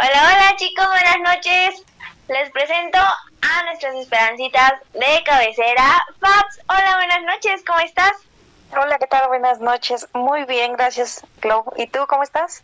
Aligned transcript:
Hola, 0.00 0.10
hola 0.12 0.56
chicos, 0.56 0.86
buenas 0.86 1.34
noches. 1.34 1.82
Les 2.28 2.50
presento 2.50 2.98
a 2.98 3.64
nuestras 3.64 3.96
esperancitas 3.96 4.74
de 4.92 5.22
cabecera. 5.24 6.00
Fabs, 6.20 6.60
hola, 6.68 6.98
buenas 6.98 7.22
noches, 7.24 7.64
¿cómo 7.66 7.80
estás? 7.80 8.12
Hola, 8.80 8.96
¿qué 9.00 9.08
tal? 9.08 9.26
Buenas 9.26 9.58
noches. 9.58 10.06
Muy 10.14 10.44
bien, 10.44 10.74
gracias, 10.74 11.26
Glo. 11.40 11.64
¿Y 11.76 11.88
tú 11.88 11.98
cómo 12.08 12.22
estás? 12.22 12.62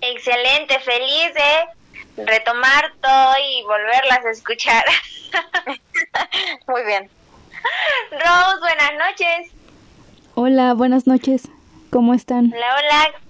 Excelente, 0.00 0.80
feliz 0.80 1.34
de 1.34 2.24
retomar 2.24 2.90
todo 3.02 3.34
y 3.46 3.62
volverlas 3.64 4.24
a 4.24 4.30
escuchar. 4.30 4.84
Muy 6.68 6.84
bien. 6.84 7.10
Rose, 8.12 8.60
buenas 8.60 8.92
noches. 8.94 9.52
Hola, 10.34 10.72
buenas 10.72 11.06
noches. 11.06 11.50
¿Cómo 11.90 12.14
están? 12.14 12.50
Hola, 12.54 12.76
hola. 12.78 13.25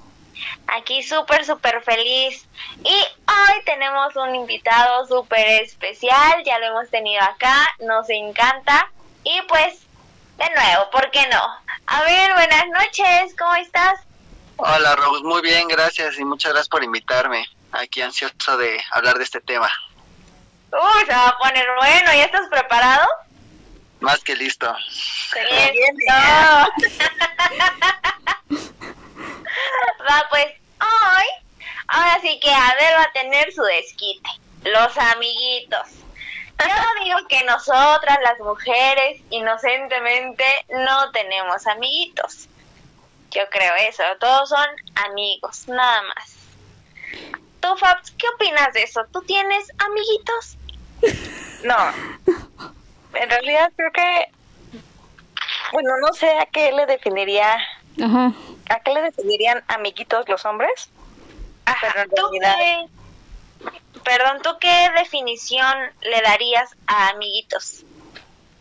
Aquí 0.67 1.03
súper, 1.03 1.45
súper 1.45 1.83
feliz. 1.83 2.47
Y 2.85 2.95
hoy 2.95 3.65
tenemos 3.65 4.15
un 4.17 4.35
invitado 4.35 5.07
súper 5.07 5.63
especial. 5.63 6.43
Ya 6.45 6.59
lo 6.59 6.67
hemos 6.67 6.91
tenido 6.91 7.23
acá. 7.23 7.69
Nos 7.81 8.09
encanta. 8.11 8.91
Y 9.25 9.41
pues, 9.49 9.81
de 10.39 10.47
nuevo, 10.55 10.91
¿por 10.91 11.11
qué 11.11 11.27
no? 11.29 11.43
A 11.87 12.03
ver, 12.03 12.33
buenas 12.35 12.67
noches. 12.69 13.35
¿Cómo 13.39 13.55
estás? 13.55 14.01
Hola, 14.57 14.97
Rose. 14.97 15.23
Muy 15.25 15.43
bien, 15.43 15.69
gracias. 15.69 16.19
Y 16.19 16.25
muchas 16.25 16.53
gracias 16.53 16.69
por 16.69 16.83
invitarme. 16.83 17.47
Aquí 17.73 18.03
ansioso 18.03 18.57
de 18.57 18.81
hablar 18.91 19.19
de 19.19 19.25
este 19.25 19.41
tema. 19.41 19.71
Uy, 20.73 21.07
se 21.07 21.13
va 21.13 21.29
a 21.29 21.39
poner 21.39 21.67
bueno. 21.79 22.13
¿Ya 22.13 22.25
estás 22.25 22.49
preparado? 22.51 23.07
Más 24.01 24.23
que 24.23 24.37
listo. 24.37 24.75
va, 30.09 30.27
pues 30.31 30.47
hoy, 30.81 31.25
ahora 31.89 32.19
sí 32.21 32.39
que 32.41 32.51
Abel 32.51 32.95
va 32.99 33.03
a 33.03 33.13
tener 33.13 33.53
su 33.53 33.63
desquite. 33.63 34.31
Los 34.65 34.97
amiguitos. 34.99 35.89
Yo 36.59 37.05
digo 37.05 37.19
que 37.29 37.45
nosotras, 37.45 38.19
las 38.23 38.39
mujeres, 38.41 39.21
inocentemente, 39.31 40.45
no 40.71 41.11
tenemos 41.13 41.67
amiguitos. 41.67 42.49
Yo 43.31 43.43
creo 43.51 43.75
eso. 43.89 44.03
Todos 44.19 44.49
son 44.49 44.67
amigos, 45.11 45.69
nada 45.69 46.03
más. 46.03 46.35
Tú, 47.61 47.77
Fabs, 47.77 48.11
¿qué 48.13 48.27
opinas 48.35 48.73
de 48.73 48.83
eso? 48.85 49.03
¿Tú 49.13 49.23
tienes 49.23 49.71
amiguitos? 49.79 50.57
No. 51.65 51.75
En 53.15 53.31
realidad 53.31 53.73
creo 53.75 53.91
que, 53.91 54.31
bueno, 55.73 55.89
no 56.03 56.13
sé 56.13 56.31
a 56.39 56.47
qué 56.47 56.71
le 56.71 56.85
definiría, 56.85 57.57
Ajá. 58.03 58.33
A 58.69 58.81
qué 58.81 58.93
le 58.95 59.03
definirían 59.03 59.63
amiguitos 59.69 60.29
los 60.29 60.45
hombres. 60.45 60.89
Ajá. 61.67 61.79
Pero 61.93 62.03
en 62.03 62.11
¿Tú 62.11 62.17
realidad- 62.41 62.57
qué- 62.59 62.89
Perdón, 64.05 64.41
¿tú 64.43 64.51
qué 64.61 64.91
definición 64.97 65.75
le 66.03 66.21
darías 66.23 66.71
a 66.87 67.09
amiguitos? 67.09 67.85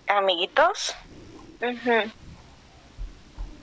Amiguitos. 0.08 0.96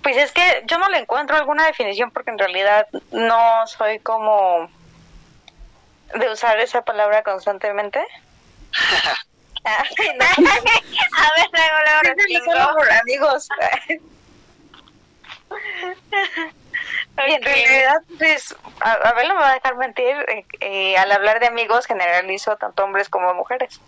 Pues 0.02 0.16
es 0.16 0.32
que 0.32 0.62
yo 0.66 0.78
no 0.78 0.88
le 0.90 0.98
encuentro 0.98 1.36
alguna 1.36 1.64
definición 1.66 2.10
porque 2.10 2.30
en 2.30 2.38
realidad 2.38 2.86
no 3.10 3.66
soy 3.66 3.98
como 4.00 4.68
de 6.14 6.30
usar 6.30 6.58
esa 6.60 6.82
palabra 6.82 7.22
constantemente. 7.22 8.04
Ay, 9.64 9.88
no. 10.18 10.24
a 10.36 11.30
ver, 11.36 11.50
luego, 11.52 12.52
luego 12.52 12.82
amigos. 13.00 13.48
En 17.16 17.42
realidad, 17.42 18.02
pues, 18.18 18.56
a, 18.80 18.92
a 18.92 19.12
ver, 19.14 19.28
no 19.28 19.34
me 19.34 19.40
va 19.40 19.50
a 19.50 19.54
dejar 19.54 19.76
mentir, 19.76 20.16
eh, 20.28 20.46
eh, 20.60 20.96
al 20.96 21.12
hablar 21.12 21.40
de 21.40 21.46
amigos 21.46 21.86
generalizo 21.86 22.56
tanto 22.56 22.84
hombres 22.84 23.08
como 23.08 23.34
mujeres. 23.34 23.80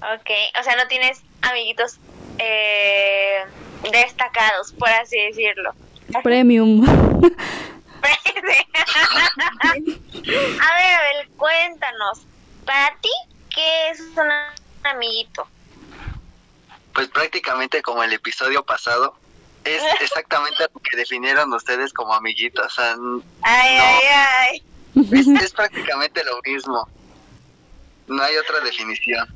Ok, 0.00 0.30
o 0.60 0.62
sea, 0.62 0.76
no 0.76 0.86
tienes 0.86 1.22
amiguitos 1.42 1.98
eh, 2.38 3.44
destacados, 3.90 4.72
por 4.72 4.88
así 4.88 5.18
decirlo. 5.20 5.74
Premium. 6.22 6.86
a 6.88 7.32
ver, 10.76 10.94
Abel, 10.94 11.28
cuéntanos, 11.36 12.20
para 12.64 12.96
ti, 13.00 13.10
¿qué 13.54 13.90
es 13.90 14.00
un 14.00 14.30
amiguito? 14.84 15.48
Pues 16.94 17.08
prácticamente 17.08 17.82
como 17.82 18.02
el 18.02 18.12
episodio 18.12 18.64
pasado, 18.64 19.16
es 19.76 19.82
exactamente 20.00 20.64
lo 20.74 20.80
que 20.80 20.96
definieron 20.96 21.52
ustedes 21.52 21.92
como 21.92 22.14
amiguitos. 22.14 22.66
O 22.66 22.70
sea, 22.70 22.92
Ay, 22.92 23.76
No. 23.76 23.84
ay, 23.84 23.98
ay. 24.06 24.62
es, 25.12 25.26
es 25.42 25.52
prácticamente 25.52 26.22
lo 26.24 26.40
mismo. 26.44 26.88
No 28.06 28.22
hay 28.22 28.36
otra 28.36 28.60
definición. 28.60 29.28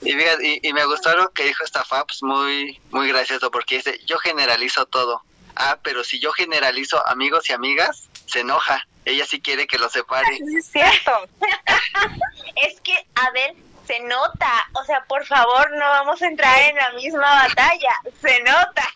Y, 0.00 0.12
fíjate, 0.14 0.46
y, 0.62 0.68
y 0.68 0.72
me 0.72 0.84
gustó 0.84 1.10
algo 1.10 1.28
que 1.30 1.44
dijo 1.44 1.62
esta 1.64 1.84
Fabs, 1.84 2.22
muy, 2.22 2.80
muy 2.90 3.08
gracioso, 3.08 3.50
porque 3.50 3.76
dice, 3.76 4.00
yo 4.06 4.18
generalizo 4.18 4.84
todo. 4.86 5.22
Ah, 5.54 5.78
pero 5.82 6.02
si 6.02 6.18
yo 6.18 6.32
generalizo 6.32 7.06
amigos 7.08 7.48
y 7.48 7.52
amigas, 7.52 8.08
se 8.26 8.40
enoja. 8.40 8.86
Ella 9.04 9.26
sí 9.26 9.40
quiere 9.40 9.66
que 9.66 9.78
lo 9.78 9.88
separe. 9.88 10.38
Es 10.58 10.66
cierto. 10.70 11.12
Es 12.56 12.80
que, 12.80 12.94
Abel, 13.14 13.56
se 13.86 14.00
nota. 14.00 14.68
O 14.74 14.84
sea, 14.84 15.04
por 15.04 15.24
favor, 15.26 15.70
no 15.72 15.88
vamos 15.88 16.20
a 16.22 16.26
entrar 16.26 16.58
en 16.60 16.76
la 16.76 16.90
misma 16.92 17.46
batalla. 17.46 17.94
Se 18.20 18.42
nota. 18.42 18.88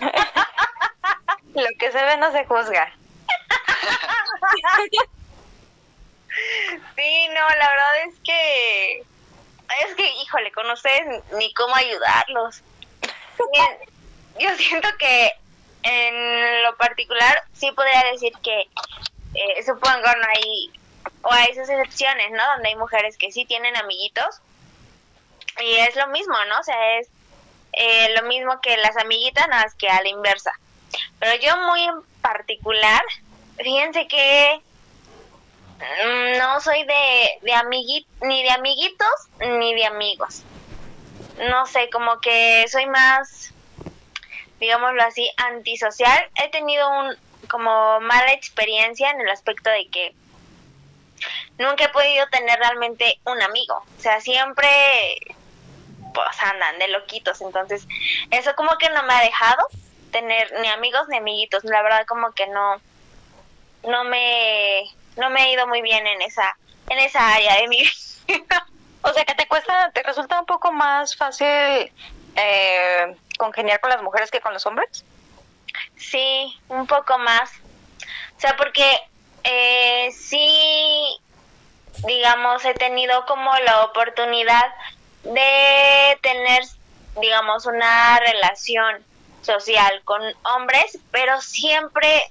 Lo 1.54 1.68
que 1.78 1.92
se 1.92 2.04
ve 2.04 2.16
no 2.16 2.32
se 2.32 2.44
juzga. 2.44 2.92
Sí, 6.96 7.28
no, 7.28 7.40
la 7.40 7.68
verdad 7.68 8.04
es 8.06 8.14
que. 8.24 9.04
Es 9.84 9.94
que, 9.96 10.06
híjole, 10.22 10.52
con 10.52 10.70
ustedes 10.70 11.22
ni 11.32 11.52
cómo 11.54 11.74
ayudarlos. 11.74 12.62
Yo 14.38 14.56
siento 14.56 14.88
que 14.98 15.32
en 15.82 16.62
lo 16.62 16.76
particular 16.76 17.42
sí 17.52 17.70
podría 17.72 18.02
decir 18.12 18.32
que 18.42 18.60
eh, 19.34 19.62
supongo 19.64 20.06
no 20.20 20.26
hay 20.28 20.70
o 21.22 21.32
hay 21.32 21.54
sus 21.54 21.68
excepciones, 21.68 22.30
¿no? 22.30 22.42
Donde 22.54 22.68
hay 22.70 22.76
mujeres 22.76 23.16
que 23.16 23.30
sí 23.30 23.44
tienen 23.44 23.76
amiguitos 23.76 24.40
y 25.60 25.76
es 25.76 25.96
lo 25.96 26.06
mismo, 26.08 26.34
¿no? 26.48 26.58
O 26.58 26.62
sea, 26.62 26.98
es 26.98 27.08
eh, 27.72 28.14
lo 28.14 28.26
mismo 28.26 28.60
que 28.60 28.76
las 28.78 28.96
amiguitas, 28.96 29.46
nada 29.48 29.64
más 29.64 29.74
que 29.74 29.88
a 29.88 30.02
la 30.02 30.08
inversa. 30.08 30.52
Pero 31.18 31.40
yo 31.40 31.56
muy 31.66 31.82
en 31.82 32.02
particular, 32.20 33.02
fíjense 33.58 34.08
que 34.08 34.60
mm, 35.78 36.38
no 36.38 36.60
soy 36.60 36.84
de, 36.84 37.38
de 37.42 38.04
ni 38.22 38.42
de 38.42 38.50
amiguitos 38.50 39.28
ni 39.40 39.74
de 39.74 39.86
amigos. 39.86 40.42
No 41.48 41.66
sé, 41.66 41.88
como 41.90 42.20
que 42.20 42.66
soy 42.68 42.86
más, 42.86 43.52
digámoslo 44.58 45.02
así, 45.02 45.30
antisocial. 45.36 46.30
He 46.36 46.50
tenido 46.50 46.88
un 46.90 47.16
como 47.48 48.00
mala 48.00 48.32
experiencia 48.32 49.10
en 49.10 49.20
el 49.20 49.28
aspecto 49.28 49.70
de 49.70 49.88
que 49.88 50.14
nunca 51.60 51.84
he 51.84 51.88
podido 51.90 52.26
tener 52.28 52.58
realmente 52.58 53.20
un 53.24 53.40
amigo. 53.42 53.84
O 53.98 54.00
sea, 54.00 54.20
siempre 54.20 54.68
pues 56.12 56.42
andan 56.42 56.78
de 56.78 56.88
loquitos. 56.88 57.40
Entonces, 57.40 57.86
eso 58.30 58.54
como 58.56 58.76
que 58.78 58.88
no 58.90 59.02
me 59.04 59.14
ha 59.14 59.20
dejado 59.20 59.64
tener 60.10 60.52
ni 60.60 60.68
amigos 60.68 61.06
ni 61.08 61.18
amiguitos. 61.18 61.62
La 61.64 61.82
verdad 61.82 62.06
como 62.06 62.32
que 62.32 62.46
no 62.48 62.80
no 63.84 64.04
me 64.04 64.82
no 65.16 65.30
me 65.30 65.44
he 65.44 65.52
ido 65.52 65.66
muy 65.66 65.82
bien 65.82 66.06
en 66.06 66.22
esa 66.22 66.56
en 66.88 66.98
esa 66.98 67.34
área 67.34 67.56
de 67.56 67.68
mi 67.68 67.82
vida. 67.82 68.66
O 69.02 69.14
sea, 69.14 69.24
que 69.24 69.34
te 69.34 69.48
cuesta, 69.48 69.90
te 69.94 70.02
resulta 70.02 70.38
un 70.38 70.44
poco 70.44 70.72
más 70.72 71.16
fácil 71.16 71.48
eh, 72.36 73.16
congeniar 73.38 73.80
con 73.80 73.88
las 73.88 74.02
mujeres 74.02 74.30
que 74.30 74.42
con 74.42 74.52
los 74.52 74.66
hombres. 74.66 75.06
Sí, 75.96 76.54
un 76.68 76.86
poco 76.86 77.16
más. 77.16 77.50
O 78.36 78.40
sea, 78.40 78.56
porque 78.58 78.84
eh, 79.42 80.10
sí, 80.12 81.18
digamos, 82.06 82.64
he 82.64 82.74
tenido 82.74 83.24
como 83.26 83.54
la 83.58 83.84
oportunidad 83.84 84.64
de 85.22 86.18
tener, 86.22 86.62
digamos, 87.20 87.66
una 87.66 88.18
relación 88.18 89.04
social 89.42 90.02
con 90.04 90.22
hombres, 90.54 90.98
pero 91.10 91.40
siempre 91.40 92.22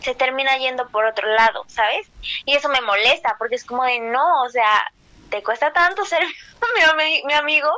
se 0.00 0.14
termina 0.14 0.56
yendo 0.56 0.88
por 0.88 1.04
otro 1.04 1.28
lado, 1.28 1.64
¿sabes? 1.68 2.08
Y 2.44 2.56
eso 2.56 2.68
me 2.68 2.80
molesta, 2.80 3.36
porque 3.38 3.54
es 3.56 3.64
como 3.64 3.84
de, 3.84 4.00
no, 4.00 4.42
o 4.42 4.48
sea, 4.48 4.84
te 5.30 5.42
cuesta 5.42 5.72
tanto 5.72 6.04
ser 6.06 6.22
mi, 6.24 6.82
ami- 6.82 7.24
mi 7.24 7.32
amigo. 7.34 7.70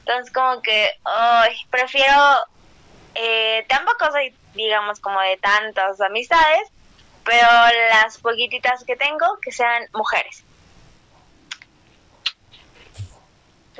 Entonces, 0.00 0.32
como 0.32 0.62
que, 0.62 0.90
prefiero 1.70 2.14
eh, 3.14 3.64
tampoco 3.68 4.10
soy, 4.12 4.34
digamos, 4.54 5.00
como 5.00 5.20
de 5.20 5.36
tantas 5.36 6.00
amistades, 6.00 6.68
pero 7.24 7.46
las 7.90 8.18
poquititas 8.18 8.84
que 8.84 8.96
tengo, 8.96 9.26
que 9.42 9.52
sean 9.52 9.86
mujeres. 9.92 10.44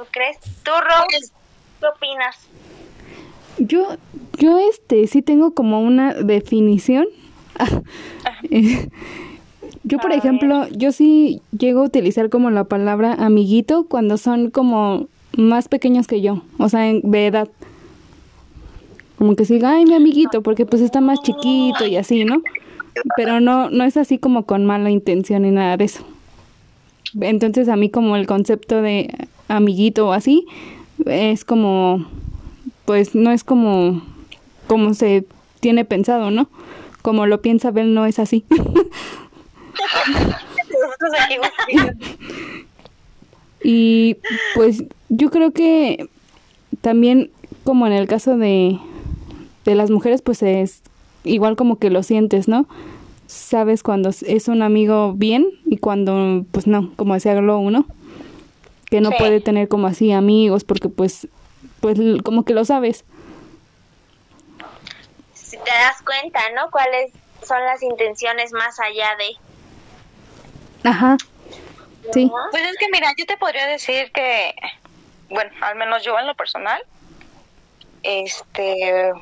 ¿Tú 0.00 0.06
crees? 0.12 0.38
¿Tú, 0.62 0.70
Rose? 0.70 1.30
¿Qué 1.78 1.86
opinas? 1.86 2.36
Yo, 3.58 3.98
yo 4.38 4.58
este, 4.58 5.06
sí 5.06 5.20
tengo 5.20 5.52
como 5.52 5.82
una 5.82 6.14
definición. 6.14 7.06
yo, 9.84 9.98
por 9.98 10.12
ejemplo, 10.12 10.66
yo 10.68 10.92
sí 10.92 11.42
llego 11.52 11.82
a 11.82 11.84
utilizar 11.84 12.30
como 12.30 12.48
la 12.48 12.64
palabra 12.64 13.12
amiguito 13.12 13.84
cuando 13.84 14.16
son 14.16 14.50
como 14.50 15.06
más 15.36 15.68
pequeños 15.68 16.06
que 16.06 16.22
yo, 16.22 16.44
o 16.58 16.70
sea, 16.70 16.88
en, 16.88 17.02
de 17.02 17.26
edad. 17.26 17.48
Como 19.18 19.36
que 19.36 19.44
siga, 19.44 19.72
ay, 19.72 19.84
mi 19.84 19.92
amiguito, 19.92 20.42
porque 20.42 20.64
pues 20.64 20.80
está 20.80 21.02
más 21.02 21.20
chiquito 21.20 21.84
y 21.84 21.96
así, 21.96 22.24
¿no? 22.24 22.40
Pero 23.16 23.40
no, 23.40 23.68
no 23.68 23.84
es 23.84 23.98
así 23.98 24.16
como 24.16 24.46
con 24.46 24.64
mala 24.64 24.88
intención 24.88 25.42
ni 25.42 25.50
nada 25.50 25.76
de 25.76 25.84
eso. 25.84 26.06
Entonces 27.20 27.68
a 27.68 27.76
mí 27.76 27.90
como 27.90 28.16
el 28.16 28.26
concepto 28.26 28.80
de 28.80 29.28
amiguito 29.50 30.08
o 30.08 30.12
así 30.12 30.46
es 31.06 31.44
como, 31.44 32.06
pues 32.84 33.14
no 33.14 33.30
es 33.30 33.44
como, 33.44 34.02
como 34.66 34.94
se 34.94 35.24
tiene 35.60 35.84
pensado, 35.84 36.30
¿no? 36.30 36.48
Como 37.02 37.26
lo 37.26 37.42
piensa 37.42 37.70
Bel, 37.70 37.94
no 37.94 38.06
es 38.06 38.18
así. 38.18 38.44
y 43.62 44.16
pues 44.54 44.82
yo 45.08 45.30
creo 45.30 45.52
que 45.52 46.08
también 46.80 47.30
como 47.64 47.86
en 47.86 47.92
el 47.92 48.06
caso 48.06 48.36
de, 48.36 48.78
de 49.64 49.74
las 49.74 49.90
mujeres 49.90 50.22
pues 50.22 50.42
es 50.42 50.82
igual 51.24 51.56
como 51.56 51.78
que 51.78 51.90
lo 51.90 52.02
sientes, 52.02 52.48
¿no? 52.48 52.66
Sabes 53.26 53.82
cuando 53.82 54.10
es 54.10 54.48
un 54.48 54.62
amigo 54.62 55.12
bien 55.14 55.46
y 55.66 55.76
cuando 55.76 56.44
pues 56.50 56.66
no, 56.66 56.92
como 56.96 57.14
decía 57.14 57.34
Glow, 57.34 57.70
¿no? 57.70 57.86
Que 58.90 59.00
no 59.00 59.10
puede 59.10 59.40
tener 59.40 59.68
como 59.68 59.86
así 59.86 60.12
amigos 60.12 60.64
porque 60.64 60.88
pues 60.88 61.28
pues 61.80 61.98
como 62.24 62.44
que 62.44 62.52
lo 62.52 62.64
sabes. 62.64 63.04
Si 65.32 65.56
te 65.56 65.70
das 65.70 66.02
cuenta, 66.04 66.40
¿no? 66.54 66.70
¿Cuáles 66.70 67.12
son 67.46 67.64
las 67.64 67.82
intenciones 67.82 68.52
más 68.52 68.78
allá 68.80 69.16
de 69.16 70.88
Ajá. 70.88 71.16
Sí. 72.12 72.30
Pues 72.50 72.62
es 72.64 72.76
que 72.78 72.88
mira, 72.90 73.12
yo 73.16 73.26
te 73.26 73.36
podría 73.36 73.66
decir 73.66 74.10
que 74.12 74.54
bueno, 75.28 75.50
al 75.60 75.76
menos 75.76 76.02
yo 76.02 76.18
en 76.18 76.26
lo 76.26 76.34
personal 76.34 76.82
este 78.02 79.12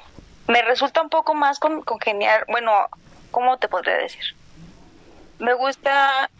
me 0.47 0.62
resulta 0.62 1.03
un 1.03 1.11
poco 1.11 1.35
más 1.35 1.59
con, 1.59 1.82
congeniar, 1.82 2.47
bueno, 2.49 2.73
¿cómo 3.31 3.59
te 3.59 3.69
podría 3.69 3.97
decir? 3.97 4.35
Me 5.38 5.53
gusta, 5.53 6.31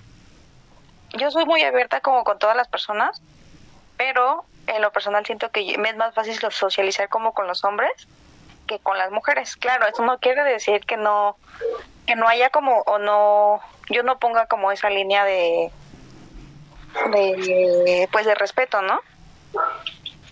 yo 1.15 1.31
soy 1.31 1.45
muy 1.45 1.63
abierta 1.63 2.01
como 2.01 2.25
con 2.25 2.39
todas 2.39 2.57
las 2.57 2.69
personas, 2.69 3.21
pero 3.97 4.45
en 4.67 4.83
lo 4.83 4.93
personal 4.93 5.25
siento 5.25 5.51
que 5.51 5.77
me 5.79 5.91
es 5.91 5.97
más 5.97 6.15
fácil 6.15 6.39
socializar 6.51 7.09
como 7.09 7.33
con 7.33 7.47
los 7.47 7.65
hombres 7.65 7.93
que 8.67 8.79
con 8.79 8.99
las 8.99 9.11
mujeres. 9.11 9.57
Claro, 9.57 9.87
eso 9.87 10.05
no 10.05 10.19
quiere 10.19 10.45
decir 10.45 10.85
que 10.85 10.97
no 10.97 11.37
que 12.07 12.17
no 12.17 12.29
haya 12.29 12.51
como 12.51 12.81
o 12.83 12.99
no 12.99 13.61
yo 13.91 14.03
no 14.03 14.19
ponga 14.19 14.47
como 14.47 14.73
esa 14.73 14.91
línea 14.91 15.25
de 15.25 15.71
de 17.13 18.09
pues 18.13 18.27
de 18.27 18.35
respeto, 18.35 18.83
¿no? 18.83 19.01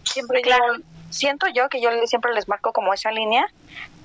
Siempre 0.05 0.43
claro 0.43 0.76
siento 1.11 1.46
yo 1.49 1.69
que 1.69 1.81
yo 1.81 1.90
siempre 2.06 2.32
les 2.34 2.49
marco 2.49 2.73
como 2.73 2.93
esa 2.93 3.11
línea, 3.11 3.46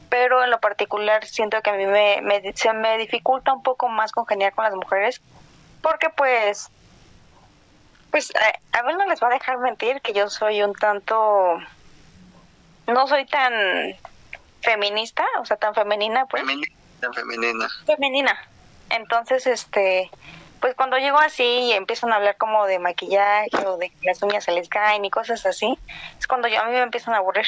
pero 0.10 0.44
en 0.44 0.50
lo 0.50 0.60
particular 0.60 1.26
siento 1.26 1.62
que 1.62 1.70
a 1.70 1.74
mí 1.74 1.86
me, 1.86 2.22
se 2.56 2.74
me 2.74 2.98
dificulta 2.98 3.54
un 3.54 3.64
poco 3.64 3.90
más 3.90 4.12
congeniar 4.12 4.54
con 4.54 4.66
las 4.66 4.76
mujeres, 4.76 5.22
porque 5.82 6.10
pues, 6.10 6.70
pues 8.12 8.32
a, 8.36 8.80
a 8.80 8.82
ver 8.84 8.96
no 8.96 9.06
les 9.08 9.22
va 9.22 9.28
a 9.28 9.32
dejar 9.32 9.58
mentir 9.60 10.02
que 10.02 10.14
yo 10.14 10.30
soy 10.30 10.62
un 10.62 10.74
tanto, 10.74 11.58
no 12.88 13.08
soy 13.08 13.26
tan 13.26 13.54
feminista, 14.62 15.26
o 15.40 15.46
sea, 15.46 15.58
tan 15.58 15.74
femenina, 15.74 16.26
pues. 16.26 16.44
femenina. 17.14 17.68
Femenina. 17.86 18.38
Entonces, 18.90 19.48
este, 19.48 20.10
pues 20.60 20.76
cuando 20.76 20.98
llego 20.98 21.18
así 21.18 21.44
y 21.44 21.72
empiezan 21.74 22.12
a 22.12 22.18
hablar 22.18 22.38
como 22.38 22.66
de 22.66 22.80
maquillaje 22.80 23.50
o 23.66 23.78
de 23.78 23.90
que 23.90 24.06
las 24.06 24.22
uñas 24.22 24.44
se 24.44 24.52
les 24.52 24.70
caen 24.70 25.04
y 25.04 25.10
cosas 25.10 25.46
así, 25.46 25.78
es 26.20 26.28
cuando 26.28 26.48
yo, 26.48 26.62
a 26.62 26.66
mí 26.66 26.72
me 26.72 26.82
empiezan 26.82 27.14
a 27.14 27.18
aburrir. 27.18 27.46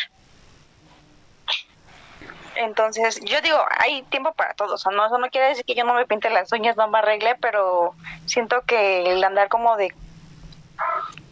Entonces, 2.56 3.20
yo 3.24 3.42
digo, 3.42 3.58
hay 3.80 4.04
tiempo 4.04 4.34
para 4.34 4.54
todos, 4.54 4.86
o 4.86 4.92
no, 4.92 5.06
eso 5.06 5.18
no 5.18 5.30
quiere 5.30 5.50
decir 5.50 5.66
que 5.66 5.76
yo 5.76 5.84
no 5.84 5.94
me 5.94 6.06
pinte 6.06 6.30
las 6.30 6.52
uñas, 6.52 6.78
no 6.78 6.88
me 6.88 7.00
arregle, 7.00 7.36
pero 7.42 7.94
siento 8.26 8.62
que 8.62 9.12
el 9.12 9.24
andar 9.24 9.50
como 9.50 9.76
de, 9.78 9.94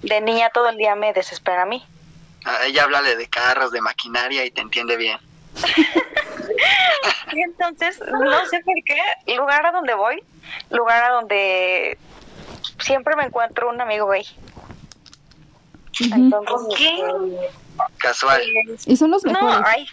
de 0.01 0.21
niña 0.21 0.49
todo 0.49 0.69
el 0.69 0.77
día 0.77 0.95
me 0.95 1.13
desespera 1.13 1.63
a 1.63 1.65
mí. 1.65 1.85
A 2.45 2.65
ella 2.65 2.83
habla 2.83 3.01
de 3.01 3.27
carros, 3.27 3.71
de 3.71 3.81
maquinaria 3.81 4.45
y 4.45 4.51
te 4.51 4.61
entiende 4.61 4.97
bien. 4.97 5.19
y 7.33 7.41
entonces, 7.41 7.99
no 7.99 8.45
sé 8.47 8.61
por 8.61 8.75
qué, 8.83 8.99
lugar 9.35 9.65
a 9.65 9.71
donde 9.71 9.93
voy, 9.93 10.23
lugar 10.69 11.03
a 11.03 11.09
donde 11.09 11.97
siempre 12.79 13.15
me 13.15 13.25
encuentro 13.25 13.69
un 13.69 13.79
amigo 13.79 14.07
gay. 14.07 14.25
Entonces, 15.99 16.77
¿Qué? 16.77 17.03
Casual. 17.97 18.41
y 18.85 18.97
son 18.97 19.11
los 19.11 19.23
mejores. 19.23 19.59
No, 19.59 19.63
ay, 19.65 19.87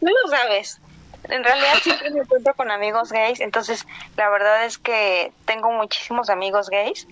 no 0.00 0.10
lo 0.10 0.28
sabes. 0.30 0.80
En 1.24 1.44
realidad 1.44 1.74
siempre 1.82 2.10
me 2.12 2.20
encuentro 2.20 2.54
con 2.54 2.70
amigos 2.70 3.12
gays, 3.12 3.40
entonces 3.40 3.86
la 4.16 4.28
verdad 4.30 4.64
es 4.64 4.78
que 4.78 5.32
tengo 5.44 5.70
muchísimos 5.70 6.30
amigos 6.30 6.70
gays 6.70 7.06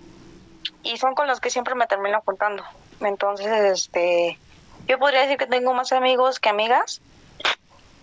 y 0.82 0.96
son 0.96 1.14
con 1.14 1.26
los 1.26 1.40
que 1.40 1.50
siempre 1.50 1.74
me 1.74 1.86
termino 1.86 2.20
juntando. 2.24 2.64
Entonces, 3.00 3.46
este, 3.46 4.38
yo 4.86 4.98
podría 4.98 5.22
decir 5.22 5.36
que 5.36 5.46
tengo 5.46 5.74
más 5.74 5.92
amigos 5.92 6.40
que 6.40 6.48
amigas, 6.48 7.00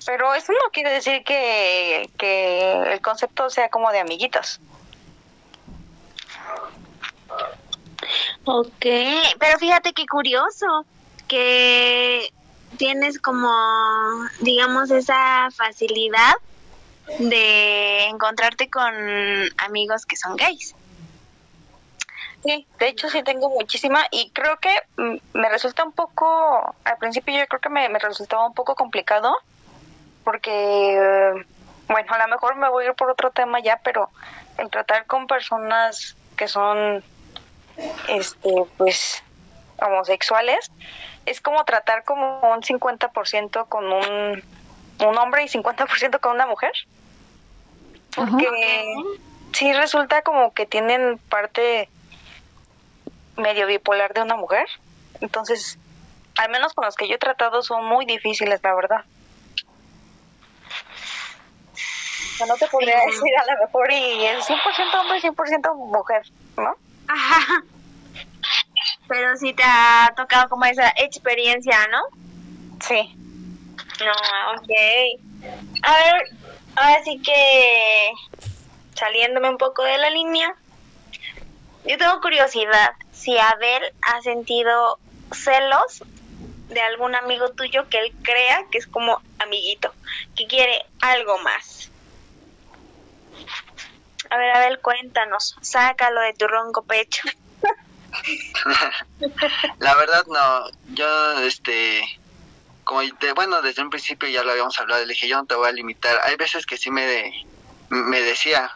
pero 0.06 0.34
eso 0.36 0.54
no 0.54 0.72
quiere 0.72 0.92
decir 0.92 1.24
que, 1.24 2.10
que 2.18 2.94
el 2.94 3.02
concepto 3.02 3.50
sea 3.50 3.70
como 3.70 3.92
de 3.92 4.00
amiguitos. 4.00 4.60
Ok, 8.46 8.86
pero 9.40 9.58
fíjate 9.58 9.94
qué 9.94 10.06
curioso 10.06 10.86
que 11.28 12.32
tienes 12.76 13.20
como, 13.20 13.50
digamos, 14.42 14.92
esa 14.92 15.50
facilidad 15.52 16.34
de 17.20 18.06
encontrarte 18.06 18.70
con 18.70 18.94
amigos 19.58 20.06
que 20.06 20.16
son 20.16 20.36
gays. 20.36 20.76
Sí, 22.44 22.68
de 22.78 22.90
hecho 22.90 23.10
sí 23.10 23.24
tengo 23.24 23.50
muchísima 23.50 24.06
y 24.12 24.30
creo 24.30 24.58
que 24.58 24.70
mm, 24.98 25.16
me 25.34 25.50
resulta 25.50 25.84
un 25.84 25.92
poco, 25.92 26.76
al 26.84 26.98
principio 27.00 27.38
yo 27.38 27.48
creo 27.48 27.60
que 27.60 27.70
me, 27.70 27.90
me 27.90 27.98
resultaba 27.98 28.46
un 28.46 28.54
poco 28.54 28.76
complicado 28.76 29.36
porque, 30.24 31.46
bueno, 31.88 32.14
a 32.14 32.18
lo 32.18 32.28
mejor 32.28 32.56
me 32.56 32.70
voy 32.70 32.86
a 32.86 32.88
ir 32.90 32.94
por 32.96 33.10
otro 33.10 33.32
tema 33.32 33.60
ya, 33.62 33.80
pero 33.84 34.10
el 34.58 34.70
tratar 34.70 35.06
con 35.06 35.28
personas 35.28 36.16
que 36.36 36.48
son, 36.48 37.04
este, 38.10 38.50
pues, 38.78 39.24
homosexuales, 39.80 40.72
es 41.26 41.42
como 41.42 41.64
tratar 41.66 42.04
como 42.04 42.40
un 42.42 42.62
50% 42.62 43.68
con 43.68 43.86
un, 43.86 44.44
un 45.00 45.18
hombre 45.18 45.44
y 45.44 45.48
50% 45.48 46.20
con 46.20 46.34
una 46.34 46.46
mujer. 46.46 46.74
Porque 48.16 48.86
sí 49.54 49.74
resulta 49.74 50.22
como 50.22 50.54
que 50.54 50.66
tienen 50.66 51.18
parte 51.30 51.90
medio 53.38 53.68
bipolar 53.68 54.14
de 54.14 54.22
una 54.22 54.36
mujer. 54.36 54.68
Entonces, 55.22 55.78
al 56.38 56.50
menos 56.50 56.74
con 56.74 56.86
los 56.86 56.96
que 56.96 57.08
yo 57.08 57.16
he 57.16 57.20
tratado 57.20 57.62
son 57.62 57.86
muy 57.86 58.06
difíciles, 58.06 58.62
la 58.64 58.76
verdad. 58.76 59.04
no 62.48 62.56
te 62.58 62.68
podría 62.68 63.00
decir 63.06 63.32
a 63.38 63.54
lo 63.54 63.66
mejor 63.66 63.92
y 63.92 64.26
es 64.26 64.46
100% 64.46 65.00
hombre 65.00 65.18
y 65.18 65.22
100% 65.22 65.76
mujer, 65.76 66.24
¿no? 66.58 66.76
Ajá. 67.08 67.64
Pero 69.08 69.36
sí 69.38 69.54
te 69.54 69.64
ha 69.64 70.14
tocado 70.16 70.50
como 70.50 70.66
esa 70.66 70.90
experiencia, 70.98 71.78
¿no? 71.88 72.02
Sí. 72.80 73.16
No, 74.04 74.12
ok. 74.54 74.70
A 75.84 75.96
ver, 75.96 76.30
ahora 76.76 77.04
sí 77.04 77.22
que 77.22 78.12
saliéndome 78.96 79.50
un 79.50 79.58
poco 79.58 79.84
de 79.84 79.98
la 79.98 80.10
línea, 80.10 80.56
yo 81.86 81.98
tengo 81.98 82.20
curiosidad 82.22 82.94
si 83.12 83.38
Abel 83.38 83.84
ha 84.02 84.22
sentido 84.22 85.00
celos 85.32 86.04
de 86.70 86.82
algún 86.82 87.16
amigo 87.16 87.52
tuyo 87.52 87.88
que 87.90 88.00
él 88.00 88.14
crea 88.24 88.66
que 88.72 88.80
es 88.80 88.88
como 88.88 89.22
amiguito, 89.40 89.94
que 90.36 90.48
quiere 90.48 90.84
algo 91.02 91.38
más. 91.40 91.92
A 94.30 94.38
ver, 94.38 94.56
Abel, 94.56 94.80
cuéntanos, 94.80 95.56
sácalo 95.62 96.22
de 96.22 96.34
tu 96.34 96.48
ronco 96.48 96.84
pecho. 96.84 97.28
la 99.80 99.96
verdad 99.96 100.26
no, 100.28 100.70
yo 100.94 101.40
este 101.40 102.04
como 102.84 103.02
bueno, 103.36 103.62
desde 103.64 103.82
un 103.82 103.90
principio 103.90 104.30
ya 104.30 104.44
lo 104.44 104.52
habíamos 104.52 104.80
hablado, 104.80 105.02
le 105.02 105.14
dije, 105.14 105.28
yo 105.28 105.38
no 105.38 105.46
te 105.46 105.56
voy 105.56 105.68
a 105.68 105.72
limitar. 105.72 106.20
Hay 106.24 106.36
veces 106.36 106.66
que 106.66 106.78
sí 106.78 106.92
me 106.92 107.34
me 107.90 108.22
decía, 108.22 108.72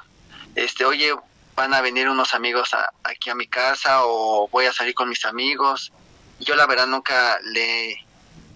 este, 0.56 0.86
"Oye, 0.86 1.16
van 1.56 1.74
a 1.74 1.82
venir 1.82 2.10
unos 2.10 2.34
amigos 2.34 2.72
aquí 3.04 3.30
a 3.30 3.36
mi 3.36 3.48
casa 3.48 4.06
o 4.06 4.48
voy 4.50 4.66
a 4.66 4.74
salir 4.74 4.96
con 4.96 5.10
mis 5.10 5.26
amigos." 5.26 5.94
Yo 6.40 6.56
la 6.56 6.66
verdad 6.66 6.88
nunca 6.88 7.38
le 7.44 7.98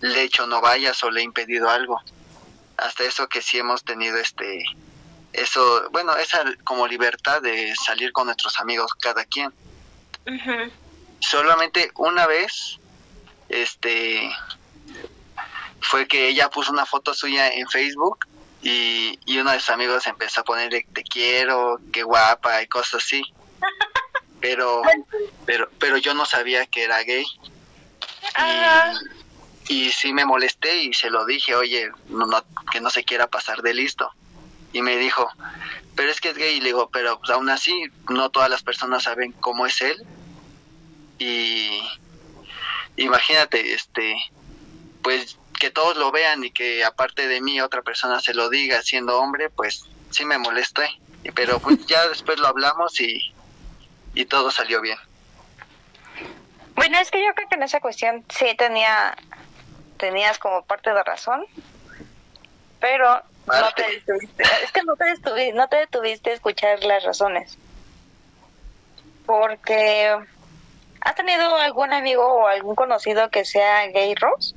le 0.01 0.21
he 0.21 0.23
hecho 0.23 0.47
no 0.47 0.59
vayas 0.59 1.01
o 1.03 1.11
le 1.11 1.21
he 1.21 1.23
impedido 1.23 1.69
algo. 1.69 2.01
Hasta 2.77 3.03
eso 3.03 3.27
que 3.27 3.41
sí 3.41 3.59
hemos 3.59 3.83
tenido 3.83 4.17
este 4.17 4.63
eso, 5.33 5.89
bueno, 5.91 6.15
esa 6.15 6.43
como 6.63 6.87
libertad 6.87 7.41
de 7.41 7.73
salir 7.75 8.11
con 8.11 8.27
nuestros 8.27 8.59
amigos 8.59 8.91
cada 8.99 9.25
quien. 9.25 9.51
Solamente 11.19 11.91
una 11.95 12.27
vez, 12.27 12.79
este, 13.49 14.29
fue 15.81 16.07
que 16.07 16.29
ella 16.29 16.49
puso 16.49 16.71
una 16.71 16.85
foto 16.85 17.13
suya 17.13 17.49
en 17.49 17.67
Facebook 17.67 18.25
y, 18.61 19.19
y 19.25 19.37
uno 19.37 19.51
de 19.51 19.59
sus 19.59 19.69
amigos 19.69 20.07
empezó 20.07 20.41
a 20.41 20.43
ponerle 20.43 20.85
te 20.93 21.03
quiero, 21.03 21.79
qué 21.91 22.03
guapa 22.03 22.61
y 22.61 22.67
cosas 22.67 23.03
así. 23.03 23.23
Pero, 24.41 24.81
pero, 25.45 25.69
pero 25.79 25.95
yo 25.95 26.13
no 26.13 26.25
sabía 26.25 26.65
que 26.65 26.83
era 26.83 27.01
gay. 27.03 27.25
Y, 29.69 29.73
y 29.85 29.89
sí 29.89 30.11
me 30.11 30.25
molesté 30.25 30.83
y 30.83 30.93
se 30.93 31.09
lo 31.09 31.25
dije, 31.25 31.55
oye, 31.55 31.89
no, 32.09 32.25
no, 32.25 32.43
que 32.69 32.81
no 32.81 32.89
se 32.89 33.05
quiera 33.05 33.27
pasar 33.27 33.61
de 33.61 33.73
listo. 33.73 34.11
Y 34.73 34.81
me 34.81 34.97
dijo, 34.97 35.29
pero 35.95 36.09
es 36.11 36.21
que 36.21 36.29
es 36.29 36.37
gay. 36.37 36.57
Y 36.57 36.59
le 36.59 36.67
digo, 36.67 36.89
pero 36.91 37.19
pues, 37.19 37.29
aún 37.31 37.49
así, 37.49 37.85
no 38.09 38.29
todas 38.29 38.49
las 38.49 38.63
personas 38.63 39.03
saben 39.03 39.31
cómo 39.33 39.65
es 39.65 39.81
él. 39.81 40.03
Y 41.19 41.81
imagínate, 42.97 43.73
este, 43.73 44.15
pues 45.01 45.37
que 45.59 45.69
todos 45.69 45.95
lo 45.97 46.11
vean 46.11 46.43
y 46.43 46.51
que 46.51 46.83
aparte 46.83 47.27
de 47.27 47.41
mí 47.41 47.61
otra 47.61 47.81
persona 47.81 48.19
se 48.19 48.33
lo 48.33 48.49
diga 48.49 48.81
siendo 48.81 49.19
hombre, 49.19 49.49
pues 49.49 49.85
sí 50.09 50.25
me 50.25 50.37
molesté. 50.37 50.89
Pero 51.35 51.59
pues 51.59 51.85
ya 51.85 52.07
después 52.09 52.39
lo 52.39 52.47
hablamos 52.47 52.99
y, 52.99 53.33
y 54.13 54.25
todo 54.25 54.51
salió 54.51 54.81
bien. 54.81 54.97
Bueno, 56.75 56.97
es 56.99 57.11
que 57.11 57.23
yo 57.23 57.33
creo 57.35 57.47
que 57.47 57.55
en 57.55 57.63
esa 57.63 57.79
cuestión 57.79 58.25
sí 58.29 58.47
tenía, 58.57 59.15
tenías 59.97 60.39
como 60.39 60.65
parte 60.65 60.91
de 60.91 61.03
razón, 61.03 61.45
pero 62.79 63.21
no 63.47 63.71
te 63.75 63.83
detuviste, 63.91 64.43
es 64.63 64.71
que 64.71 64.83
no 64.83 64.95
te 64.95 65.05
detuviste, 65.05 65.53
no 65.53 65.67
te 65.67 65.77
detuviste 65.77 66.29
a 66.31 66.33
escuchar 66.33 66.83
las 66.83 67.03
razones. 67.03 67.57
Porque 69.25 70.15
¿has 71.01 71.15
tenido 71.15 71.55
algún 71.55 71.93
amigo 71.93 72.25
o 72.25 72.47
algún 72.47 72.75
conocido 72.75 73.29
que 73.29 73.45
sea 73.45 73.87
gay 73.87 74.15
Ross? 74.15 74.55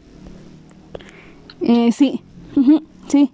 Eh, 1.62 1.90
sí, 1.92 2.22
sí, 3.08 3.32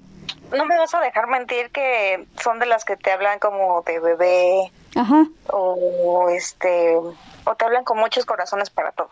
No 0.53 0.65
me 0.67 0.79
vas 0.79 0.95
a 0.95 1.01
dejar 1.01 1.27
mentir 1.27 1.71
que 1.71 2.27
son 2.43 2.59
de 2.59 2.67
las 2.67 2.85
que 2.85 2.97
te 2.97 3.11
hablan 3.11 3.39
como 3.39 3.83
de 3.83 3.99
bebé 3.99 4.71
ajá, 4.95 5.27
o 5.49 6.29
este 6.31 6.97
o 6.97 7.55
te 7.57 7.65
hablan 7.65 7.85
con 7.85 7.99
muchos 7.99 8.25
corazones 8.25 8.71
para 8.71 8.93
todo. 8.93 9.11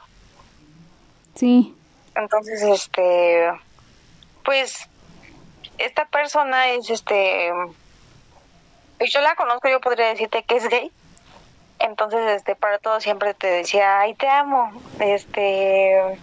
sí, 1.35 1.75
Entonces, 2.15 2.63
este, 2.63 3.51
pues, 4.45 4.89
esta 5.81 6.05
persona 6.05 6.69
es, 6.69 6.91
este, 6.91 7.53
yo 9.01 9.21
la 9.21 9.35
conozco, 9.35 9.69
yo 9.69 9.81
podría 9.81 10.09
decirte 10.09 10.43
que 10.43 10.57
es 10.57 10.69
gay. 10.69 10.93
Entonces, 11.79 12.21
este, 12.33 12.55
para 12.55 12.79
todo 12.79 13.01
siempre 13.01 13.33
te 13.33 13.47
decía, 13.47 14.01
ay, 14.01 14.15
te 14.15 14.29
amo, 14.29 14.71
este, 15.01 16.19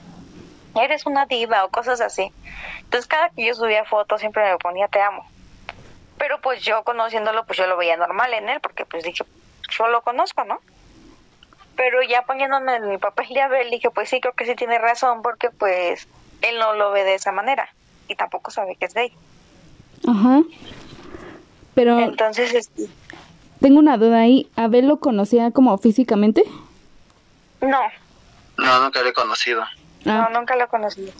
eres 0.79 1.05
una 1.07 1.25
diva 1.25 1.65
o 1.65 1.69
cosas 1.69 1.99
así. 2.01 2.31
Entonces, 2.81 3.07
cada 3.07 3.29
que 3.29 3.45
yo 3.45 3.55
subía 3.55 3.83
fotos 3.85 4.19
siempre 4.19 4.49
me 4.49 4.57
ponía, 4.59 4.87
te 4.87 5.01
amo. 5.01 5.27
Pero 6.19 6.39
pues 6.41 6.61
yo 6.63 6.83
conociéndolo, 6.83 7.45
pues 7.45 7.57
yo 7.57 7.67
lo 7.67 7.77
veía 7.77 7.97
normal 7.97 8.33
en 8.33 8.49
él, 8.49 8.59
porque 8.61 8.85
pues 8.85 9.03
dije, 9.03 9.23
yo 9.69 9.87
lo 9.87 10.01
conozco, 10.01 10.43
¿no? 10.45 10.59
Pero 11.75 12.01
ya 12.03 12.23
poniéndome 12.23 12.75
en 12.75 12.89
mi 12.89 12.97
papel 12.97 13.27
de 13.29 13.41
Abel, 13.41 13.69
dije, 13.71 13.89
pues 13.89 14.09
sí, 14.09 14.19
creo 14.21 14.33
que 14.33 14.45
sí 14.45 14.55
tiene 14.55 14.77
razón, 14.77 15.21
porque 15.21 15.49
pues 15.49 16.07
él 16.41 16.59
no 16.59 16.73
lo 16.73 16.91
ve 16.91 17.03
de 17.03 17.15
esa 17.15 17.31
manera 17.31 17.69
y 18.07 18.15
tampoco 18.15 18.51
sabe 18.51 18.75
que 18.75 18.85
es 18.85 18.93
gay. 18.93 19.13
Ajá. 20.07 20.41
Pero 21.75 21.99
Entonces, 21.99 22.53
este, 22.55 22.87
tengo 23.59 23.77
una 23.79 23.97
duda 23.97 24.19
ahí. 24.21 24.49
¿Abel 24.55 24.87
lo 24.87 24.97
conocía 24.99 25.51
como 25.51 25.77
físicamente? 25.77 26.43
no, 27.61 27.79
No, 28.57 28.83
nunca 28.83 29.01
lo 29.03 29.09
he 29.09 29.13
conocido. 29.13 29.61
Ah, 30.05 30.29
no, 30.31 30.39
nunca 30.39 30.55
lo 30.55 30.67
conocí. 30.69 31.11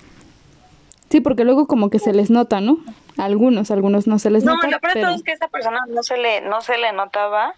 sí, 1.10 1.22
porque 1.22 1.44
luego 1.44 1.68
como 1.68 1.90
que 1.90 2.00
se 2.00 2.14
les 2.14 2.30
nota, 2.32 2.62
¿no? 2.62 2.78
A 3.18 3.26
algunos, 3.26 3.70
a 3.70 3.74
algunos 3.74 4.08
no 4.08 4.18
se 4.20 4.30
les 4.30 4.44
No, 4.44 4.56
nota, 4.56 4.68
lo 4.68 4.80
peor 4.80 4.94
de 4.94 5.00
pero... 5.02 5.14
es 5.14 5.24
que 5.24 5.32
a 5.32 5.34
esta 5.36 5.48
persona 5.48 5.80
no 5.90 6.04
se 6.04 6.18
le, 6.18 6.42
no 6.42 6.62
se 6.62 6.78
le 6.78 6.92
notaba, 6.94 7.54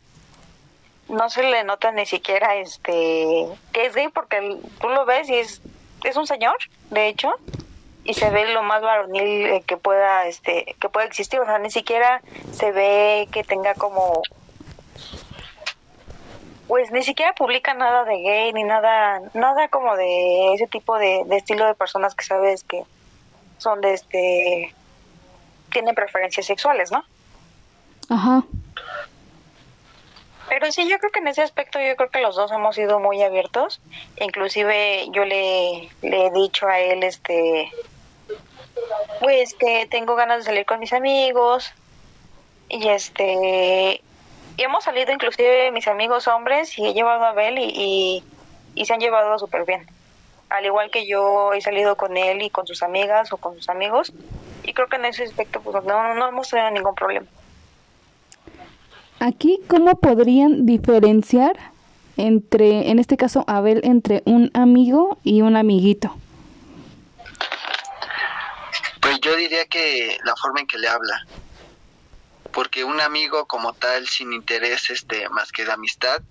no 1.09 1.29
se 1.29 1.43
le 1.43 1.63
nota 1.63 1.91
ni 1.91 2.05
siquiera 2.05 2.55
este 2.55 3.47
que 3.73 3.85
es 3.85 3.95
gay 3.95 4.07
porque 4.13 4.57
tú 4.81 4.89
lo 4.89 5.05
ves 5.05 5.29
y 5.29 5.35
es, 5.35 5.61
es 6.03 6.15
un 6.17 6.25
señor, 6.27 6.55
de 6.91 7.07
hecho, 7.09 7.31
y 8.09 8.15
se 8.15 8.31
ve 8.31 8.51
lo 8.53 8.63
más 8.63 8.81
varonil 8.81 9.45
eh, 9.45 9.63
que 9.67 9.77
pueda, 9.77 10.25
este, 10.25 10.75
que 10.79 10.89
pueda 10.89 11.05
existir, 11.05 11.39
o 11.39 11.45
sea, 11.45 11.59
ni 11.59 11.69
siquiera 11.69 12.23
se 12.51 12.71
ve 12.71 13.29
que 13.31 13.43
tenga 13.43 13.75
como 13.75 14.23
pues 16.67 16.91
ni 16.91 17.03
siquiera 17.03 17.33
publica 17.33 17.75
nada 17.75 18.05
de 18.05 18.17
gay 18.19 18.53
ni 18.53 18.63
nada, 18.63 19.21
nada 19.35 19.67
como 19.67 19.95
de 19.95 20.55
ese 20.55 20.65
tipo 20.65 20.97
de, 20.97 21.21
de 21.27 21.37
estilo 21.37 21.67
de 21.67 21.75
personas 21.75 22.15
que 22.15 22.25
sabes 22.25 22.63
que 22.63 22.83
son 23.59 23.79
de 23.79 23.93
este 23.93 24.73
tienen 25.71 25.93
preferencias 25.93 26.47
sexuales, 26.47 26.91
¿no? 26.91 27.05
Ajá, 28.09 28.43
Pero 30.47 30.71
sí, 30.71 30.89
yo 30.89 30.97
creo 30.97 31.11
que 31.11 31.19
en 31.19 31.27
ese 31.27 31.43
aspecto 31.43 31.79
yo 31.79 31.95
creo 31.95 32.09
que 32.09 32.21
los 32.21 32.35
dos 32.35 32.51
hemos 32.51 32.75
sido 32.75 32.99
muy 32.99 33.21
abiertos. 33.21 33.79
Inclusive 34.19 35.05
yo 35.11 35.25
le, 35.25 35.89
le 36.01 36.25
he 36.25 36.31
dicho 36.31 36.67
a 36.67 36.79
él, 36.79 37.03
este, 37.03 37.71
pues 39.19 39.53
que 39.53 39.87
tengo 39.89 40.15
ganas 40.15 40.39
de 40.39 40.43
salir 40.43 40.65
con 40.65 40.79
mis 40.79 40.93
amigos 40.93 41.71
y 42.69 42.87
este, 42.87 44.01
y 44.57 44.63
hemos 44.63 44.83
salido 44.83 45.11
inclusive 45.11 45.71
mis 45.71 45.87
amigos 45.87 46.27
hombres 46.27 46.77
y 46.77 46.85
he 46.85 46.93
llevado 46.93 47.23
a 47.25 47.29
Abel 47.29 47.57
y, 47.57 48.23
y, 48.75 48.85
se 48.85 48.93
han 48.93 48.99
llevado 48.99 49.37
súper 49.39 49.65
bien. 49.65 49.87
Al 50.49 50.65
igual 50.65 50.89
que 50.91 51.07
yo 51.07 51.53
he 51.53 51.61
salido 51.61 51.95
con 51.95 52.17
él 52.17 52.41
y 52.41 52.49
con 52.49 52.65
sus 52.65 52.81
amigas 52.83 53.31
o 53.33 53.37
con 53.37 53.55
sus 53.55 53.69
amigos 53.69 54.13
y 54.63 54.73
creo 54.73 54.87
que 54.87 54.97
en 54.97 55.05
ese 55.05 55.23
aspecto 55.23 55.61
pues 55.61 55.83
no, 55.85 56.15
no 56.15 56.27
hemos 56.27 56.49
tenido 56.49 56.71
ningún 56.71 56.95
problema. 56.95 57.27
Aquí, 59.19 59.59
¿cómo 59.67 59.95
podrían 59.99 60.65
diferenciar 60.65 61.57
entre, 62.15 62.89
en 62.89 62.99
este 62.99 63.17
caso, 63.17 63.43
Abel, 63.47 63.81
entre 63.83 64.23
un 64.25 64.49
amigo 64.53 65.17
y 65.23 65.41
un 65.41 65.57
amiguito? 65.57 66.15
Yo 69.21 69.35
diría 69.35 69.65
que 69.65 70.17
la 70.23 70.35
forma 70.35 70.61
en 70.61 70.67
que 70.67 70.77
le 70.77 70.87
habla. 70.87 71.19
Porque 72.51 72.83
un 72.83 72.99
amigo 73.01 73.45
como 73.47 73.73
tal, 73.75 74.07
sin 74.07 74.33
interés 74.33 74.89
este 74.89 75.29
más 75.29 75.51
que 75.51 75.65
de 75.65 75.71
amistad, 75.71 76.21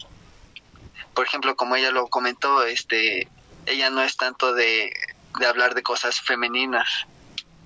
por 1.14 1.26
ejemplo, 1.26 1.56
como 1.56 1.76
ella 1.76 1.90
lo 1.90 2.08
comentó, 2.08 2.64
este 2.64 3.32
ella 3.66 3.90
no 3.90 4.02
es 4.02 4.16
tanto 4.16 4.54
de, 4.54 4.90
de 5.38 5.46
hablar 5.46 5.74
de 5.74 5.82
cosas 5.82 6.20
femeninas. 6.20 6.88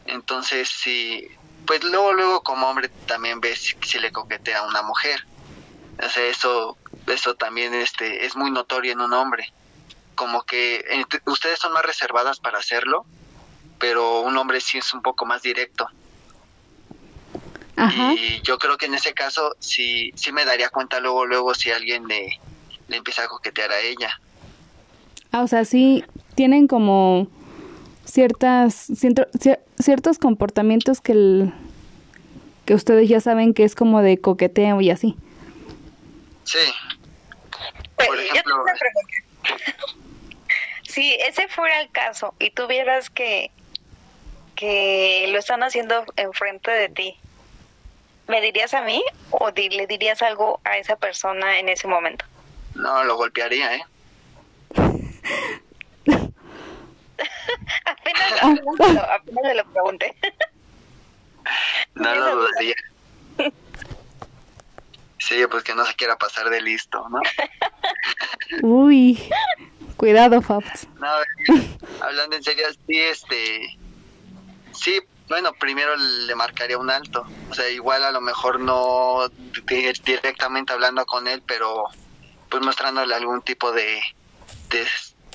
Entonces, 0.04 0.68
si 0.70 1.26
pues 1.66 1.84
luego 1.84 2.12
luego 2.12 2.42
como 2.42 2.68
hombre 2.68 2.92
también 3.06 3.40
ves 3.40 3.76
si 3.82 3.98
le 4.00 4.12
coquetea 4.12 4.60
a 4.60 4.66
una 4.68 4.82
mujer. 4.82 5.20
O 6.02 6.08
sea, 6.08 6.24
eso 6.26 6.78
eso 7.06 7.36
también 7.36 7.74
este 7.74 8.26
es 8.26 8.36
muy 8.36 8.50
notorio 8.50 8.92
en 8.92 9.00
un 9.00 9.12
hombre. 9.12 9.46
Como 10.14 10.42
que 10.44 10.84
entre- 10.88 11.22
ustedes 11.26 11.58
son 11.60 11.72
más 11.72 11.84
reservadas 11.84 12.40
para 12.40 12.58
hacerlo, 12.58 13.08
pero 13.82 14.20
un 14.20 14.36
hombre 14.36 14.60
sí 14.60 14.78
es 14.78 14.94
un 14.94 15.02
poco 15.02 15.26
más 15.26 15.42
directo. 15.42 15.88
Ajá. 17.74 18.12
Y 18.14 18.40
yo 18.42 18.56
creo 18.56 18.76
que 18.78 18.86
en 18.86 18.94
ese 18.94 19.12
caso 19.12 19.56
sí, 19.58 20.12
sí 20.14 20.30
me 20.30 20.44
daría 20.44 20.68
cuenta 20.68 21.00
luego, 21.00 21.26
luego 21.26 21.52
si 21.52 21.72
alguien 21.72 22.06
le, 22.06 22.38
le 22.86 22.96
empieza 22.96 23.24
a 23.24 23.28
coquetear 23.28 23.72
a 23.72 23.80
ella. 23.80 24.20
Ah, 25.32 25.42
o 25.42 25.48
sea, 25.48 25.64
sí 25.64 26.04
tienen 26.36 26.68
como 26.68 27.26
ciertas 28.04 28.72
ciento- 28.94 29.26
cier- 29.32 29.58
ciertos 29.80 30.18
comportamientos 30.18 31.00
que 31.00 31.10
el- 31.12 31.52
que 32.64 32.74
ustedes 32.74 33.08
ya 33.08 33.20
saben 33.20 33.54
que 33.54 33.64
es 33.64 33.74
como 33.74 34.00
de 34.00 34.20
coqueteo 34.20 34.80
y 34.80 34.90
así. 34.90 35.16
Sí, 36.44 36.58
Pues, 37.96 38.06
Por 38.08 38.16
yo 38.16 38.22
ejemplo, 38.22 38.42
tengo 38.54 38.62
una 38.62 38.74
pregunta. 38.74 39.96
si 40.84 41.14
ese 41.14 41.48
fuera 41.48 41.80
el 41.80 41.90
caso 41.90 42.34
y 42.38 42.50
tuvieras 42.50 43.10
que 43.10 43.50
que 44.62 45.26
lo 45.32 45.40
están 45.40 45.64
haciendo 45.64 46.04
enfrente 46.14 46.70
de 46.70 46.88
ti, 46.88 47.16
¿me 48.28 48.40
dirías 48.40 48.72
a 48.74 48.82
mí 48.82 49.02
o 49.30 49.50
di- 49.50 49.70
le 49.70 49.88
dirías 49.88 50.22
algo 50.22 50.60
a 50.62 50.78
esa 50.78 50.94
persona 50.94 51.58
en 51.58 51.68
ese 51.68 51.88
momento? 51.88 52.24
no, 52.76 53.02
lo 53.02 53.16
golpearía, 53.16 53.74
¿eh? 53.74 53.84
Apenas, 57.84 58.32
apenas, 58.42 58.94
lo, 58.94 59.02
apenas 59.10 59.42
se 59.46 59.54
lo 59.54 59.64
pregunté. 59.66 60.16
No 61.96 62.14
lo 62.14 62.36
dudaría. 62.36 62.74
Sí, 65.18 65.40
pues 65.48 65.62
que 65.62 65.72
no 65.74 65.84
se 65.86 65.94
quiera 65.94 66.16
pasar 66.18 66.50
de 66.50 66.60
listo, 66.60 67.08
¿no? 67.08 67.20
Uy, 68.62 69.30
cuidado, 69.96 70.42
Fabs. 70.42 70.88
No, 71.00 71.08
hablando 72.00 72.34
en 72.36 72.42
serio, 72.42 72.66
sí, 72.88 72.98
este, 72.98 73.78
sí, 74.74 75.00
bueno, 75.28 75.52
primero 75.54 75.96
le 75.96 76.34
marcaría 76.34 76.78
un 76.78 76.90
alto. 76.90 77.26
O 77.50 77.54
sea, 77.54 77.68
igual 77.68 78.04
a 78.04 78.12
lo 78.12 78.20
mejor 78.20 78.60
no 78.60 79.28
directamente 79.66 80.72
hablando 80.72 81.04
con 81.06 81.26
él, 81.26 81.42
pero 81.46 81.84
pues 82.50 82.62
mostrándole 82.62 83.14
algún 83.14 83.40
tipo 83.42 83.72
de, 83.72 84.02
de, 84.68 84.86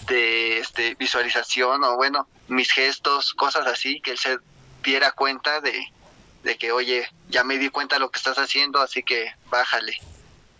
de 0.07 0.59
este, 0.59 0.95
visualización 0.95 1.83
o 1.83 1.95
bueno, 1.95 2.27
mis 2.47 2.71
gestos, 2.71 3.33
cosas 3.33 3.65
así, 3.65 3.99
que 4.01 4.11
él 4.11 4.17
se 4.19 4.37
diera 4.83 5.11
cuenta 5.11 5.61
de, 5.61 5.91
de 6.43 6.57
que, 6.57 6.71
oye, 6.71 7.09
ya 7.29 7.43
me 7.43 7.57
di 7.57 7.69
cuenta 7.69 7.95
de 7.95 8.01
lo 8.01 8.11
que 8.11 8.19
estás 8.19 8.37
haciendo, 8.37 8.79
así 8.79 9.03
que 9.03 9.33
bájale. 9.49 9.97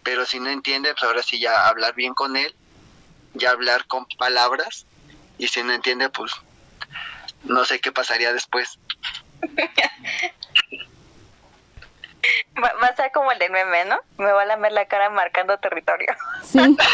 Pero 0.03 0.25
si 0.25 0.39
no 0.39 0.50
entiende, 0.50 0.93
pues 0.93 1.03
ahora 1.03 1.22
sí 1.22 1.39
ya 1.39 1.67
hablar 1.67 1.93
bien 1.93 2.13
con 2.13 2.38
él, 2.38 2.55
ya 3.34 3.51
hablar 3.51 3.86
con 3.86 4.05
palabras, 4.17 4.86
y 5.38 5.48
si 5.48 5.62
no 5.63 5.74
entiende, 5.74 6.10
pues 6.10 6.31
no 7.44 7.65
sé 7.65 7.79
qué 7.79 7.91
pasaría 7.91 8.34
después. 8.34 8.79
Va, 12.62 12.74
va, 12.82 12.88
a 12.88 12.96
ser 12.96 13.12
como 13.13 13.32
el 13.32 13.39
de 13.39 13.50
meme, 13.50 13.86
¿no? 13.86 14.00
Me 14.17 14.32
va 14.32 14.41
a 14.41 14.46
lamer 14.46 14.72
la 14.72 14.88
cara 14.88 15.10
marcando 15.10 15.58
territorio. 15.60 16.15
Sí. 16.44 16.77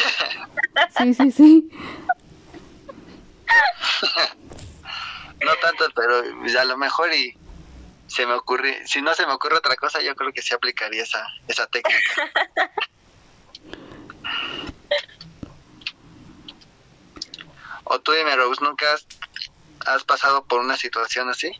Sí, 0.97 1.13
sí, 1.13 1.31
sí. 1.31 1.69
no 5.45 5.55
tanto, 5.57 5.85
pero 5.95 6.23
a 6.59 6.65
lo 6.65 6.77
mejor 6.77 7.13
y 7.13 7.37
se 8.07 8.25
me 8.25 8.33
ocurre, 8.33 8.87
si 8.87 8.99
no 9.01 9.13
se 9.13 9.27
me 9.27 9.33
ocurre 9.33 9.57
otra 9.57 9.75
cosa, 9.75 10.01
yo 10.01 10.15
creo 10.15 10.33
que 10.33 10.41
sí 10.41 10.53
aplicaría 10.53 11.03
esa, 11.03 11.27
esa 11.47 11.67
técnica. 11.67 11.99
o 17.83 17.99
tú 17.99 18.13
dime, 18.13 18.35
Rose, 18.35 18.63
¿nunca 18.63 18.93
has, 18.93 19.05
has 19.85 20.03
pasado 20.03 20.43
por 20.45 20.61
una 20.61 20.77
situación 20.77 21.29
así? 21.29 21.51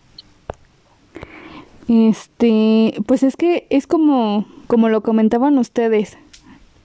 Este, 1.88 2.96
pues 3.06 3.24
es 3.24 3.36
que 3.36 3.68
es 3.70 3.88
como, 3.88 4.46
como 4.68 4.89
lo 4.89 5.01
comentaban 5.01 5.58
ustedes 5.58 6.18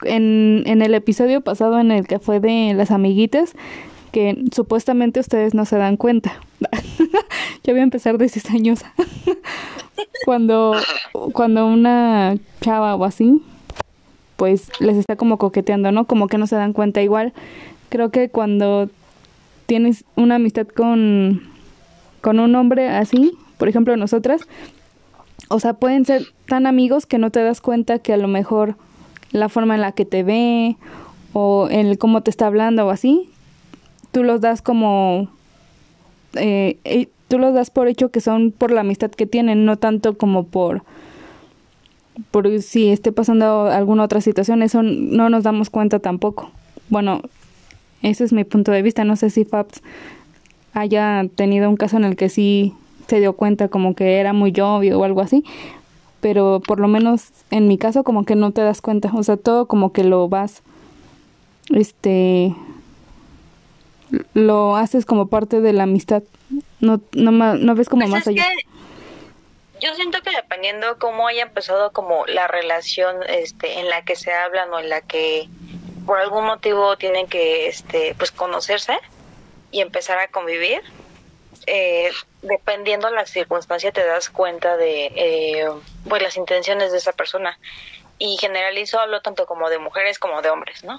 en, 0.03 0.63
en 0.67 0.83
el 0.83 0.95
episodio 0.95 1.41
pasado 1.41 1.79
en 1.79 1.91
el 1.91 2.07
que 2.07 2.19
fue 2.19 2.41
de 2.41 2.75
las 2.75 2.91
amiguitas, 2.91 3.55
que 4.13 4.45
supuestamente 4.53 5.21
ustedes 5.21 5.55
no 5.55 5.65
se 5.65 5.77
dan 5.77 5.97
cuenta. 5.97 6.41
Yo 7.65 7.73
voy 7.73 7.81
a 7.81 7.85
empezar 7.85 8.19
de 8.19 8.29
cizañosa. 8.29 8.93
cuando, 10.25 10.75
cuando 11.33 11.67
una 11.67 12.37
chava 12.61 12.95
o 12.95 13.05
así, 13.05 13.43
pues 14.37 14.71
les 14.81 14.97
está 14.97 15.17
como 15.17 15.39
coqueteando, 15.39 15.93
¿no? 15.93 16.07
Como 16.07 16.29
que 16.29 16.39
no 16.39 16.47
se 16.47 16.57
dan 16.57 16.73
cuenta 16.73 17.03
igual. 17.03 17.33
Creo 17.89 18.11
que 18.11 18.29
cuando 18.29 18.91
tienes 19.69 20.07
una 20.17 20.37
amistad 20.37 20.67
con, 20.67 21.43
con 22.23 22.41
un 22.41 22.55
hombre 22.55 22.89
así, 22.89 23.35
por 23.59 23.69
ejemplo 23.69 23.95
nosotras, 23.99 24.49
o 25.49 25.61
sea, 25.61 25.75
pueden 25.75 26.07
ser 26.07 26.23
tan 26.47 26.67
amigos 26.67 27.05
que 27.05 27.19
no 27.19 27.31
te 27.31 27.43
das 27.43 27.61
cuenta 27.61 27.99
que 27.99 28.15
a 28.15 28.17
lo 28.17 28.29
mejor 28.29 28.77
la 29.31 29.51
forma 29.51 29.75
en 29.75 29.83
la 29.83 29.93
que 29.93 30.07
te 30.07 30.23
ve 30.23 30.79
o 31.35 31.69
el 31.71 31.99
cómo 31.99 32.23
te 32.23 32.31
está 32.31 32.47
hablando 32.47 32.87
o 32.87 32.91
así, 32.91 33.29
tú 34.11 34.25
los 34.25 34.41
das 34.41 34.63
como 34.63 35.29
eh, 36.33 36.79
eh, 36.85 37.09
tú 37.29 37.39
los 37.39 37.53
das 37.53 37.69
por 37.69 37.89
hecho 37.89 38.11
que 38.11 38.23
son 38.23 38.53
por 38.53 38.71
la 38.71 38.81
amistad 38.81 39.11
que 39.11 39.27
tienen, 39.27 39.67
no 39.67 39.77
tanto 39.77 40.17
como 40.17 40.45
por 40.45 40.83
por 42.31 42.63
si 42.63 42.89
esté 42.89 43.13
pasando 43.13 43.67
alguna 43.67 44.05
otra 44.05 44.23
situación, 44.23 44.63
eso 44.63 44.83
no 44.83 45.29
nos 45.29 45.45
damos 45.45 45.69
cuenta 45.69 45.99
tampoco. 45.99 46.51
Bueno, 46.89 47.21
ese 48.03 48.25
es 48.25 48.33
mi 48.33 48.45
punto 48.45 48.73
de 48.73 48.83
vista, 48.83 49.05
no 49.05 49.17
sé 49.17 49.31
si 49.31 49.45
Fabs 49.45 49.83
haya 50.73 51.25
tenido 51.35 51.69
un 51.69 51.77
caso 51.77 51.97
en 51.97 52.05
el 52.05 52.17
que 52.17 52.29
sí 52.29 52.75
se 53.07 53.21
dio 53.21 53.33
cuenta 53.33 53.69
como 53.69 53.95
que 53.95 54.19
era 54.19 54.33
muy 54.33 54.53
obvio 54.61 54.99
o 54.99 55.05
algo 55.05 55.21
así, 55.21 55.45
pero 56.21 56.61
por 56.67 56.81
lo 56.81 56.89
menos 56.89 57.29
en 57.51 57.69
mi 57.69 57.79
caso 57.79 58.05
como 58.05 58.25
que 58.25 58.37
no 58.37 58.53
te 58.53 58.61
das 58.61 58.81
cuenta, 58.81 59.11
o 59.15 59.23
sea, 59.23 59.37
todo 59.37 59.67
como 59.67 59.93
que 59.93 60.05
lo 60.05 60.29
vas 60.29 60.63
este 61.71 62.55
lo 64.35 64.77
haces 64.77 65.05
como 65.05 65.29
parte 65.29 65.61
de 65.61 65.73
la 65.73 65.83
amistad. 65.85 66.23
No, 66.81 67.01
no, 67.13 67.31
no 67.31 67.75
ves 67.75 67.89
como 67.89 68.03
pues 68.03 68.11
más 68.11 68.27
allá. 68.27 68.47
yo 69.81 69.95
siento 69.95 70.23
que 70.23 70.31
dependiendo 70.31 70.99
cómo 70.99 71.27
haya 71.27 71.43
empezado 71.43 71.93
como 71.93 72.25
la 72.27 72.47
relación 72.47 73.17
este, 73.29 73.81
en 73.81 73.91
la 73.91 74.03
que 74.05 74.17
se 74.17 74.33
hablan 74.33 74.73
o 74.73 74.79
en 74.79 74.89
la 74.89 75.01
que 75.03 75.49
por 76.09 76.19
algún 76.19 76.47
motivo 76.47 76.97
tienen 76.97 77.27
que 77.27 77.69
este, 77.69 78.15
pues 78.17 78.33
conocerse 78.33 78.99
y 79.71 79.83
empezar 79.83 80.19
a 80.19 80.29
convivir, 80.29 80.81
eh, 81.67 82.11
dependiendo 82.41 83.11
la 83.11 83.27
circunstancia 83.27 83.93
te 83.93 84.07
das 84.07 84.31
cuenta 84.31 84.79
de 84.79 85.13
eh, 85.15 85.69
pues 86.09 86.23
las 86.23 86.39
intenciones 86.39 86.93
de 86.93 86.99
esa 86.99 87.13
persona. 87.13 87.59
Y 88.19 88.39
generalizo 88.39 88.99
hablo 88.99 89.21
tanto 89.21 89.45
como 89.45 89.69
de 89.69 89.79
mujeres 89.79 90.19
como 90.19 90.41
de 90.41 90.49
hombres, 90.49 90.83
¿no? 90.83 90.99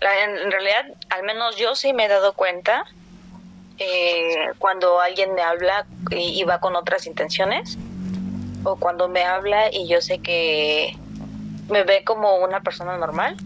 en 0.00 0.52
realidad, 0.52 0.84
al 1.10 1.24
menos 1.24 1.56
yo 1.56 1.74
sí 1.74 1.92
me 1.92 2.04
he 2.04 2.08
dado 2.08 2.34
cuenta 2.34 2.84
eh, 3.78 4.52
cuando 4.60 5.00
alguien 5.00 5.34
me 5.34 5.42
habla 5.42 5.84
y, 6.12 6.44
va 6.44 6.60
con 6.60 6.76
otras 6.76 7.08
intenciones, 7.08 7.76
o 8.62 8.76
cuando 8.76 9.08
me 9.08 9.24
habla 9.24 9.68
y 9.72 9.88
yo 9.88 10.00
sé 10.00 10.20
que 10.20 10.96
me 11.68 11.82
ve 11.82 12.04
como 12.04 12.36
una 12.36 12.60
persona 12.60 12.96
normal 12.96 13.36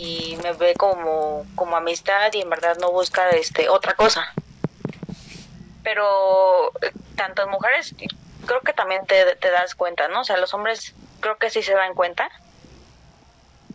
y 0.00 0.38
me 0.42 0.52
ve 0.52 0.74
como, 0.74 1.46
como 1.54 1.76
amistad 1.76 2.32
y 2.32 2.40
en 2.40 2.48
verdad 2.48 2.76
no 2.78 2.90
busca 2.90 3.28
este 3.30 3.68
otra 3.68 3.94
cosa. 3.94 4.32
Pero 5.82 6.72
en 7.16 7.50
mujeres 7.50 7.94
creo 8.46 8.60
que 8.62 8.72
también 8.72 9.06
te, 9.06 9.36
te 9.36 9.50
das 9.50 9.74
cuenta, 9.74 10.08
¿no? 10.08 10.22
O 10.22 10.24
sea, 10.24 10.38
los 10.38 10.54
hombres 10.54 10.94
creo 11.20 11.36
que 11.36 11.50
sí 11.50 11.62
se 11.62 11.74
dan 11.74 11.94
cuenta 11.94 12.30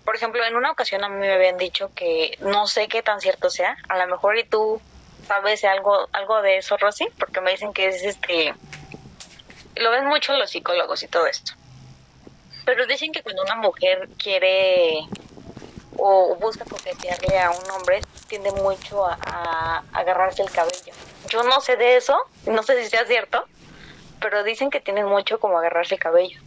por 0.05 0.15
ejemplo, 0.15 0.45
en 0.45 0.55
una 0.55 0.71
ocasión 0.71 1.03
a 1.03 1.09
mí 1.09 1.17
me 1.17 1.33
habían 1.33 1.57
dicho 1.57 1.91
que 1.95 2.37
no 2.39 2.67
sé 2.67 2.87
qué 2.87 3.01
tan 3.01 3.19
cierto 3.19 3.49
sea, 3.49 3.75
a 3.89 3.97
lo 3.97 4.07
mejor 4.07 4.37
y 4.37 4.43
tú 4.43 4.79
sabes 5.27 5.63
algo 5.65 6.07
algo 6.13 6.43
de 6.43 6.57
eso, 6.57 6.77
Rosy, 6.77 7.07
porque 7.17 7.41
me 7.41 7.51
dicen 7.51 7.73
que 7.73 7.87
es 7.87 8.03
este 8.03 8.53
lo 9.75 9.89
ven 9.89 10.05
mucho 10.05 10.33
los 10.33 10.51
psicólogos 10.51 11.01
y 11.01 11.07
todo 11.07 11.25
esto. 11.25 11.53
Pero 12.65 12.85
dicen 12.85 13.11
que 13.11 13.23
cuando 13.23 13.41
una 13.41 13.55
mujer 13.55 14.07
quiere 14.17 14.99
o 15.97 16.35
busca 16.39 16.65
coquetearle 16.65 17.39
a 17.39 17.51
un 17.51 17.71
hombre, 17.71 18.01
tiende 18.27 18.51
mucho 18.51 19.05
a, 19.05 19.83
agarrarse 19.93 20.41
el 20.41 20.51
cabello. 20.51 20.93
Yo 21.29 21.43
no 21.43 21.61
sé 21.61 21.75
de 21.77 21.97
eso, 21.97 22.15
no 22.45 22.63
sé 22.63 22.81
si 22.83 22.89
sea 22.89 23.05
cierto, 23.05 23.43
pero 24.19 24.43
dicen 24.43 24.69
que 24.69 24.79
tienen 24.79 25.05
mucho 25.05 25.39
como 25.39 25.57
agarrarse 25.57 25.95
el 25.95 26.01
cabello. 26.01 26.39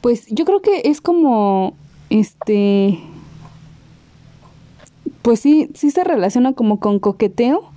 Pues 0.00 0.26
yo 0.28 0.44
creo 0.44 0.62
que 0.62 0.82
es 0.84 1.00
como, 1.00 1.76
este, 2.08 2.98
pues 5.22 5.40
sí, 5.40 5.70
sí 5.74 5.90
se 5.90 6.04
relaciona 6.04 6.52
como 6.52 6.80
con 6.80 6.98
coqueteo. 6.98 7.70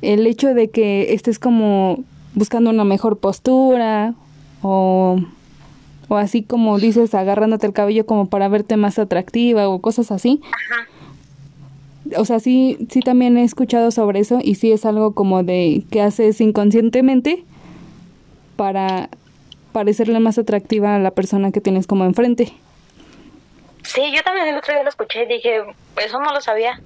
El 0.00 0.26
hecho 0.26 0.54
de 0.54 0.70
que 0.70 1.12
estés 1.12 1.40
como 1.40 2.04
buscando 2.34 2.70
una 2.70 2.84
mejor 2.84 3.18
postura 3.18 4.14
o, 4.62 5.18
o 6.08 6.16
así 6.16 6.42
como 6.42 6.78
dices, 6.78 7.14
agarrándote 7.14 7.66
el 7.66 7.72
cabello 7.72 8.06
como 8.06 8.26
para 8.28 8.48
verte 8.48 8.76
más 8.76 8.98
atractiva 8.98 9.68
o 9.68 9.80
cosas 9.80 10.10
así. 10.10 10.40
O 12.16 12.24
sea, 12.24 12.40
sí, 12.40 12.78
sí 12.90 13.00
también 13.00 13.36
he 13.36 13.44
escuchado 13.44 13.90
sobre 13.90 14.20
eso 14.20 14.38
y 14.42 14.54
sí 14.54 14.72
es 14.72 14.86
algo 14.86 15.14
como 15.14 15.42
de 15.42 15.84
que 15.90 16.00
haces 16.00 16.40
inconscientemente 16.40 17.44
para 18.56 19.10
parecerle 19.72 20.18
más 20.18 20.38
atractiva 20.38 20.96
a 20.96 20.98
la 20.98 21.10
persona 21.10 21.52
que 21.52 21.60
tienes 21.60 21.86
como 21.86 22.04
enfrente. 22.04 22.52
Sí, 23.84 24.02
yo 24.14 24.22
también 24.22 24.48
el 24.48 24.56
otro 24.56 24.74
día 24.74 24.82
lo 24.82 24.88
escuché 24.88 25.22
y 25.24 25.26
dije, 25.26 25.62
eso 25.96 26.18
no 26.20 26.32
lo 26.32 26.40
sabía. 26.40 26.80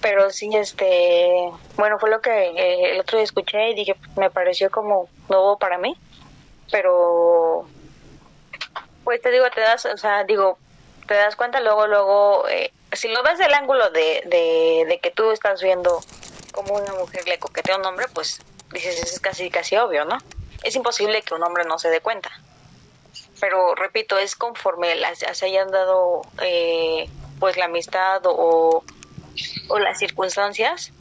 Pero 0.00 0.30
sí, 0.30 0.50
este, 0.54 1.50
bueno, 1.76 1.98
fue 1.98 2.10
lo 2.10 2.20
que 2.20 2.30
eh, 2.30 2.92
el 2.92 3.00
otro 3.00 3.18
día 3.18 3.24
escuché 3.24 3.70
y 3.70 3.74
dije, 3.74 3.96
me 4.16 4.30
pareció 4.30 4.70
como 4.70 5.08
nuevo 5.28 5.58
para 5.58 5.78
mí. 5.78 5.96
Pero, 6.70 7.66
pues 9.06 9.22
te 9.22 9.30
digo, 9.30 9.48
te 9.54 9.62
das, 9.62 9.86
o 9.86 9.96
sea, 9.96 10.24
digo, 10.24 10.58
te 11.06 11.14
das 11.14 11.36
cuenta 11.36 11.60
luego, 11.60 11.86
luego, 11.86 12.48
eh, 12.48 12.72
si 12.92 13.08
lo 13.08 13.22
ves 13.22 13.38
del 13.38 13.54
ángulo 13.54 13.88
de, 13.90 14.22
de, 14.26 14.84
de 14.86 14.98
que 15.00 15.10
tú 15.10 15.30
estás 15.30 15.62
viendo 15.62 16.00
como 16.52 16.74
una 16.74 16.92
mujer 16.92 17.26
le 17.26 17.38
coquetea 17.38 17.76
a 17.76 17.78
un 17.78 17.86
hombre, 17.86 18.06
pues 18.12 18.40
dices, 18.72 19.00
es 19.00 19.20
casi, 19.20 19.48
casi 19.48 19.76
obvio, 19.76 20.04
¿no? 20.04 20.18
es 20.66 20.74
imposible 20.74 21.22
que 21.22 21.34
un 21.34 21.42
hombre 21.44 21.64
no 21.64 21.78
se 21.78 21.88
dé 21.88 22.00
cuenta. 22.00 22.30
Pero 23.40 23.74
repito, 23.76 24.18
es 24.18 24.34
conforme 24.34 24.94
se 25.14 25.46
hayan 25.46 25.70
dado 25.70 26.22
eh, 26.42 27.08
pues 27.38 27.56
la 27.56 27.66
amistad 27.66 28.22
o, 28.24 28.82
o 29.68 29.78
las 29.78 29.98
circunstancias, 29.98 30.92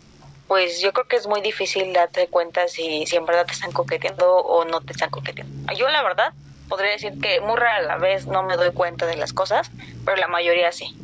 pues 0.47 0.81
yo 0.81 0.93
creo 0.93 1.07
que 1.07 1.15
es 1.15 1.25
muy 1.25 1.41
difícil 1.41 1.93
darte 1.93 2.27
cuenta 2.27 2.67
si, 2.67 3.07
si 3.07 3.15
en 3.15 3.25
verdad 3.25 3.47
te 3.47 3.53
están 3.53 3.71
coqueteando 3.71 4.35
o 4.35 4.65
no 4.65 4.81
te 4.81 4.91
están 4.93 5.09
coqueteando. 5.09 5.73
Yo 5.73 5.89
la 5.89 6.03
verdad 6.03 6.33
podría 6.67 6.91
decir 6.91 7.19
que 7.19 7.41
muy 7.41 7.55
rara 7.55 7.81
la 7.81 7.97
vez 7.97 8.27
no 8.27 8.43
me 8.43 8.55
doy 8.55 8.71
cuenta 8.71 9.05
de 9.05 9.17
las 9.17 9.33
cosas, 9.33 9.71
pero 10.03 10.17
la 10.17 10.27
mayoría 10.27 10.71
sí. 10.71 10.95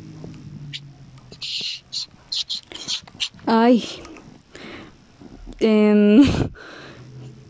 Ay. 3.46 3.84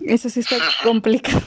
Eso 0.07 0.29
sí 0.29 0.40
está 0.40 0.57
complicado. 0.83 1.40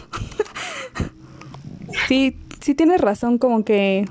sí, 2.08 2.38
sí 2.62 2.74
tienes 2.74 3.02
razón, 3.02 3.38
como 3.38 3.64
que 3.64 4.06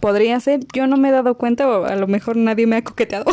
podría 0.00 0.40
ser. 0.40 0.60
Yo 0.72 0.86
no 0.86 0.96
me 0.96 1.10
he 1.10 1.12
dado 1.12 1.36
cuenta, 1.36 1.68
o 1.68 1.84
a 1.84 1.94
lo 1.96 2.06
mejor 2.06 2.36
nadie 2.36 2.66
me 2.66 2.76
ha 2.76 2.84
coqueteado. 2.84 3.26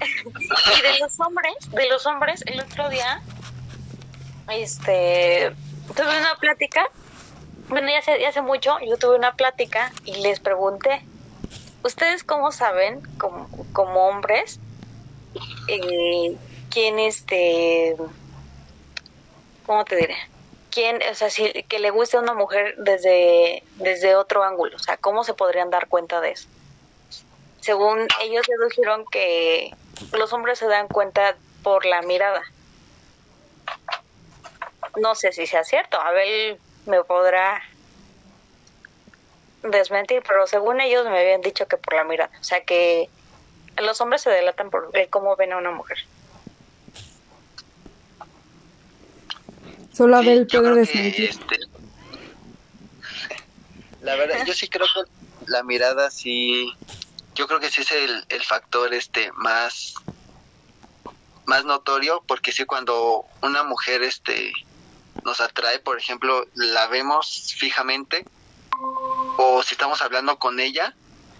y 0.00 0.82
de 0.82 0.98
los 1.00 1.18
hombres, 1.20 1.54
de 1.72 1.88
los 1.88 2.06
hombres, 2.06 2.42
el 2.46 2.60
otro 2.60 2.88
día, 2.90 3.22
este, 4.48 5.52
tuve 5.94 6.18
una 6.18 6.36
plática. 6.40 6.88
Bueno, 7.68 7.88
ya 7.88 7.98
hace, 7.98 8.24
hace 8.26 8.42
mucho, 8.42 8.78
yo 8.80 8.96
tuve 8.96 9.16
una 9.16 9.34
plática 9.34 9.92
y 10.04 10.16
les 10.16 10.40
pregunté, 10.40 11.02
¿ustedes 11.82 12.22
cómo 12.22 12.52
saben, 12.52 13.02
como, 13.18 13.48
como 13.72 14.06
hombres, 14.08 14.60
eh, 15.68 16.36
quién 16.70 16.98
este, 16.98 17.96
cómo 19.66 19.84
te 19.84 19.96
diré? 19.96 20.16
quién, 20.76 21.00
o 21.10 21.14
sea, 21.14 21.30
si 21.30 21.50
que 21.62 21.78
le 21.78 21.90
guste 21.90 22.18
a 22.18 22.20
una 22.20 22.34
mujer 22.34 22.74
desde, 22.76 23.62
desde 23.76 24.14
otro 24.14 24.44
ángulo, 24.44 24.76
o 24.76 24.78
sea, 24.78 24.98
¿cómo 24.98 25.24
se 25.24 25.32
podrían 25.32 25.70
dar 25.70 25.88
cuenta 25.88 26.20
de 26.20 26.32
eso? 26.32 26.48
Según 27.62 28.06
ellos 28.22 28.44
dedujeron 28.46 29.06
que 29.06 29.74
los 30.12 30.34
hombres 30.34 30.58
se 30.58 30.66
dan 30.66 30.86
cuenta 30.88 31.34
por 31.62 31.86
la 31.86 32.02
mirada. 32.02 32.42
No 34.96 35.14
sé 35.14 35.32
si 35.32 35.46
sea 35.46 35.64
cierto, 35.64 36.00
Abel 36.00 36.58
me 36.86 37.02
podrá 37.04 37.62
desmentir, 39.62 40.22
pero 40.26 40.46
según 40.46 40.80
ellos 40.80 41.04
me 41.04 41.18
habían 41.18 41.40
dicho 41.40 41.66
que 41.66 41.76
por 41.76 41.94
la 41.94 42.04
mirada, 42.04 42.30
o 42.40 42.44
sea 42.44 42.64
que 42.64 43.08
los 43.78 44.00
hombres 44.00 44.22
se 44.22 44.30
delatan 44.30 44.70
por 44.70 44.90
cómo 45.10 45.36
ven 45.36 45.52
a 45.52 45.58
una 45.58 45.70
mujer. 45.70 45.98
Solo 49.92 50.16
Abel 50.18 50.46
puede 50.46 50.74
desmentir. 50.74 51.30
Este, 51.30 51.56
la 54.00 54.14
verdad, 54.16 54.44
yo 54.46 54.54
sí 54.54 54.68
creo 54.68 54.86
que 54.86 55.50
la 55.50 55.62
mirada 55.62 56.10
sí, 56.10 56.72
yo 57.34 57.46
creo 57.46 57.60
que 57.60 57.70
sí 57.70 57.82
es 57.82 57.92
el, 57.92 58.24
el 58.28 58.42
factor 58.42 58.94
este 58.94 59.30
más 59.32 59.94
más 61.46 61.64
notorio 61.64 62.22
porque 62.26 62.52
sí 62.52 62.64
cuando 62.64 63.24
una 63.40 63.62
mujer 63.62 64.02
este 64.02 64.52
nos 65.24 65.40
atrae, 65.40 65.78
por 65.78 65.98
ejemplo, 65.98 66.46
la 66.54 66.86
vemos 66.86 67.54
fijamente 67.56 68.24
o 69.38 69.62
si 69.62 69.74
estamos 69.74 70.02
hablando 70.02 70.38
con 70.38 70.60
ella, 70.60 70.94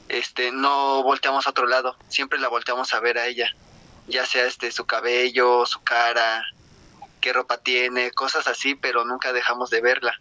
este 0.08 0.52
no 0.52 1.02
volteamos 1.02 1.46
a 1.46 1.50
otro 1.50 1.66
lado, 1.66 1.96
siempre 2.08 2.38
la 2.38 2.48
volteamos 2.48 2.92
a 2.94 3.00
ver 3.00 3.18
a 3.18 3.26
ella, 3.26 3.54
ya 4.06 4.24
sea 4.26 4.46
este 4.46 4.70
su 4.70 4.84
cabello, 4.86 5.66
su 5.66 5.82
cara, 5.82 6.44
qué 7.20 7.32
ropa 7.32 7.58
tiene, 7.58 8.10
cosas 8.12 8.46
así, 8.46 8.74
pero 8.74 9.04
nunca 9.04 9.32
dejamos 9.32 9.70
de 9.70 9.80
verla. 9.80 10.20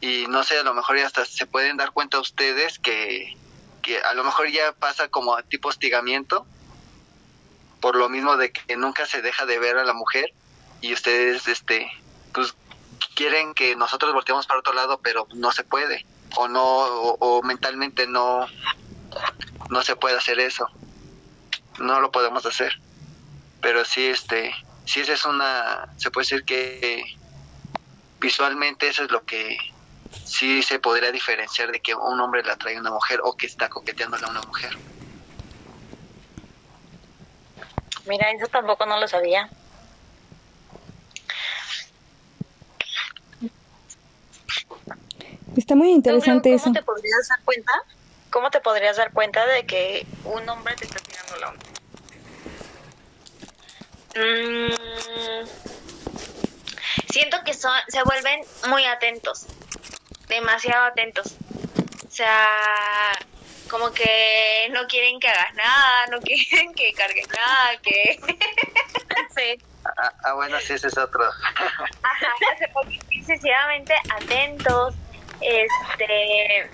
Y 0.00 0.26
no 0.28 0.44
sé, 0.44 0.58
a 0.58 0.62
lo 0.62 0.74
mejor 0.74 0.98
ya 0.98 1.06
hasta 1.06 1.24
se 1.24 1.46
pueden 1.46 1.76
dar 1.76 1.92
cuenta 1.92 2.20
ustedes 2.20 2.78
que, 2.78 3.36
que 3.82 4.00
a 4.00 4.12
lo 4.14 4.22
mejor 4.22 4.48
ya 4.50 4.72
pasa 4.72 5.08
como 5.08 5.40
tipo 5.44 5.68
hostigamiento, 5.68 6.46
por 7.80 7.96
lo 7.96 8.08
mismo 8.08 8.36
de 8.36 8.52
que 8.52 8.76
nunca 8.76 9.06
se 9.06 9.22
deja 9.22 9.46
de 9.46 9.58
ver 9.58 9.78
a 9.78 9.84
la 9.84 9.94
mujer 9.94 10.32
y 10.80 10.92
ustedes, 10.92 11.48
este, 11.48 11.90
pues 12.34 12.54
quieren 13.14 13.54
que 13.54 13.76
nosotros 13.76 14.12
volteemos 14.12 14.46
para 14.46 14.60
otro 14.60 14.74
lado, 14.74 15.00
pero 15.02 15.26
no 15.34 15.52
se 15.52 15.64
puede, 15.64 16.04
o 16.36 16.48
no, 16.48 16.62
o 16.62 17.42
mentalmente 17.42 18.06
no, 18.06 18.46
no 19.70 19.82
se 19.82 19.96
puede 19.96 20.16
hacer 20.16 20.40
eso, 20.40 20.66
no 21.78 22.00
lo 22.00 22.10
podemos 22.10 22.44
hacer, 22.44 22.80
pero 23.60 23.84
sí, 23.84 24.06
este, 24.06 24.52
si 24.84 25.00
esa 25.00 25.14
es 25.14 25.24
una, 25.24 25.88
se 25.96 26.10
puede 26.10 26.24
decir 26.24 26.44
que 26.44 27.04
visualmente 28.20 28.88
eso 28.88 29.04
es 29.04 29.10
lo 29.10 29.24
que 29.24 29.56
sí 30.24 30.62
se 30.62 30.78
podría 30.78 31.12
diferenciar 31.12 31.70
de 31.70 31.80
que 31.80 31.94
un 31.94 32.20
hombre 32.20 32.42
le 32.42 32.52
atrae 32.52 32.76
a 32.76 32.80
una 32.80 32.90
mujer 32.90 33.20
o 33.22 33.36
que 33.36 33.46
está 33.46 33.68
coqueteándole 33.68 34.24
a 34.26 34.30
una 34.30 34.42
mujer. 34.42 34.76
Mira, 38.06 38.30
eso 38.30 38.46
tampoco 38.48 38.84
no 38.86 39.00
lo 39.00 39.08
sabía. 39.08 39.48
Está 45.56 45.74
muy 45.74 45.90
interesante 45.90 46.50
¿Cómo 46.50 46.56
eso. 46.56 46.72
te 46.72 46.82
podrías 46.82 47.28
dar 47.28 47.42
cuenta? 47.44 47.72
¿Cómo 48.30 48.50
te 48.50 48.60
podrías 48.60 48.96
dar 48.96 49.12
cuenta 49.12 49.46
de 49.46 49.64
que 49.64 50.06
un 50.24 50.48
hombre 50.48 50.74
te 50.74 50.84
está 50.86 50.98
tirando 50.98 51.36
la 51.36 51.50
onda? 51.50 51.64
Mm, 54.16 55.46
siento 57.10 57.36
que 57.44 57.54
son, 57.54 57.72
se 57.88 58.02
vuelven 58.02 58.40
muy 58.68 58.84
atentos, 58.84 59.46
demasiado 60.28 60.84
atentos. 60.84 61.34
O 62.06 62.10
sea, 62.10 63.12
como 63.74 63.90
que 63.92 64.68
no 64.70 64.86
quieren 64.86 65.18
que 65.18 65.28
hagas 65.28 65.52
nada, 65.54 66.06
no 66.12 66.20
quieren 66.22 66.72
que 66.74 66.92
cargues 66.92 67.26
nada, 67.28 67.76
que... 67.82 68.20
sí. 69.34 69.60
Ah, 69.84 70.12
ah, 70.22 70.34
bueno, 70.34 70.60
sí, 70.60 70.74
ese 70.74 70.86
es 70.86 70.96
otro. 70.96 71.24
Ajá, 71.24 72.34
excesivamente 73.10 73.92
atentos. 74.14 74.94
Este, 75.40 76.70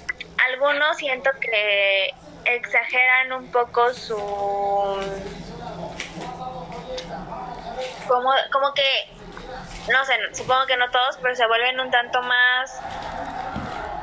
algunos 0.47 0.99
siento 0.99 1.31
que 1.41 2.15
exageran 2.45 3.33
un 3.33 3.51
poco 3.51 3.95
su 3.95 4.15
como, 8.07 8.31
como 8.53 8.75
que, 8.75 9.11
no 9.91 10.05
sé, 10.05 10.13
supongo 10.35 10.67
que 10.67 10.77
no 10.77 10.91
todos, 10.91 11.17
pero 11.23 11.35
se 11.35 11.47
vuelven 11.47 11.81
un 11.81 11.91
tanto 11.91 12.21
más 12.23 12.81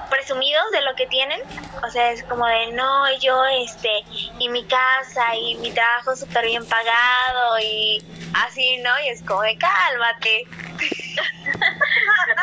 presumidos 0.10 0.64
de 0.72 0.82
lo 0.82 0.96
que 0.96 1.08
tienen. 1.08 1.42
O 1.86 1.90
sea, 1.90 2.12
es 2.12 2.24
como 2.24 2.46
de, 2.46 2.72
no, 2.74 3.12
yo, 3.20 3.46
este, 3.46 4.04
y 4.40 4.50
mi 4.50 4.66
casa, 4.66 5.36
y 5.36 5.56
mi 5.56 5.72
trabajo 5.72 6.16
súper 6.16 6.46
bien 6.46 6.66
pagado, 6.66 7.60
y 7.60 8.04
así, 8.46 8.78
¿no? 8.78 8.92
Y 9.06 9.10
es 9.10 9.22
como 9.24 9.42
de, 9.42 9.58
cálmate. 9.58 10.46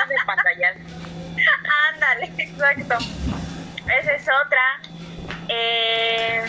de 0.09 0.17
pantallar. 0.27 0.75
Ándale, 1.93 2.33
exacto. 2.39 2.97
Esa 3.87 4.13
es 4.13 4.23
otra. 4.23 4.81
Eh 5.49 6.45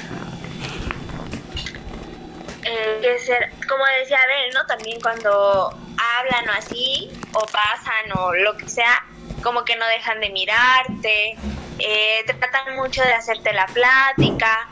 eh, 2.66 3.18
ser, 3.20 3.52
como 3.68 3.84
decía 4.00 4.18
Abel, 4.24 4.54
¿no? 4.54 4.66
También 4.66 5.00
cuando 5.00 5.70
hablan 5.70 6.50
o 6.50 6.54
así, 6.54 7.12
o 7.34 7.46
pasan 7.46 8.18
o 8.18 8.34
lo 8.34 8.58
que 8.58 8.68
sea, 8.68 9.06
como 9.46 9.64
que 9.64 9.76
no 9.76 9.86
dejan 9.86 10.20
de 10.20 10.32
mirarte, 10.32 11.38
eh, 11.78 12.26
tratan 12.26 12.76
mucho 12.76 13.04
de 13.04 13.14
hacerte 13.14 13.54
la 13.54 13.68
plática. 13.68 14.68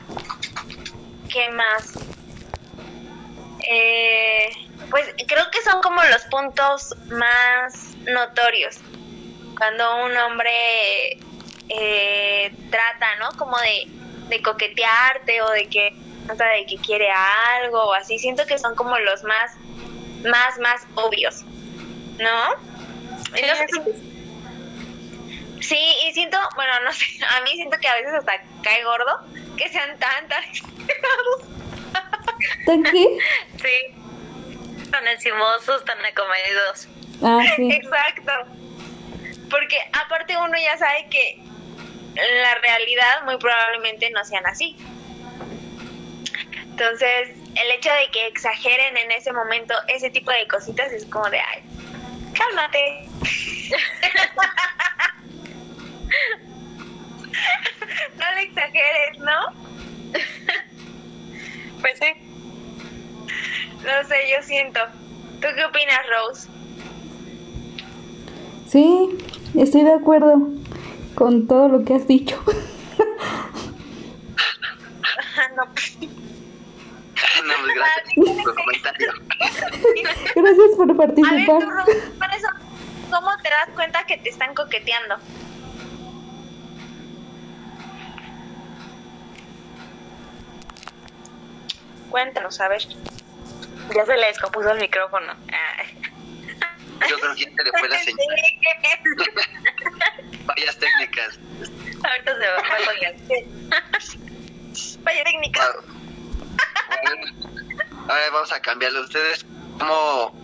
¿Qué 1.32 1.50
más? 1.52 1.94
Eh, 3.70 4.50
pues 4.90 5.14
creo 5.28 5.50
que 5.52 5.62
son 5.62 5.80
como 5.84 6.02
los 6.04 6.24
puntos 6.24 6.96
más 7.12 7.96
notorios. 8.12 8.80
Cuando 9.56 10.06
un 10.06 10.18
hombre 10.18 11.20
eh, 11.70 12.52
trata, 12.72 13.16
¿no? 13.20 13.30
Como 13.38 13.56
de, 13.60 13.88
de 14.30 14.42
coquetearte 14.42 15.44
o 15.44 15.50
de 15.52 15.70
que 15.70 15.96
de 16.28 16.66
que 16.66 16.78
quiere 16.78 17.10
algo 17.62 17.84
o 17.84 17.94
así. 17.94 18.18
Siento 18.18 18.48
que 18.48 18.58
son 18.58 18.76
como 18.76 18.98
los 18.98 19.24
más, 19.24 19.52
más, 20.26 20.58
más 20.58 20.82
obvios, 20.96 21.44
¿no? 22.18 22.56
Sí, 23.36 23.42
y 23.42 24.13
siento, 26.34 26.56
bueno, 26.56 26.74
no 26.84 26.94
sé, 26.94 27.06
a 27.30 27.42
mí 27.42 27.52
siento 27.56 27.78
que 27.80 27.88
a 27.88 27.96
veces 27.96 28.14
hasta 28.14 28.34
cae 28.64 28.84
gordo 28.84 29.22
que 29.58 29.70
sean 29.70 29.98
tan, 30.00 30.28
tan 30.28 30.44
¿Tan 32.66 32.84
qué? 32.84 33.18
Sí, 33.62 34.90
tan 34.92 35.08
encimosos, 35.08 35.86
tan 35.86 36.04
acomedidos. 36.06 36.88
Ah, 37.24 37.42
sí. 37.56 37.72
Exacto. 37.72 38.32
Porque 39.50 39.78
aparte 39.94 40.36
uno 40.38 40.58
ya 40.58 40.78
sabe 40.78 41.08
que 41.10 41.40
la 42.16 42.56
realidad 42.56 43.24
muy 43.26 43.38
probablemente 43.38 44.10
no 44.10 44.24
sean 44.26 44.46
así. 44.46 44.76
Entonces, 46.64 47.30
el 47.56 47.72
hecho 47.72 47.90
de 47.90 48.12
que 48.12 48.28
exageren 48.28 48.98
en 48.98 49.12
ese 49.12 49.32
momento 49.32 49.74
ese 49.88 50.10
tipo 50.10 50.32
de 50.32 50.48
cositas 50.48 50.92
es 50.92 51.06
como 51.06 51.30
de, 51.30 51.40
ay, 51.40 51.64
cálmate. 52.34 53.08
no 58.20 58.26
le 58.36 58.44
exageres, 58.44 59.18
¿no? 59.20 59.54
pues 61.82 62.00
sí. 62.00 62.14
No 63.84 64.08
sé, 64.08 64.16
yo 64.36 64.44
siento. 64.44 64.80
¿Tú 65.42 65.48
qué 65.56 65.66
opinas, 65.66 66.00
Rose? 66.10 66.48
Sí, 68.68 69.10
estoy 69.56 69.84
de 69.84 69.94
acuerdo 69.94 70.50
con 71.16 71.48
todo 71.48 71.68
lo 71.68 71.84
que 71.84 71.96
has 71.96 72.08
dicho. 72.08 72.42
no, 75.56 75.66
no, 75.66 75.74
pues 75.74 75.98
gracias. 77.76 78.16
tu 78.16 78.56
comentario. 78.56 79.14
Gracias 80.36 80.72
por 80.78 80.90
A 80.90 80.94
ver, 80.94 80.98
participar. 80.98 81.60
tú, 81.60 81.66
por 82.18 82.30
eso, 82.34 82.48
¿cómo 83.12 83.30
te 83.42 83.50
das 83.50 83.70
cuenta 83.76 84.06
que 84.06 84.18
te 84.18 84.30
están 84.30 84.56
coqueteando? 84.56 85.18
A 92.16 92.68
ver. 92.68 92.82
Ya 93.96 94.06
se 94.06 94.16
le 94.16 94.28
descompuso 94.28 94.72
el 94.72 94.80
micrófono. 94.80 95.34
Ah. 95.52 95.84
Yo 97.10 97.18
creo 97.20 97.36
que 97.36 97.46
ya 97.46 97.50
se 97.50 97.64
le 97.64 97.72
fue 97.72 97.90
la 97.90 98.00
señal. 98.00 98.28
Varias 100.46 100.78
técnicas. 100.78 101.40
Ahorita 102.04 102.40
se 102.40 102.48
va 102.48 102.58
a 102.58 102.62
colgar. 102.86 103.16
Vaya 105.04 105.24
técnica. 105.24 105.76
Ahora 108.08 108.30
vamos 108.32 108.52
a 108.52 108.62
cambiarlo. 108.62 109.02
¿Ustedes 109.02 109.46
cómo, 109.80 110.36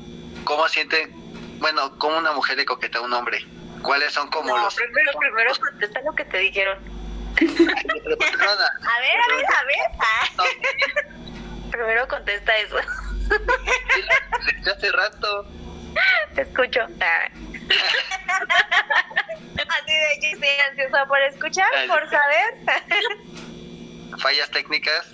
cómo 0.43 0.67
sienten, 0.67 1.11
bueno, 1.59 1.97
cómo 1.99 2.17
una 2.17 2.31
mujer 2.31 2.57
le 2.57 2.65
coquetea 2.65 3.01
a 3.01 3.03
un 3.03 3.13
hombre? 3.13 3.45
¿Cuáles 3.83 4.11
son 4.11 4.27
como 4.29 4.49
No, 4.49 4.63
los... 4.63 4.75
primero, 4.75 5.11
primero 5.19 5.51
contesta 5.55 6.01
lo 6.01 6.13
que 6.13 6.25
te 6.25 6.37
dijeron. 6.39 6.79
Perdona, 7.35 8.71
A 8.81 8.99
ver, 8.99 9.19
a 9.21 9.35
ver, 9.35 9.45
a 9.45 9.63
ver. 10.43 11.19
Primero 11.71 12.07
contesta 12.07 12.55
eso. 12.57 12.77
hace 14.75 14.91
rato. 14.91 15.45
Te 16.35 16.41
escucho. 16.41 16.81
Así 19.69 19.93
de 19.93 20.19
yo 20.21 20.27
estoy 20.33 20.49
ansiosa 20.69 21.05
por 21.05 21.19
escuchar, 21.21 21.67
Ay, 21.75 21.87
por 21.87 22.09
saber. 22.09 22.53
Fallas 24.19 24.49
técnicas. 24.51 25.13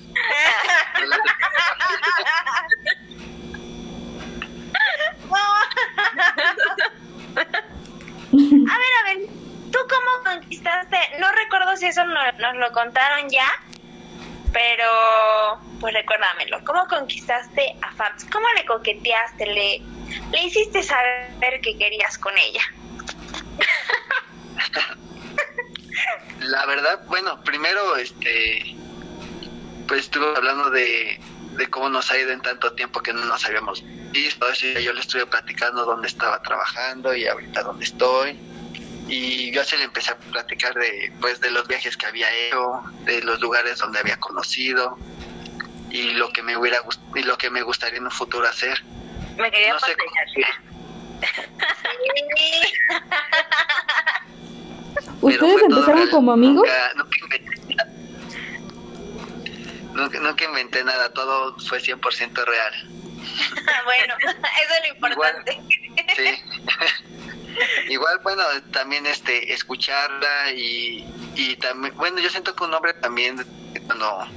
A 8.33 8.77
ver, 8.77 8.91
a 8.99 9.03
ver, 9.05 9.17
¿tú 9.71 9.79
cómo 9.89 10.23
conquistaste? 10.23 10.97
No 11.19 11.31
recuerdo 11.31 11.75
si 11.77 11.87
eso 11.87 12.03
no- 12.05 12.31
nos 12.33 12.55
lo 12.55 12.71
contaron 12.71 13.29
ya, 13.29 13.47
pero 14.55 15.59
pues 15.81 15.93
recuérdamelo. 15.93 16.63
¿Cómo 16.63 16.87
conquistaste 16.87 17.75
a 17.81 17.91
Fabs? 17.91 18.23
¿Cómo 18.31 18.47
le 18.55 18.65
coqueteaste? 18.65 19.47
¿Le, 19.47 19.81
le 20.31 20.43
hiciste 20.45 20.81
saber 20.81 21.59
que 21.61 21.77
querías 21.77 22.17
con 22.17 22.33
ella? 22.37 22.61
La 26.39 26.65
verdad, 26.67 27.01
bueno, 27.07 27.43
primero, 27.43 27.97
este, 27.97 28.77
pues 29.89 30.05
estuve 30.05 30.37
hablando 30.37 30.69
de, 30.69 31.19
de 31.57 31.67
cómo 31.67 31.89
nos 31.89 32.09
ha 32.11 32.17
ido 32.17 32.31
en 32.31 32.41
tanto 32.41 32.71
tiempo 32.75 33.01
que 33.01 33.11
no 33.11 33.25
nos 33.25 33.43
habíamos 33.43 33.83
visto. 34.11 34.49
Yo 34.53 34.93
le 34.93 35.01
estuve 35.01 35.25
platicando 35.25 35.83
dónde 35.83 36.07
estaba 36.07 36.41
trabajando 36.41 37.13
y 37.13 37.27
ahorita 37.27 37.61
dónde 37.61 37.83
estoy. 37.83 38.39
Y 39.07 39.51
yo 39.51 39.61
así 39.61 39.77
le 39.77 39.83
empecé 39.83 40.11
a 40.11 40.17
platicar 40.17 40.73
de, 40.73 41.13
pues, 41.21 41.39
de 41.39 41.51
los 41.51 41.67
viajes 41.67 41.95
que 41.95 42.07
había 42.07 42.27
hecho, 42.33 42.81
de 43.03 43.21
los 43.21 43.39
lugares 43.39 43.77
donde 43.77 43.99
había 43.99 44.17
conocido 44.17 44.97
y 45.91 46.11
lo 46.13 46.33
que 46.33 46.41
me 46.41 46.57
hubiera 46.57 46.81
gust- 46.81 46.99
y 47.15 47.21
lo 47.23 47.37
que 47.37 47.49
me 47.51 47.61
gustaría 47.61 47.99
en 47.99 48.05
un 48.05 48.11
futuro 48.11 48.47
hacer. 48.47 48.83
Me 49.37 49.51
quería 49.51 49.73
No 49.73 49.79
sé 49.79 49.95
¿Ustedes 55.21 55.61
empezaron 55.61 56.09
como 56.09 56.31
amigos? 56.31 56.67
Nunca, 56.67 56.93
nunca 56.95 57.17
inventé 57.21 57.75
nada. 57.75 57.91
Nunca, 59.93 60.19
nunca 60.19 60.45
inventé 60.45 60.83
nada, 60.83 61.13
todo 61.13 61.55
fue 61.59 61.79
100% 61.79 62.43
real. 62.45 62.73
bueno, 63.85 64.15
eso 64.21 64.73
es 64.73 64.89
lo 64.89 64.95
importante. 64.95 65.61
Sí. 66.15 66.43
Igual, 67.89 68.19
bueno, 68.23 68.43
también 68.71 69.05
este 69.05 69.53
escucharla 69.53 70.51
y, 70.51 71.05
y 71.35 71.55
también, 71.57 71.95
bueno, 71.95 72.19
yo 72.19 72.29
siento 72.29 72.55
que 72.55 72.63
un 72.63 72.73
hombre 72.73 72.93
también 72.95 73.45
cuando 73.87 74.27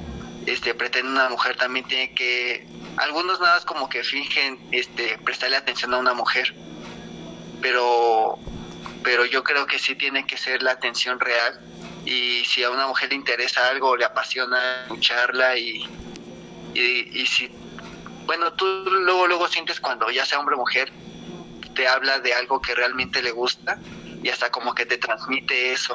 este 0.46 0.74
pretende 0.74 1.11
una 1.11 1.28
mujer 1.28 1.57
también 1.57 1.87
tiene 1.87 2.14
que 2.14 2.66
algunos 2.96 3.40
nada 3.40 3.54
más 3.54 3.64
como 3.64 3.88
que 3.88 4.02
fingen 4.02 4.59
este 4.72 5.18
prestarle 5.24 5.57
atención 5.57 5.94
a 5.94 5.98
una 5.98 6.14
mujer. 6.14 6.54
Pero 7.61 8.38
pero 9.02 9.24
yo 9.24 9.42
creo 9.42 9.66
que 9.66 9.78
sí 9.78 9.94
tiene 9.94 10.26
que 10.26 10.37
ser 10.37 10.62
la 10.62 10.72
atención 10.72 11.18
real 11.20 11.61
y 12.04 12.44
si 12.44 12.62
a 12.62 12.70
una 12.70 12.87
mujer 12.87 13.11
le 13.11 13.16
interesa 13.16 13.68
algo, 13.68 13.96
le 13.96 14.04
apasiona 14.04 14.83
escucharla 14.83 15.57
y 15.57 15.85
y, 16.74 17.20
y 17.20 17.26
si 17.26 17.50
bueno, 18.26 18.52
tú 18.52 18.66
luego 18.66 19.26
luego 19.26 19.48
sientes 19.48 19.81
cuando 19.81 20.11
ya 20.11 20.24
sea 20.24 20.38
hombre 20.38 20.54
o 20.54 20.59
mujer 20.59 20.92
te 21.79 21.87
habla 21.87 22.19
de 22.19 22.35
algo 22.35 22.61
que 22.61 22.75
realmente 22.75 23.23
le 23.23 23.31
gusta 23.31 23.79
y 24.21 24.29
hasta 24.31 24.51
como 24.51 24.75
que 24.75 24.85
te 24.85 24.99
transmite 24.99 25.73
eso. 25.73 25.95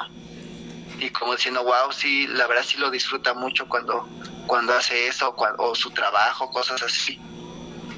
Y 0.98 1.10
como 1.10 1.36
diciendo 1.36 1.62
wow 1.62 1.92
sí 1.92 2.26
la 2.26 2.46
verdad 2.46 2.64
sí 2.66 2.78
lo 2.78 2.90
disfruta 2.90 3.34
mucho 3.34 3.68
cuando 3.68 4.08
cuando 4.46 4.72
hace 4.72 5.08
eso 5.08 5.34
o 5.58 5.74
su 5.74 5.90
trabajo 5.90 6.48
cosas 6.50 6.82
así 6.82 7.20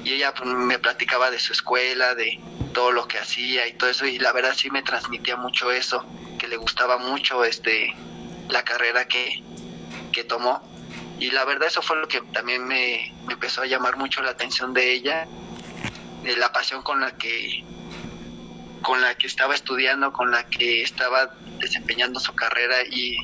y 0.03 0.13
ella 0.13 0.33
pues, 0.33 0.49
me 0.49 0.79
platicaba 0.79 1.31
de 1.31 1.39
su 1.39 1.53
escuela 1.53 2.13
de 2.13 2.41
todo 2.73 2.91
lo 2.91 3.07
que 3.07 3.19
hacía 3.19 3.65
y 3.67 3.73
todo 3.73 3.89
eso 3.89 4.05
y 4.05 4.19
la 4.19 4.33
verdad 4.33 4.51
sí 4.53 4.69
me 4.69 4.83
transmitía 4.83 5.37
mucho 5.37 5.71
eso 5.71 6.05
que 6.37 6.49
le 6.49 6.57
gustaba 6.57 6.97
mucho 6.97 7.45
este 7.45 7.95
la 8.49 8.63
carrera 8.63 9.07
que, 9.07 9.43
que 10.11 10.23
tomó. 10.23 10.61
Y 11.19 11.31
la 11.31 11.45
verdad 11.45 11.67
eso 11.67 11.81
fue 11.81 11.97
lo 11.97 12.07
que 12.07 12.21
también 12.31 12.65
me, 12.67 13.13
me 13.25 13.33
empezó 13.33 13.63
a 13.63 13.65
llamar 13.65 13.97
mucho 13.97 14.21
la 14.21 14.31
atención 14.31 14.73
de 14.73 14.93
ella 14.93 15.27
de 16.23 16.35
la 16.37 16.51
pasión 16.51 16.83
con 16.83 16.99
la 16.99 17.17
que 17.17 17.63
con 18.87 19.01
la 19.01 19.13
que 19.15 19.27
estaba 19.27 19.53
estudiando, 19.53 20.13
con 20.13 20.31
la 20.31 20.45
que 20.45 20.81
estaba 20.81 21.29
desempeñando 21.59 22.21
su 22.21 22.33
carrera 22.33 22.77
y, 22.89 23.17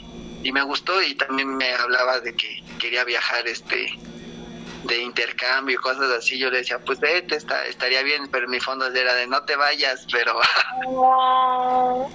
y 0.43 0.51
me 0.51 0.61
gustó 0.61 1.01
y 1.01 1.15
también 1.15 1.55
me 1.55 1.73
hablaba 1.73 2.19
de 2.19 2.35
que 2.35 2.61
quería 2.81 3.05
viajar 3.05 3.47
este 3.47 3.97
de 4.83 4.97
intercambio 4.97 5.75
y 5.75 5.77
cosas 5.77 6.11
así, 6.11 6.37
yo 6.37 6.51
le 6.51 6.57
decía, 6.57 6.79
pues 6.79 6.99
vete, 6.99 7.37
está, 7.37 7.65
estaría 7.65 8.03
bien, 8.03 8.27
pero 8.29 8.49
mi 8.49 8.59
fondo 8.59 8.87
era 8.87 9.13
de 9.13 9.25
no 9.25 9.41
te 9.43 9.55
vayas, 9.55 10.05
pero 10.11 10.37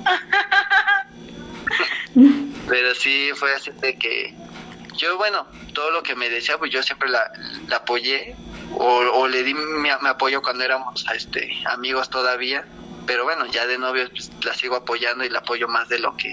pero 2.69 2.95
sí 2.97 3.31
fue 3.35 3.55
así 3.55 3.71
de 3.71 3.97
que 3.97 4.35
yo 4.99 5.17
bueno 5.17 5.47
todo 5.73 5.91
lo 5.91 6.03
que 6.03 6.15
me 6.15 6.29
decía 6.29 6.59
pues 6.59 6.71
yo 6.71 6.83
siempre 6.83 7.09
la, 7.09 7.33
la 7.67 7.77
apoyé 7.77 8.37
o, 8.75 8.85
o 8.85 9.27
le 9.27 9.43
di 9.43 9.55
mi, 9.55 9.81
mi 9.81 9.89
apoyo 9.89 10.43
cuando 10.43 10.65
éramos 10.65 11.07
este 11.15 11.63
amigos 11.65 12.11
todavía 12.11 12.67
pero 13.09 13.25
bueno 13.25 13.47
ya 13.47 13.67
de 13.67 13.79
novios 13.79 14.11
pues, 14.11 14.31
la 14.45 14.55
sigo 14.55 14.77
apoyando 14.77 15.25
y 15.25 15.31
la 15.31 15.41
apoyo 15.41 15.67
más 15.67 15.89
de 15.89 15.99
lo 15.99 16.15
que 16.17 16.31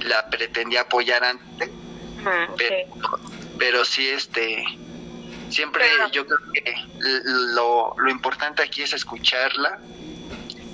la 0.00 0.28
pretendía 0.28 0.82
apoyar 0.82 1.24
antes 1.24 1.70
pero, 2.58 2.76
sí. 2.76 3.54
pero 3.58 3.84
sí 3.84 4.08
este 4.08 4.62
siempre 5.48 5.84
Pero- 5.88 6.10
yo 6.10 6.26
creo 6.26 6.38
que 6.52 6.74
lo, 7.54 7.94
lo 7.96 8.10
importante 8.10 8.62
aquí 8.62 8.82
es 8.82 8.92
escucharla 8.92 9.78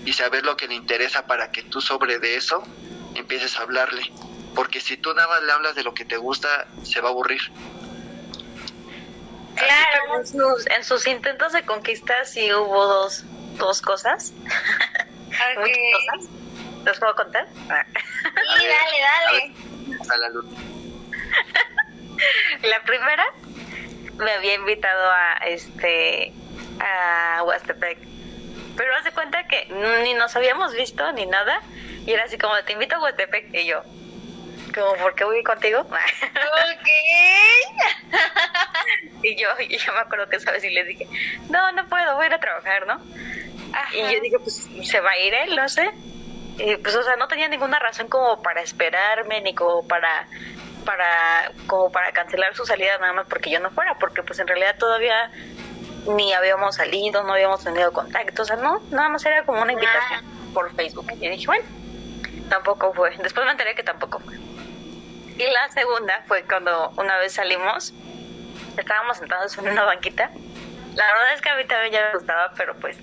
y 0.04 0.12
saber 0.14 0.44
lo 0.44 0.56
que 0.56 0.66
le 0.66 0.74
interesa 0.74 1.26
para 1.26 1.52
que 1.52 1.62
tú 1.64 1.80
sobre 1.80 2.18
de 2.18 2.34
eso 2.36 2.62
empieces 3.14 3.56
a 3.58 3.62
hablarle 3.62 4.10
porque 4.54 4.80
si 4.80 4.96
tú 4.96 5.12
nada 5.14 5.28
más 5.28 5.42
le 5.42 5.52
hablas 5.52 5.74
de 5.74 5.84
lo 5.84 5.92
que 5.94 6.04
te 6.06 6.16
gusta 6.16 6.66
se 6.82 7.00
va 7.02 7.08
a 7.08 7.12
aburrir 7.12 7.42
Claro. 9.54 10.18
En 10.18 10.26
sus, 10.26 10.66
en 10.74 10.82
sus 10.84 11.06
intentos 11.06 11.52
de 11.52 11.64
conquista 11.66 12.14
sí 12.24 12.52
hubo 12.52 12.86
dos, 12.86 13.22
dos 13.56 13.82
cosas. 13.82 14.32
Ok. 15.56 15.60
Muchas 15.60 15.78
cosas. 15.94 16.30
¿Los 16.84 16.98
puedo 16.98 17.14
contar? 17.14 17.46
Ah. 17.70 17.84
Sí, 18.58 18.66
dale, 18.66 18.98
dale. 19.00 19.54
a 20.08 20.16
la 20.16 20.28
luz 20.30 20.44
La 22.62 22.82
primera 22.84 23.24
me 24.18 24.30
había 24.32 24.54
invitado 24.54 25.10
a 25.10 25.34
este 25.46 26.32
a 26.80 27.42
Huastepec. 27.44 27.98
Pero 28.76 28.94
hace 28.96 29.12
cuenta 29.12 29.46
que 29.46 29.66
ni 30.02 30.14
nos 30.14 30.34
habíamos 30.36 30.74
visto 30.74 31.10
ni 31.12 31.26
nada. 31.26 31.60
Y 32.06 32.12
era 32.12 32.24
así 32.24 32.38
como, 32.38 32.54
te 32.64 32.72
invito 32.72 32.96
a 32.96 33.00
Huastepec. 33.00 33.54
Y 33.54 33.66
yo, 33.66 33.82
como, 34.72 34.94
¿por 34.96 35.14
qué 35.14 35.24
voy 35.24 35.42
contigo? 35.42 35.80
Ok. 35.80 36.88
y 39.22 39.36
yo, 39.36 39.48
y 39.60 39.76
yo 39.76 39.92
me 39.92 40.00
acuerdo 40.00 40.28
que 40.28 40.40
sabes 40.40 40.64
y 40.64 40.70
le 40.70 40.84
dije, 40.84 41.06
no, 41.48 41.72
no 41.72 41.86
puedo, 41.88 42.14
voy 42.16 42.24
a 42.24 42.28
ir 42.28 42.34
a 42.34 42.40
trabajar, 42.40 42.86
¿no? 42.86 43.00
Ajá. 43.72 43.96
Y 43.96 44.02
yo 44.14 44.20
dije, 44.20 44.38
pues 44.38 44.68
se 44.82 45.00
va 45.00 45.10
a 45.10 45.18
ir 45.18 45.34
él, 45.34 45.56
no 45.56 45.68
sé. 45.68 45.90
Y 46.58 46.76
pues, 46.76 46.94
o 46.96 47.02
sea, 47.02 47.16
no 47.16 47.28
tenía 47.28 47.48
ninguna 47.48 47.78
razón 47.78 48.08
como 48.08 48.42
para 48.42 48.60
esperarme, 48.62 49.40
ni 49.40 49.54
como 49.54 49.86
para, 49.86 50.26
para, 50.84 51.50
como 51.66 51.90
para 51.90 52.12
cancelar 52.12 52.54
su 52.54 52.66
salida 52.66 52.98
nada 52.98 53.12
más 53.12 53.26
porque 53.28 53.50
yo 53.50 53.60
no 53.60 53.70
fuera, 53.70 53.94
porque 53.98 54.22
pues 54.22 54.38
en 54.38 54.46
realidad 54.46 54.76
todavía 54.78 55.30
ni 56.06 56.32
habíamos 56.32 56.76
salido, 56.76 57.22
no 57.22 57.32
habíamos 57.32 57.64
tenido 57.64 57.92
contacto, 57.92 58.42
o 58.42 58.44
sea, 58.44 58.56
no, 58.56 58.80
nada 58.90 59.08
más 59.08 59.24
era 59.24 59.44
como 59.44 59.62
una 59.62 59.72
invitación 59.72 60.24
por 60.52 60.74
Facebook. 60.74 61.06
Y 61.20 61.28
dije, 61.28 61.46
bueno, 61.46 61.64
tampoco 62.48 62.92
fue. 62.92 63.16
Después 63.18 63.46
me 63.46 63.52
enteré 63.52 63.74
que 63.74 63.82
tampoco 63.82 64.18
fue. 64.20 64.36
Y 65.36 65.44
la 65.44 65.70
segunda 65.70 66.24
fue 66.26 66.44
cuando 66.44 66.90
una 66.96 67.18
vez 67.18 67.34
salimos, 67.34 67.92
estábamos 68.76 69.18
sentados 69.18 69.56
en 69.58 69.68
una 69.68 69.84
banquita 69.84 70.30
La 70.94 71.06
verdad 71.12 71.34
es 71.34 71.40
que 71.40 71.48
a 71.48 71.56
mí 71.56 71.64
también 71.66 71.92
ya 71.92 72.06
me 72.08 72.18
gustaba, 72.18 72.52
pero 72.56 72.74
pues 72.76 72.96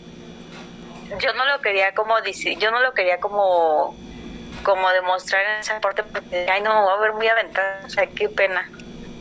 yo 1.20 1.34
no 1.34 1.46
lo 1.46 1.62
quería 1.62 1.94
como 1.94 2.20
decir, 2.22 2.58
yo 2.60 2.72
no 2.72 2.82
lo 2.82 2.94
quería 2.94 3.20
como 3.20 3.96
como 4.64 4.90
demostrar 4.92 5.46
en 5.46 5.60
esa 5.60 5.80
parte 5.80 6.04
porque 6.04 6.48
ay 6.50 6.62
no, 6.62 6.86
va 6.86 6.96
a 6.96 7.00
ver 7.00 7.14
muy 7.14 7.28
aventada, 7.28 7.82
o 7.86 7.90
sea, 7.90 8.08
qué 8.08 8.30
pena. 8.30 8.70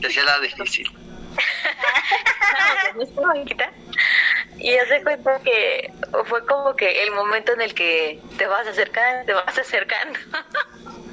Decía 0.01 0.25
la 0.25 0.39
difícil. 0.41 0.91
y 4.59 4.77
hace 4.77 5.03
cuenta 5.03 5.41
que 5.41 5.93
fue 6.27 6.45
como 6.47 6.75
que 6.75 7.05
el 7.05 7.13
momento 7.13 7.53
en 7.53 7.63
el 7.63 7.75
que 7.75 8.21
te 8.37 8.47
vas 8.47 8.67
acercando, 8.67 9.25
te 9.27 9.33
vas 9.33 9.57
acercando. 9.57 10.19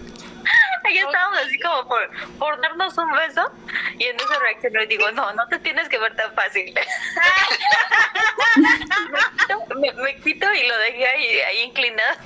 Ahí 0.87 0.97
estábamos 0.97 1.39
así 1.39 1.59
como 1.59 1.87
por, 1.87 2.09
por 2.37 2.59
darnos 2.61 2.97
un 2.97 3.11
beso 3.11 3.51
y 3.97 4.03
en 4.05 4.15
esa 4.17 4.37
reacción 4.39 4.73
le 4.73 4.87
digo, 4.87 5.09
no, 5.11 5.31
no 5.33 5.47
te 5.47 5.59
tienes 5.59 5.87
que 5.89 5.97
ver 5.97 6.15
tan 6.15 6.33
fácil. 6.33 6.73
me, 9.77 9.91
me, 9.93 10.15
quito 10.21 10.53
y 10.53 10.67
lo 10.67 10.77
dejé 10.77 11.07
ahí, 11.07 11.39
ahí 11.39 11.61
inclinado. 11.61 12.19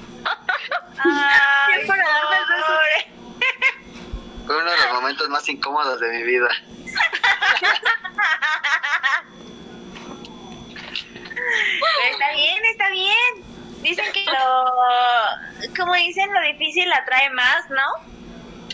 Ay, 0.98 1.84
para 1.88 2.04
darme 2.04 2.38
el 2.38 2.46
beso. 2.56 2.80
Fue 4.46 4.58
uno 4.58 4.72
de 4.72 4.78
los 4.78 4.92
momentos 4.94 5.30
más 5.30 5.48
incómodos 5.48 6.00
de 6.00 6.10
mi 6.10 6.24
vida. 6.24 6.50
está 12.12 12.32
bien, 12.34 12.66
está 12.66 12.90
bien. 12.90 13.46
Dicen 13.82 14.12
que 14.12 14.26
lo, 14.26 14.72
como 15.78 15.94
dicen, 15.94 16.34
lo 16.34 16.42
difícil 16.42 16.92
atrae 16.92 17.30
más, 17.30 17.70
¿no? 17.70 18.19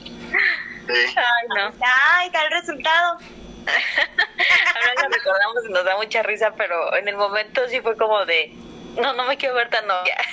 Sí. 0.05 1.15
Ay, 1.17 1.47
no. 1.55 1.73
Ay, 2.13 2.29
tal 2.31 2.49
resultado. 2.51 3.17
Ahora 3.65 4.93
lo 5.01 5.09
recordamos 5.09 5.65
y 5.67 5.71
nos 5.73 5.83
da 5.85 5.95
mucha 5.97 6.21
risa, 6.23 6.53
pero 6.55 6.95
en 6.95 7.07
el 7.07 7.17
momento 7.17 7.67
sí 7.67 7.81
fue 7.81 7.97
como 7.97 8.23
de, 8.25 8.51
no, 9.01 9.13
no 9.13 9.25
me 9.25 9.37
quiero 9.37 9.55
ver 9.55 9.69
tan 9.69 9.87
novia. 9.87 10.17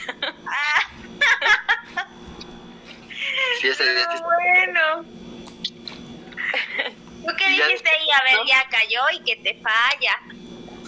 Sí, 3.60 3.68
ese 3.68 3.84
día 3.94 4.08
sí- 4.16 4.22
Bueno. 4.22 5.04
¿Tú 7.26 7.36
qué 7.38 7.48
dijiste 7.48 7.88
ahí? 7.90 8.10
A 8.10 8.22
ver, 8.24 8.34
¿no? 8.38 8.46
ya 8.46 8.64
cayó 8.68 9.00
y 9.12 9.22
que 9.24 9.36
te 9.36 9.60
falla. 9.62 10.18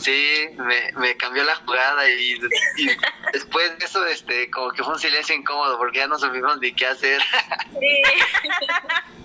Sí, 0.00 0.48
me, 0.56 0.90
me 0.96 1.16
cambió 1.16 1.44
la 1.44 1.54
jugada 1.54 2.08
y, 2.10 2.32
y 2.32 2.88
después 3.34 3.78
de 3.78 3.84
eso, 3.84 4.06
este, 4.06 4.48
como 4.50 4.70
que 4.70 4.82
fue 4.82 4.94
un 4.94 4.98
silencio 4.98 5.34
incómodo 5.34 5.76
porque 5.76 5.98
ya 5.98 6.06
no 6.06 6.16
supimos 6.18 6.58
ni 6.60 6.72
qué 6.72 6.86
hacer. 6.86 7.20
Sí. 7.78 8.02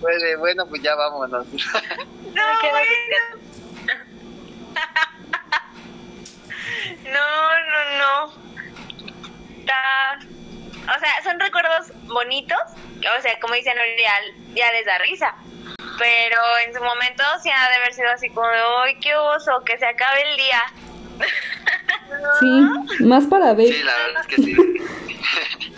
De, 0.00 0.36
bueno, 0.36 0.66
pues 0.66 0.82
ya 0.82 0.94
vámonos. 0.94 1.46
No. 2.34 2.42
No, 7.10 7.50
no, 7.60 7.80
no. 7.98 8.32
Está... 9.58 10.18
O 10.96 10.98
sea, 10.98 11.22
son 11.22 11.38
recuerdos 11.38 11.92
bonitos. 12.04 12.58
O 13.18 13.22
sea, 13.22 13.38
como 13.40 13.54
dicen, 13.54 13.74
ya, 13.98 14.14
ya 14.54 14.72
les 14.72 14.86
da 14.86 14.98
risa. 14.98 15.34
Pero 15.98 16.40
en 16.66 16.74
su 16.74 16.82
momento 16.82 17.22
sí 17.42 17.50
ha 17.50 17.68
de 17.68 17.76
haber 17.76 17.92
sido 17.92 18.10
así 18.10 18.28
como 18.30 18.48
de, 18.48 18.60
¡ay, 18.84 18.98
qué 19.00 19.14
oso! 19.14 19.62
Que 19.64 19.76
se 19.78 19.86
acabe 19.86 20.22
el 20.30 20.36
día. 20.36 20.62
Sí, 22.38 23.04
más 23.04 23.24
para 23.26 23.54
ver. 23.54 23.72
Sí, 23.72 23.82
la 23.82 23.96
verdad 23.96 24.22
es 24.22 24.26
que 24.26 24.42
sí. 24.42 24.56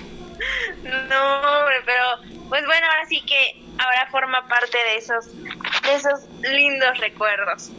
No, 1.08 1.36
hombre, 1.36 1.76
pero 1.86 2.04
pues 2.48 2.66
bueno, 2.66 2.86
ahora 2.86 3.06
sí 3.08 3.22
que 3.24 3.62
ahora 3.78 4.08
forma 4.10 4.46
parte 4.48 4.76
de 4.76 4.96
esos 4.96 5.26
de 5.42 5.94
esos 5.94 6.20
lindos 6.42 6.98
recuerdos. 6.98 7.70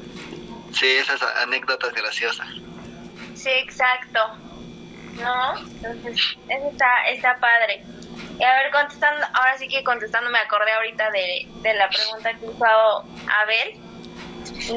Sí, 0.71 0.87
esas 0.87 1.21
anécdotas 1.43 1.93
graciosas. 1.93 2.47
Sí, 3.35 3.49
exacto. 3.49 4.19
¿No? 5.21 5.59
Entonces, 5.59 6.37
eso 6.49 6.69
está, 6.71 7.07
está 7.09 7.37
padre. 7.37 7.83
Y 8.39 8.43
a 8.43 8.53
ver, 8.55 8.71
contestando, 8.71 9.25
ahora 9.33 9.57
sí 9.57 9.67
que 9.67 9.83
contestando, 9.83 10.31
me 10.31 10.39
acordé 10.39 10.71
ahorita 10.71 11.11
de, 11.11 11.47
de 11.61 11.73
la 11.75 11.87
pregunta 11.89 12.33
que 12.33 12.45
hizo 12.45 12.65
Abel, 12.65 13.79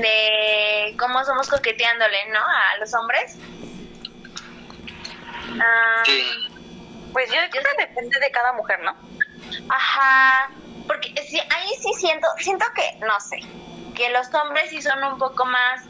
de 0.01 0.95
cómo 0.99 1.25
somos 1.25 1.49
coqueteándole, 1.49 2.27
¿no? 2.33 2.41
A 2.41 2.77
los 2.79 2.93
hombres. 2.95 3.37
Ah, 5.61 6.03
Sí, 6.05 6.23
Pues 7.13 7.29
yo 7.31 7.37
creo 7.51 7.63
que 7.77 7.87
depende 7.87 8.19
de 8.21 8.31
cada 8.31 8.53
mujer, 8.53 8.81
¿no? 8.83 8.95
Ajá, 9.71 10.51
porque 10.87 11.15
sí, 11.29 11.41
ahí 11.41 11.71
sí 11.81 11.93
siento, 11.99 12.29
siento 12.39 12.67
que, 12.75 12.99
no 13.07 13.19
sé, 13.21 13.41
que 13.95 14.11
los 14.11 14.33
hombres 14.35 14.71
sí 14.71 14.83
son 14.83 15.03
un 15.03 15.19
poco 15.19 15.45
más 15.47 15.85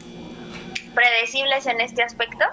predecibles 0.95 1.65
en 1.65 1.81
este 1.81 2.03
aspecto. 2.03 2.45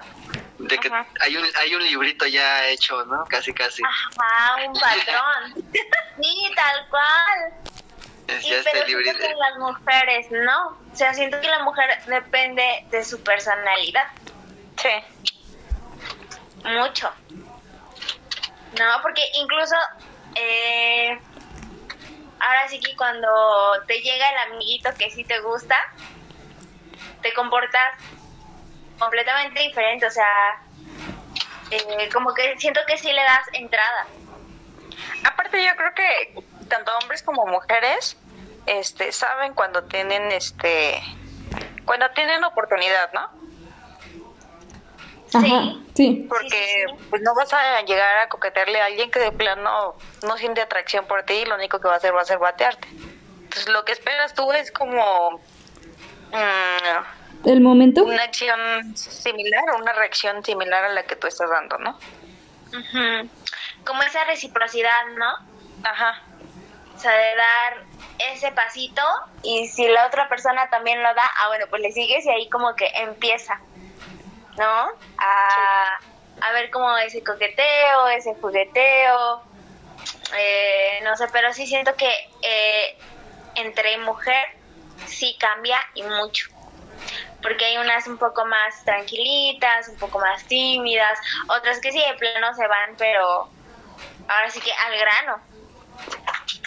de 0.59 0.77
que 0.77 0.87
Ajá. 0.87 1.05
hay 1.21 1.37
un, 1.37 1.45
hay 1.57 1.75
un 1.75 1.83
librito 1.83 2.25
ya 2.25 2.67
hecho, 2.67 3.05
¿no? 3.05 3.23
Casi, 3.25 3.53
casi. 3.53 3.81
Ajá, 3.83 4.67
un 4.67 4.73
patrón. 4.73 5.63
Sí, 6.21 6.49
tal 6.55 6.87
cual. 6.89 7.53
Es 8.27 8.43
Y 8.43 8.49
ya 8.49 8.55
pero 8.63 8.79
este 8.79 8.85
siento 8.85 8.87
librito. 8.87 9.17
que 9.19 9.35
las 9.35 9.57
mujeres 9.57 10.27
no. 10.31 10.67
O 10.91 10.95
sea, 10.95 11.13
siento 11.13 11.39
que 11.41 11.47
la 11.47 11.59
mujer 11.63 12.03
depende 12.05 12.85
de 12.89 13.03
su 13.03 13.21
personalidad. 13.23 14.07
Sí. 14.77 14.89
Mucho. 16.63 17.11
No, 18.79 19.01
porque 19.01 19.21
incluso 19.35 19.75
eh, 20.35 21.19
ahora 22.39 22.67
sí 22.67 22.79
que 22.79 22.95
cuando 22.95 23.29
te 23.87 23.99
llega 24.01 24.29
el 24.31 24.51
amiguito 24.51 24.89
que 24.97 25.09
sí 25.11 25.23
te 25.23 25.39
gusta, 25.39 25.75
te 27.21 27.33
comportas 27.33 27.93
completamente 28.99 29.61
diferente. 29.61 30.07
O 30.07 30.11
sea, 30.11 30.27
eh, 31.71 32.09
como 32.11 32.33
que 32.33 32.57
siento 32.57 32.81
que 32.87 32.97
sí 32.97 33.11
le 33.11 33.23
das 33.23 33.47
entrada. 33.53 34.07
Aparte 35.23 35.63
yo 35.63 35.75
creo 35.75 35.93
que 35.93 36.33
tanto 36.69 36.91
hombres 37.01 37.23
como 37.23 37.45
mujeres 37.47 38.17
este 38.65 39.11
saben 39.11 39.53
cuando 39.53 39.83
tienen 39.83 40.31
este 40.31 41.01
cuando 41.85 42.09
tienen 42.11 42.43
oportunidad, 42.43 43.11
¿no? 43.13 43.21
Ajá, 45.33 45.39
Sí. 45.39 45.85
sí. 45.95 46.25
Porque 46.29 46.85
pues 47.09 47.21
no 47.21 47.33
vas 47.35 47.51
a 47.53 47.81
llegar 47.81 48.17
a 48.19 48.29
coquetearle 48.29 48.79
a 48.81 48.85
alguien 48.85 49.11
que 49.11 49.19
de 49.19 49.31
plano 49.31 49.95
no 50.23 50.37
siente 50.37 50.61
atracción 50.61 51.05
por 51.07 51.23
ti 51.23 51.33
y 51.33 51.45
lo 51.45 51.55
único 51.55 51.79
que 51.79 51.87
va 51.87 51.95
a 51.95 51.97
hacer 51.97 52.15
va 52.15 52.21
a 52.21 52.25
ser 52.25 52.39
batearte. 52.39 52.87
Entonces 53.43 53.69
lo 53.69 53.83
que 53.85 53.91
esperas 53.91 54.33
tú 54.33 54.51
es 54.53 54.71
como 54.71 55.39
mm, 56.31 57.47
El 57.49 57.61
momento. 57.61 58.03
una 58.03 58.23
acción 58.23 58.95
similar 58.95 59.63
o 59.73 59.77
una 59.77 59.93
reacción 59.93 60.43
similar 60.43 60.85
a 60.85 60.89
la 60.89 61.03
que 61.03 61.15
tú 61.15 61.27
estás 61.27 61.49
dando, 61.49 61.77
¿no? 61.79 61.99
Ujú. 62.69 63.29
Como 63.85 64.01
esa 64.03 64.23
reciprocidad, 64.25 65.05
¿no? 65.17 65.31
Ajá. 65.83 66.21
O 66.95 66.99
sea, 66.99 67.11
de 67.11 67.35
dar 67.35 67.85
ese 68.33 68.51
pasito 68.51 69.01
y 69.43 69.67
si 69.67 69.87
la 69.87 70.07
otra 70.07 70.29
persona 70.29 70.69
también 70.69 71.03
lo 71.03 71.13
da, 71.13 71.23
ah, 71.39 71.47
bueno, 71.49 71.65
pues 71.69 71.81
le 71.81 71.91
sigues 71.91 72.25
y 72.25 72.29
ahí 72.29 72.49
como 72.49 72.75
que 72.75 72.89
empieza, 72.95 73.59
¿no? 74.57 74.87
A, 75.17 75.99
a 76.41 76.51
ver 76.53 76.69
como 76.71 76.97
ese 76.97 77.23
coqueteo, 77.23 78.07
ese 78.07 78.33
jugueteo, 78.35 79.43
eh, 80.37 80.99
no 81.03 81.15
sé, 81.15 81.27
pero 81.31 81.53
sí 81.53 81.65
siento 81.67 81.95
que 81.95 82.09
eh, 82.41 82.97
entre 83.55 83.97
mujer 83.99 84.45
sí 85.05 85.37
cambia 85.39 85.79
y 85.93 86.03
mucho. 86.03 86.49
Porque 87.41 87.65
hay 87.65 87.77
unas 87.77 88.07
un 88.07 88.17
poco 88.17 88.45
más 88.45 88.83
tranquilitas, 88.85 89.87
un 89.89 89.99
poco 89.99 90.19
más 90.19 90.45
tímidas, 90.47 91.19
otras 91.47 91.79
que 91.79 91.91
sí 91.91 91.99
de 91.99 92.15
plano 92.15 92.53
se 92.55 92.67
van, 92.67 92.95
pero 92.97 93.49
ahora 94.27 94.49
sí 94.49 94.61
que 94.61 94.71
al 94.73 94.97
grano. 94.97 95.41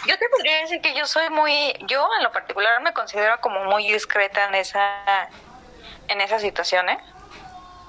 Yo 0.09 0.19
te 0.19 0.27
podría 0.31 0.61
decir 0.61 0.81
que 0.81 0.95
yo 0.95 1.07
soy 1.07 1.29
muy, 1.29 1.75
yo 1.83 2.09
en 2.17 2.23
lo 2.23 2.33
particular 2.33 2.81
me 2.81 2.95
considero 2.95 3.39
como 3.43 3.65
muy 3.65 3.93
discreta 3.93 4.47
en 4.47 4.55
esa, 4.55 5.29
en 6.09 6.23
esa 6.23 6.39
situación, 6.39 6.89
¿eh? 6.89 6.99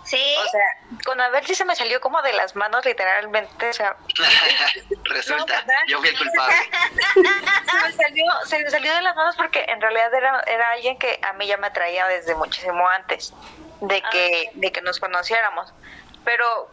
Sí. 0.03 0.22
O 0.45 0.49
sea, 0.49 0.65
con 1.05 1.22
a 1.22 1.30
ver 1.30 1.45
si 1.45 1.55
se 1.55 1.63
me 1.63 1.78
salió 1.78 2.01
como 2.01 2.22
de 2.22 2.34
las 2.34 2.57
manos 2.57 2.84
literalmente, 2.84 3.70
o 3.70 3.74
sea, 3.74 3.95
Resulta, 5.05 5.63
yo 5.88 5.99
fui 5.99 6.09
el 6.09 6.17
culpable. 6.17 6.55
se 7.15 7.88
me 7.88 7.91
salió, 7.93 8.26
se 8.45 8.59
me 8.59 8.70
salió 8.70 8.93
de 8.93 9.01
las 9.01 9.15
manos 9.15 9.38
porque 9.38 9.63
en 9.70 9.80
realidad 9.80 10.13
era, 10.13 10.43
era 10.45 10.70
alguien 10.72 10.99
que 10.99 11.22
a 11.22 11.32
mí 11.34 11.47
ya 11.47 11.55
me 11.55 11.67
atraía 11.67 12.05
desde 12.07 12.36
muchísimo 12.36 12.86
antes 12.89 13.34
de 13.80 14.01
que, 14.11 14.51
de 14.55 14.72
que 14.74 14.82
nos 14.82 14.99
conociéramos. 14.99 15.74
Pero, 16.26 16.70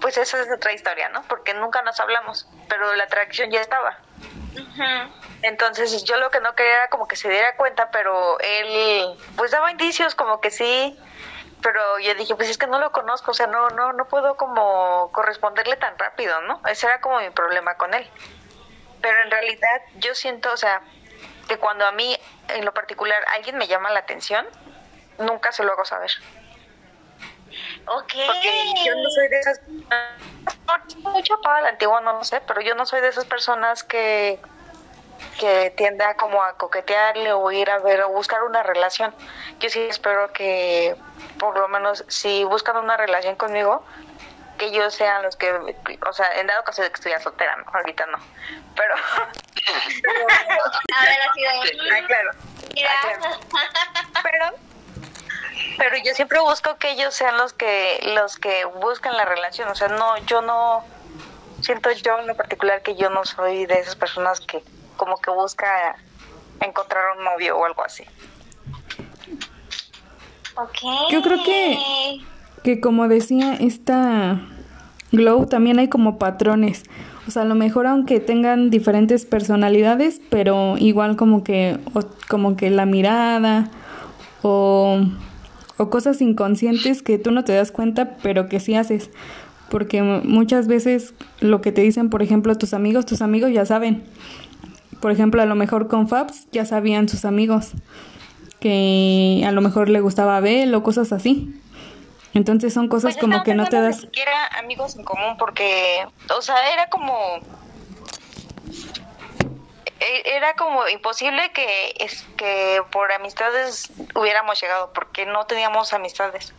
pues 0.00 0.16
esa 0.18 0.40
es 0.40 0.50
otra 0.50 0.72
historia, 0.72 1.08
¿no? 1.08 1.22
Porque 1.22 1.54
nunca 1.54 1.82
nos 1.82 1.98
hablamos, 2.00 2.48
pero 2.68 2.94
la 2.94 3.04
atracción 3.04 3.50
ya 3.50 3.60
estaba. 3.60 3.98
Entonces 5.42 6.04
yo 6.04 6.16
lo 6.16 6.30
que 6.30 6.40
no 6.40 6.54
quería 6.54 6.74
era 6.74 6.88
como 6.88 7.06
que 7.06 7.16
se 7.16 7.28
diera 7.28 7.56
cuenta, 7.56 7.90
pero 7.90 8.38
él 8.40 9.16
pues 9.36 9.50
daba 9.50 9.70
indicios 9.70 10.14
como 10.14 10.40
que 10.40 10.50
sí, 10.50 10.98
pero 11.62 11.98
yo 11.98 12.14
dije, 12.14 12.34
pues 12.34 12.48
es 12.48 12.58
que 12.58 12.66
no 12.66 12.78
lo 12.78 12.90
conozco, 12.92 13.30
o 13.30 13.34
sea, 13.34 13.46
no 13.46 13.68
no 13.70 13.92
no 13.92 14.06
puedo 14.08 14.36
como 14.36 15.10
corresponderle 15.12 15.76
tan 15.76 15.98
rápido, 15.98 16.40
¿no? 16.42 16.60
Ese 16.68 16.86
era 16.86 17.00
como 17.00 17.20
mi 17.20 17.30
problema 17.30 17.74
con 17.76 17.94
él. 17.94 18.08
Pero 19.00 19.22
en 19.22 19.30
realidad 19.30 19.82
yo 19.96 20.14
siento, 20.14 20.52
o 20.52 20.56
sea, 20.56 20.80
que 21.48 21.58
cuando 21.58 21.86
a 21.86 21.92
mí 21.92 22.16
en 22.48 22.64
lo 22.64 22.72
particular 22.72 23.22
alguien 23.34 23.56
me 23.56 23.66
llama 23.66 23.90
la 23.90 24.00
atención, 24.00 24.46
nunca 25.18 25.52
se 25.52 25.64
lo 25.64 25.72
hago 25.72 25.84
saber. 25.84 26.10
Ok. 27.86 28.12
Porque 28.26 28.74
yo 28.84 28.94
no 28.94 29.10
soy 29.10 29.28
de 29.28 29.38
esas. 29.40 29.60
No, 29.68 31.10
mucho 31.10 31.40
para 31.40 31.62
la 31.62 31.68
antigua, 31.70 32.00
no 32.00 32.14
lo 32.14 32.24
sé, 32.24 32.40
pero 32.46 32.60
yo 32.60 32.74
no 32.74 32.86
soy 32.86 33.00
de 33.00 33.08
esas 33.08 33.24
personas 33.24 33.82
que 33.84 34.40
que 35.38 35.72
tiende 35.76 36.04
a 36.04 36.14
como 36.16 36.42
a 36.42 36.56
coquetearle 36.56 37.32
o 37.32 37.50
ir 37.50 37.70
a 37.70 37.78
ver 37.78 38.02
o 38.02 38.08
buscar 38.10 38.42
una 38.42 38.62
relación. 38.62 39.14
Yo 39.60 39.68
sí 39.70 39.80
espero 39.80 40.32
que 40.32 40.96
por 41.38 41.58
lo 41.58 41.68
menos 41.68 42.04
si 42.08 42.44
buscan 42.44 42.76
una 42.76 42.96
relación 42.96 43.36
conmigo, 43.36 43.84
que 44.58 44.66
ellos 44.66 44.94
sean 44.94 45.22
los 45.22 45.36
que, 45.36 45.52
o 45.52 46.12
sea, 46.12 46.40
en 46.40 46.46
dado 46.46 46.64
caso 46.64 46.82
de 46.82 46.88
que 46.88 46.94
estuviera 46.94 47.20
soltera, 47.20 47.56
¿no? 47.56 47.64
ahorita 47.72 48.06
no, 48.06 48.18
pero... 48.74 48.94
A 50.96 51.04
ver, 51.04 51.20
así 51.30 51.40
de... 51.40 51.48
Ay, 51.92 52.04
claro. 52.04 52.30
Mira. 52.74 52.90
Ay, 53.02 53.14
claro. 53.18 53.36
Pero 55.88 56.02
yo 56.04 56.14
siempre 56.14 56.40
busco 56.40 56.76
que 56.78 56.90
ellos 56.92 57.14
sean 57.14 57.36
los 57.36 57.52
que 57.52 58.00
los 58.16 58.36
que 58.36 58.64
buscan 58.80 59.16
la 59.16 59.24
relación 59.24 59.68
o 59.68 59.74
sea 59.74 59.88
no 59.88 60.16
yo 60.26 60.42
no 60.42 60.82
siento 61.62 61.90
yo 61.92 62.18
en 62.18 62.26
lo 62.26 62.34
particular 62.36 62.82
que 62.82 62.96
yo 62.96 63.08
no 63.10 63.24
soy 63.24 63.66
de 63.66 63.78
esas 63.78 63.94
personas 63.94 64.40
que 64.40 64.62
como 64.96 65.16
que 65.18 65.30
busca 65.30 65.94
encontrar 66.60 67.16
un 67.16 67.24
novio 67.24 67.56
o 67.56 67.64
algo 67.64 67.84
así 67.84 68.04
Ok. 70.58 71.10
Yo 71.10 71.22
creo 71.22 71.42
que- 71.44 71.78
Que 72.62 72.80
como 72.80 73.06
decía 73.08 73.54
esta 73.60 74.40
Glow, 75.12 75.46
también 75.46 75.78
hay 75.78 75.88
como 75.88 76.18
patrones. 76.18 76.82
O 77.28 77.30
sea, 77.30 77.42
a 77.42 77.44
lo 77.44 77.54
mejor 77.54 77.86
aunque 77.86 78.18
tengan 78.20 78.70
diferentes 78.70 79.24
personalidades, 79.24 80.20
pero 80.30 80.76
igual 80.78 81.16
como 81.16 81.44
que, 81.44 81.78
o- 81.94 82.00
como 82.28 82.56
que 82.56 82.70
la 82.70 82.86
mirada 82.86 83.68
o, 84.42 84.98
o 85.78 85.90
cosas 85.90 86.20
inconscientes 86.20 87.02
que 87.02 87.18
tú 87.18 87.30
no 87.30 87.44
te 87.44 87.52
das 87.52 87.70
cuenta, 87.72 88.16
pero 88.22 88.48
que 88.48 88.60
sí 88.60 88.74
haces. 88.74 89.10
Porque 89.68 90.02
mu- 90.02 90.22
muchas 90.22 90.68
veces 90.68 91.14
lo 91.40 91.60
que 91.60 91.72
te 91.72 91.82
dicen, 91.82 92.08
por 92.10 92.22
ejemplo, 92.22 92.54
tus 92.56 92.72
amigos, 92.74 93.04
tus 93.06 93.20
amigos 93.22 93.50
ya 93.52 93.66
saben. 93.66 94.04
Por 95.00 95.10
ejemplo, 95.10 95.42
a 95.42 95.46
lo 95.46 95.54
mejor 95.54 95.88
con 95.88 96.08
Fabs 96.08 96.46
ya 96.52 96.64
sabían 96.64 97.08
sus 97.08 97.24
amigos 97.24 97.72
que 98.60 99.42
a 99.46 99.52
lo 99.52 99.60
mejor 99.60 99.88
le 99.88 100.00
gustaba 100.00 100.36
Abel 100.38 100.74
o 100.74 100.82
cosas 100.82 101.12
así. 101.12 101.54
Entonces 102.34 102.72
son 102.74 102.88
cosas 102.88 103.16
como 103.16 103.42
que 103.42 103.54
no 103.54 103.66
te 103.66 103.80
das... 103.80 103.96
Ni 103.96 104.02
siquiera 104.02 104.32
amigos 104.58 104.96
en 104.96 105.04
común 105.04 105.36
porque, 105.38 106.00
o 106.36 106.42
sea, 106.42 106.54
era 106.72 106.88
como... 106.88 107.12
e- 110.00 110.22
Era 110.36 110.54
como 110.54 110.86
imposible 110.88 111.52
que, 111.52 111.94
es, 111.98 112.24
que 112.36 112.82
por 112.90 113.10
amistades 113.12 113.92
hubiéramos 114.14 114.60
llegado 114.60 114.92
porque 114.92 115.26
no 115.26 115.46
teníamos 115.46 115.92
amistades. 115.92 116.52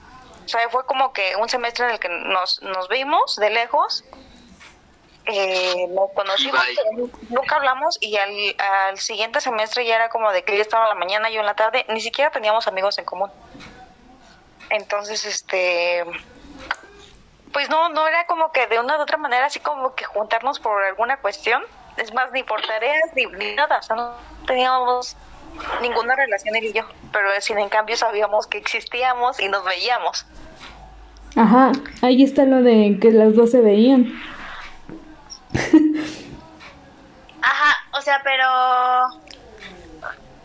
O 0.45 0.49
sea, 0.49 0.69
fue 0.69 0.85
como 0.85 1.11
que 1.11 1.35
un 1.35 1.49
semestre 1.49 1.85
en 1.85 1.91
el 1.91 1.99
que 1.99 2.09
nos, 2.09 2.61
nos 2.61 2.88
vimos 2.88 3.35
de 3.35 3.49
lejos, 3.49 4.05
eh, 5.25 5.88
nos 5.89 6.11
conocimos, 6.15 6.63
pero 6.75 7.09
nunca 7.29 7.57
hablamos 7.57 7.97
y 7.99 8.15
al, 8.15 8.55
al 8.59 8.97
siguiente 8.97 9.41
semestre 9.41 9.85
ya 9.85 9.95
era 9.95 10.09
como 10.09 10.31
de 10.31 10.43
que 10.43 10.55
yo 10.55 10.61
estaba 10.61 10.85
en 10.85 10.89
la 10.89 10.95
mañana, 10.95 11.29
yo 11.29 11.41
en 11.41 11.45
la 11.45 11.55
tarde, 11.55 11.85
ni 11.89 11.99
siquiera 11.99 12.31
teníamos 12.31 12.65
amigos 12.67 12.97
en 12.97 13.03
común. 13.05 13.29
Entonces, 14.69 15.25
este, 15.25 16.05
pues 17.51 17.69
no, 17.69 17.89
no 17.89 18.07
era 18.07 18.25
como 18.25 18.51
que 18.51 18.67
de 18.67 18.79
una 18.79 18.97
u 18.97 19.01
otra 19.01 19.17
manera 19.17 19.47
así 19.47 19.59
como 19.59 19.95
que 19.95 20.05
juntarnos 20.05 20.59
por 20.59 20.83
alguna 20.83 21.19
cuestión. 21.19 21.61
Es 21.97 22.13
más, 22.13 22.31
ni 22.31 22.43
por 22.43 22.61
tareas 22.61 23.11
ni, 23.15 23.25
ni 23.25 23.55
nada. 23.55 23.79
O 23.79 23.81
sea, 23.81 23.95
no 23.95 24.13
teníamos 24.45 25.15
ninguna 25.81 26.15
relación 26.15 26.55
él 26.55 26.65
y 26.65 26.73
yo. 26.73 26.83
Pero 27.11 27.29
sin 27.41 27.57
en 27.57 27.69
cambio 27.69 27.97
sabíamos 27.97 28.47
que 28.47 28.57
existíamos 28.57 29.39
y 29.39 29.49
nos 29.49 29.63
veíamos. 29.63 30.25
Ajá, 31.35 31.71
ahí 32.01 32.23
está 32.23 32.45
lo 32.45 32.63
de 32.63 32.97
que 32.99 33.11
las 33.11 33.35
dos 33.35 33.51
se 33.51 33.61
veían. 33.61 34.11
Ajá, 37.41 37.77
o 37.93 38.01
sea, 38.01 38.21
pero... 38.23 38.45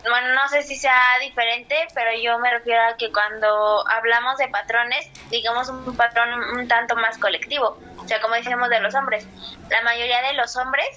Bueno, 0.02 0.34
no 0.34 0.48
sé 0.48 0.62
si 0.62 0.74
sea 0.74 0.98
diferente, 1.20 1.76
pero 1.94 2.10
yo 2.20 2.36
me 2.40 2.50
refiero 2.50 2.82
a 2.82 2.96
que 2.96 3.12
cuando 3.12 3.88
hablamos 3.88 4.36
de 4.36 4.48
patrones, 4.48 5.08
digamos 5.30 5.68
un 5.68 5.96
patrón 5.96 6.28
un 6.58 6.66
tanto 6.66 6.96
más 6.96 7.18
colectivo. 7.18 7.78
O 7.98 8.08
sea, 8.08 8.20
como 8.20 8.34
decíamos 8.34 8.68
de 8.68 8.80
los 8.80 8.96
hombres, 8.96 9.28
la 9.70 9.80
mayoría 9.82 10.20
de 10.22 10.32
los 10.34 10.56
hombres 10.56 10.88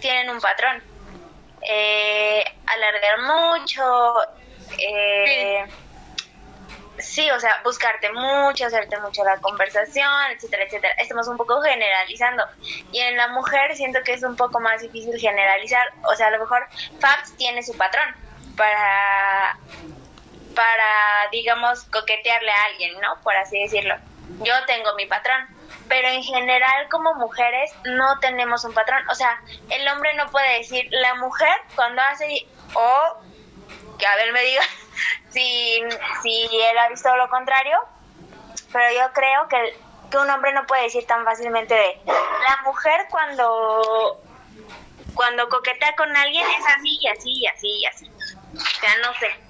tienen 0.00 0.30
un 0.30 0.40
patrón. 0.40 0.82
Eh, 1.68 2.44
alargar 2.66 3.18
mucho, 3.22 4.14
eh, 4.78 5.66
sí, 6.98 7.30
o 7.30 7.40
sea, 7.40 7.60
buscarte 7.64 8.10
mucho, 8.12 8.66
hacerte 8.66 8.98
mucho 9.00 9.24
la 9.24 9.38
conversación, 9.38 10.30
etcétera, 10.32 10.64
etcétera. 10.64 10.94
Estamos 10.98 11.28
un 11.28 11.36
poco 11.36 11.60
generalizando. 11.62 12.44
Y 12.92 13.00
en 13.00 13.16
la 13.16 13.28
mujer 13.28 13.74
siento 13.76 14.00
que 14.04 14.14
es 14.14 14.22
un 14.22 14.36
poco 14.36 14.60
más 14.60 14.82
difícil 14.82 15.18
generalizar. 15.18 15.86
O 16.10 16.14
sea, 16.14 16.28
a 16.28 16.30
lo 16.30 16.40
mejor 16.40 16.66
Fabs 17.00 17.36
tiene 17.36 17.62
su 17.62 17.76
patrón 17.76 18.14
para, 18.56 19.58
para, 20.54 21.28
digamos, 21.32 21.84
coquetearle 21.84 22.50
a 22.50 22.64
alguien, 22.70 23.00
¿no? 23.00 23.20
Por 23.22 23.36
así 23.36 23.58
decirlo. 23.60 23.96
Yo 24.42 24.54
tengo 24.66 24.94
mi 24.94 25.06
patrón. 25.06 25.46
Pero 25.88 26.08
en 26.08 26.22
general, 26.22 26.88
como 26.90 27.14
mujeres, 27.14 27.70
no 27.84 28.18
tenemos 28.20 28.64
un 28.64 28.74
patrón. 28.74 29.02
O 29.08 29.14
sea, 29.14 29.40
el 29.70 29.86
hombre 29.88 30.14
no 30.14 30.28
puede 30.30 30.58
decir, 30.58 30.86
la 30.90 31.14
mujer 31.14 31.56
cuando 31.74 32.02
hace, 32.02 32.46
o 32.74 33.18
que 33.98 34.06
a 34.06 34.16
ver 34.16 34.32
me 34.32 34.42
diga 34.42 34.62
si, 35.30 35.80
si 36.22 36.48
él 36.52 36.78
ha 36.78 36.88
visto 36.88 37.14
lo 37.16 37.28
contrario, 37.28 37.78
pero 38.72 38.92
yo 38.92 39.12
creo 39.12 39.48
que, 39.48 39.78
que 40.10 40.18
un 40.18 40.28
hombre 40.28 40.52
no 40.52 40.66
puede 40.66 40.82
decir 40.82 41.06
tan 41.06 41.24
fácilmente 41.24 41.74
de 41.74 42.00
la 42.06 42.62
mujer 42.64 43.06
cuando 43.10 44.20
cuando 45.14 45.48
coquetea 45.48 45.96
con 45.96 46.14
alguien 46.14 46.46
es 46.46 46.66
así 46.76 46.98
y 47.00 47.08
así 47.08 47.30
y 47.32 47.46
así 47.46 47.68
y 47.68 47.86
así. 47.86 48.10
O 48.54 48.80
sea, 48.80 48.96
no 49.02 49.14
sé. 49.14 49.45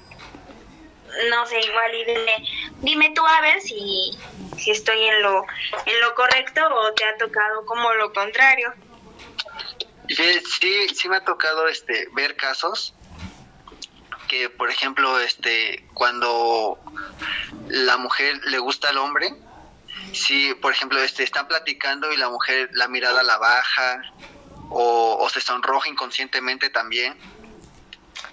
No 1.30 1.46
sé, 1.46 1.60
igual 1.60 1.94
y 1.94 2.04
dime, 2.04 2.44
dime 2.80 3.12
tú 3.14 3.26
a 3.26 3.40
ver 3.40 3.60
si, 3.60 4.18
si 4.56 4.70
estoy 4.70 5.02
en 5.02 5.22
lo, 5.22 5.44
en 5.86 6.00
lo 6.00 6.14
correcto 6.14 6.60
o 6.68 6.92
te 6.94 7.04
ha 7.04 7.16
tocado 7.16 7.64
como 7.66 7.92
lo 7.94 8.12
contrario. 8.12 8.74
Sí, 10.08 10.88
sí 10.94 11.08
me 11.08 11.16
ha 11.16 11.24
tocado 11.24 11.66
este 11.68 12.08
ver 12.12 12.36
casos 12.36 12.94
que, 14.28 14.50
por 14.50 14.70
ejemplo, 14.70 15.18
este 15.20 15.86
cuando 15.94 16.78
la 17.68 17.96
mujer 17.96 18.38
le 18.44 18.58
gusta 18.58 18.90
al 18.90 18.98
hombre, 18.98 19.32
si, 20.12 20.54
por 20.54 20.72
ejemplo, 20.72 21.02
este 21.02 21.22
están 21.22 21.48
platicando 21.48 22.12
y 22.12 22.16
la 22.16 22.28
mujer 22.28 22.70
la 22.72 22.88
mirada 22.88 23.22
la 23.22 23.38
baja 23.38 24.00
o, 24.70 25.18
o 25.20 25.28
se 25.28 25.40
sonroja 25.40 25.88
inconscientemente 25.88 26.70
también. 26.70 27.18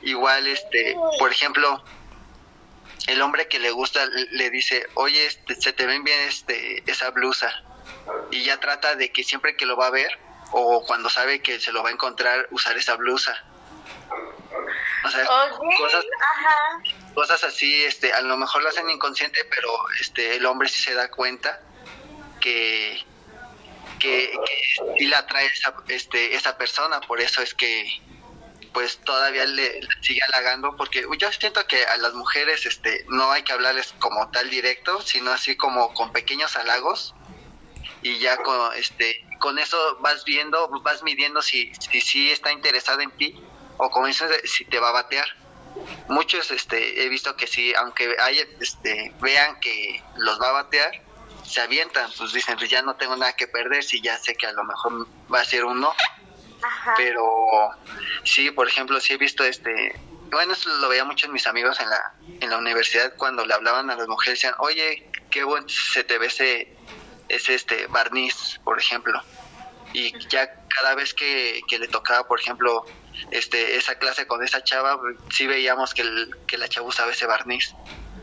Igual, 0.01 0.47
este, 0.47 0.95
por 1.19 1.31
ejemplo, 1.31 1.83
el 3.07 3.21
hombre 3.21 3.47
que 3.47 3.59
le 3.59 3.71
gusta 3.71 4.05
le- 4.05 4.49
dice, 4.49 4.87
oye, 4.95 5.25
este, 5.25 5.55
se 5.55 5.73
te 5.73 5.85
ven 5.85 6.03
bien 6.03 6.19
este, 6.21 6.89
esa 6.89 7.09
blusa. 7.11 7.53
Y 8.31 8.43
ya 8.43 8.59
trata 8.59 8.95
de 8.95 9.11
que 9.11 9.23
siempre 9.23 9.55
que 9.55 9.65
lo 9.65 9.77
va 9.77 9.87
a 9.87 9.91
ver, 9.91 10.11
o 10.51 10.83
cuando 10.85 11.09
sabe 11.09 11.41
que 11.41 11.59
se 11.59 11.71
lo 11.71 11.83
va 11.83 11.89
a 11.89 11.93
encontrar, 11.93 12.47
usar 12.51 12.77
esa 12.77 12.95
blusa. 12.95 13.37
O 15.05 15.09
sea, 15.09 15.23
Ok, 15.23 15.59
cosas, 15.77 16.05
ajá. 16.31 16.57
cosas 17.13 17.43
así, 17.43 17.83
este, 17.83 18.13
a 18.13 18.21
lo 18.21 18.37
mejor 18.37 18.61
lo 18.63 18.69
hacen 18.69 18.89
inconsciente, 18.89 19.39
pero 19.49 19.69
este, 19.99 20.35
el 20.35 20.45
hombre 20.45 20.69
sí 20.69 20.81
se 20.81 20.93
da 20.93 21.09
cuenta 21.09 21.59
que, 22.39 22.97
que, 23.99 24.31
que 24.45 24.61
sí 24.97 25.05
la 25.07 25.19
atrae 25.19 25.45
esa, 25.45 25.75
este, 25.87 26.35
esa 26.35 26.57
persona, 26.57 27.01
por 27.01 27.19
eso 27.19 27.41
es 27.41 27.53
que 27.53 27.85
pues 28.73 28.97
todavía 28.97 29.45
le, 29.45 29.81
sigue 30.01 30.19
halagando, 30.23 30.75
porque 30.75 31.05
yo 31.17 31.31
siento 31.31 31.65
que 31.67 31.85
a 31.85 31.97
las 31.97 32.13
mujeres 32.13 32.65
este, 32.65 33.05
no 33.07 33.31
hay 33.31 33.43
que 33.43 33.53
hablarles 33.53 33.93
como 33.99 34.29
tal 34.31 34.49
directo, 34.49 35.01
sino 35.01 35.31
así 35.31 35.55
como 35.55 35.93
con 35.93 36.11
pequeños 36.11 36.55
halagos, 36.57 37.13
y 38.01 38.17
ya 38.17 38.37
con, 38.37 38.73
este, 38.75 39.25
con 39.39 39.59
eso 39.59 39.77
vas 40.01 40.25
viendo, 40.25 40.67
vas 40.81 41.03
midiendo 41.03 41.41
si, 41.41 41.71
si, 41.75 42.31
está 42.31 42.51
interesada 42.51 43.03
en 43.03 43.11
ti, 43.11 43.35
o 43.77 43.89
como 43.89 44.11
si 44.11 44.65
te 44.65 44.79
va 44.79 44.89
a 44.89 44.93
batear. 44.93 45.27
Muchos 46.07 46.51
este 46.51 47.03
he 47.03 47.09
visto 47.09 47.35
que 47.35 47.47
sí 47.47 47.73
aunque 47.73 48.15
hay 48.19 48.39
este 48.59 49.11
vean 49.19 49.59
que 49.59 50.03
los 50.17 50.39
va 50.39 50.49
a 50.49 50.51
batear 50.51 51.01
se 51.43 51.61
avientan 51.61 52.11
pues 52.15 52.31
dicen 52.31 52.55
pues 52.57 52.69
ya 52.69 52.83
no 52.83 52.95
tengo 52.95 53.15
nada 53.15 53.35
que 53.35 53.47
perder 53.47 53.83
si 53.83 53.99
ya 53.99 54.15
sé 54.19 54.35
que 54.35 54.45
a 54.45 54.51
lo 54.51 54.63
mejor 54.65 55.07
va 55.33 55.41
a 55.41 55.45
ser 55.45 55.65
un 55.65 55.81
no 55.81 55.95
Ajá. 56.63 56.93
pero 56.97 57.25
sí 58.23 58.51
por 58.51 58.67
ejemplo 58.67 58.99
sí 58.99 59.13
he 59.13 59.17
visto 59.17 59.43
este 59.43 59.71
bueno 60.31 60.53
eso 60.53 60.69
lo 60.77 60.89
veía 60.89 61.03
mucho 61.05 61.25
en 61.27 61.33
mis 61.33 61.45
amigos 61.47 61.79
en 61.79 61.89
la 61.89 62.01
en 62.39 62.49
la 62.49 62.57
universidad 62.57 63.13
cuando 63.17 63.45
le 63.45 63.53
hablaban 63.53 63.89
a 63.89 63.95
las 63.95 64.07
mujeres 64.07 64.39
decían 64.39 64.55
oye 64.59 65.11
qué 65.29 65.43
buen 65.43 65.63
se 65.67 66.03
te 66.03 66.17
ve 66.17 66.27
ese 66.27 66.67
ese 67.27 67.55
este 67.55 67.87
barniz 67.87 68.59
por 68.63 68.79
ejemplo 68.79 69.21
y 69.91 70.11
ya 70.29 70.49
cada 70.75 70.95
vez 70.95 71.13
que, 71.13 71.61
que 71.67 71.77
le 71.79 71.87
tocaba 71.87 72.27
por 72.27 72.39
ejemplo 72.39 72.83
este 73.29 73.75
esa 73.75 73.95
clase 73.95 74.25
con 74.25 74.43
esa 74.43 74.63
chava 74.63 74.97
sí 75.29 75.45
veíamos 75.47 75.93
que, 75.93 76.01
el- 76.01 76.29
que 76.47 76.57
la 76.57 76.67
chava 76.67 76.87
usaba 76.87 77.11
ese 77.11 77.25
barniz 77.27 77.75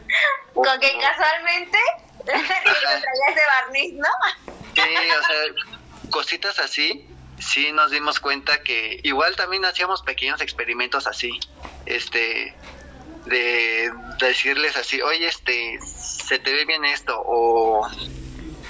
Con 0.54 0.80
que 0.80 0.98
casualmente 0.98 1.78
traía 2.24 2.98
ese 3.30 3.40
barniz, 3.46 3.94
¿no? 3.96 4.08
Sí, 4.74 4.94
o 5.18 5.22
sea, 5.22 5.42
cositas 6.10 6.58
así, 6.58 7.19
sí 7.40 7.72
nos 7.72 7.90
dimos 7.90 8.20
cuenta 8.20 8.62
que 8.62 9.00
igual 9.02 9.34
también 9.36 9.64
hacíamos 9.64 10.02
pequeños 10.02 10.40
experimentos 10.40 11.06
así, 11.06 11.38
este, 11.86 12.54
de 13.26 13.90
decirles 14.20 14.76
así, 14.76 15.00
oye, 15.02 15.26
este, 15.26 15.78
se 15.86 16.38
te 16.38 16.52
ve 16.52 16.64
bien 16.64 16.84
esto, 16.84 17.14
o, 17.18 17.86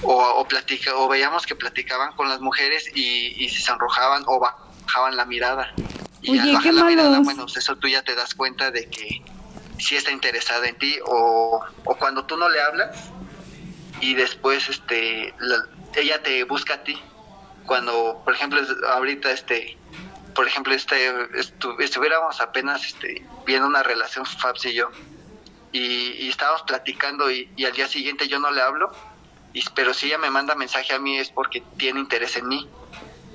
o, 0.03 0.15
o, 0.15 0.49
platica, 0.49 0.97
o 0.97 1.09
veíamos 1.09 1.47
que 1.47 1.55
platicaban 1.57 2.13
con 2.13 2.29
las 2.29 2.41
mujeres 2.41 2.91
y, 2.95 3.45
y 3.45 3.49
se 3.49 3.61
sonrojaban 3.61 4.23
o 4.27 4.41
bajaban 4.41 5.17
la 5.17 5.25
mirada. 5.25 5.73
Y 6.23 6.31
Oye, 6.33 6.41
al 6.41 6.53
bajar 6.53 6.75
la 6.75 6.85
mirada, 6.85 7.21
bueno, 7.21 7.45
pues 7.45 7.57
eso 7.57 7.77
tú 7.77 7.89
ya 7.89 8.03
te 8.03 8.15
das 8.15 8.35
cuenta 8.35 8.71
de 8.71 8.89
que 8.89 9.23
sí 9.79 9.97
está 9.97 10.11
interesada 10.11 10.69
en 10.69 10.79
ti, 10.79 10.99
o, 11.07 11.61
o 11.85 11.95
cuando 11.97 12.25
tú 12.27 12.37
no 12.37 12.49
le 12.49 12.61
hablas 12.61 13.11
y 14.01 14.15
después 14.15 14.69
este 14.69 15.35
la- 15.39 15.65
ella 15.95 16.23
te 16.23 16.45
busca 16.45 16.75
a 16.75 16.85
ti 16.85 17.03
cuando 17.71 18.21
por 18.25 18.35
ejemplo 18.35 18.61
ahorita 18.89 19.31
este 19.31 19.87
por 20.35 20.49
ejemplo 20.49 20.75
este 20.75 21.09
estu- 21.37 21.77
estuviéramos 21.79 22.41
apenas 22.41 22.85
este 22.85 23.31
viendo 23.47 23.69
una 23.69 23.85
relación 23.85 24.27
Fabs 24.27 24.67
y 24.67 24.75
yo 24.75 24.91
y, 25.71 26.29
estábamos 26.29 26.65
platicando 26.65 27.31
y, 27.31 27.53
y 27.57 27.67
al 27.67 27.73
día 27.73 27.87
siguiente 27.87 28.27
yo 28.27 28.41
no 28.41 28.51
le 28.51 28.61
hablo 28.61 28.91
y, 29.53 29.63
pero 29.77 29.95
si 29.95 30.09
ella 30.09 30.19
me 30.19 30.33
manda 30.33 30.57
mensaje 30.57 30.95
a 30.95 30.99
mí 30.99 31.17
es 31.19 31.31
porque 31.31 31.63
tiene 31.79 32.01
interés 32.01 32.37
en 32.39 32.49
mí. 32.49 32.77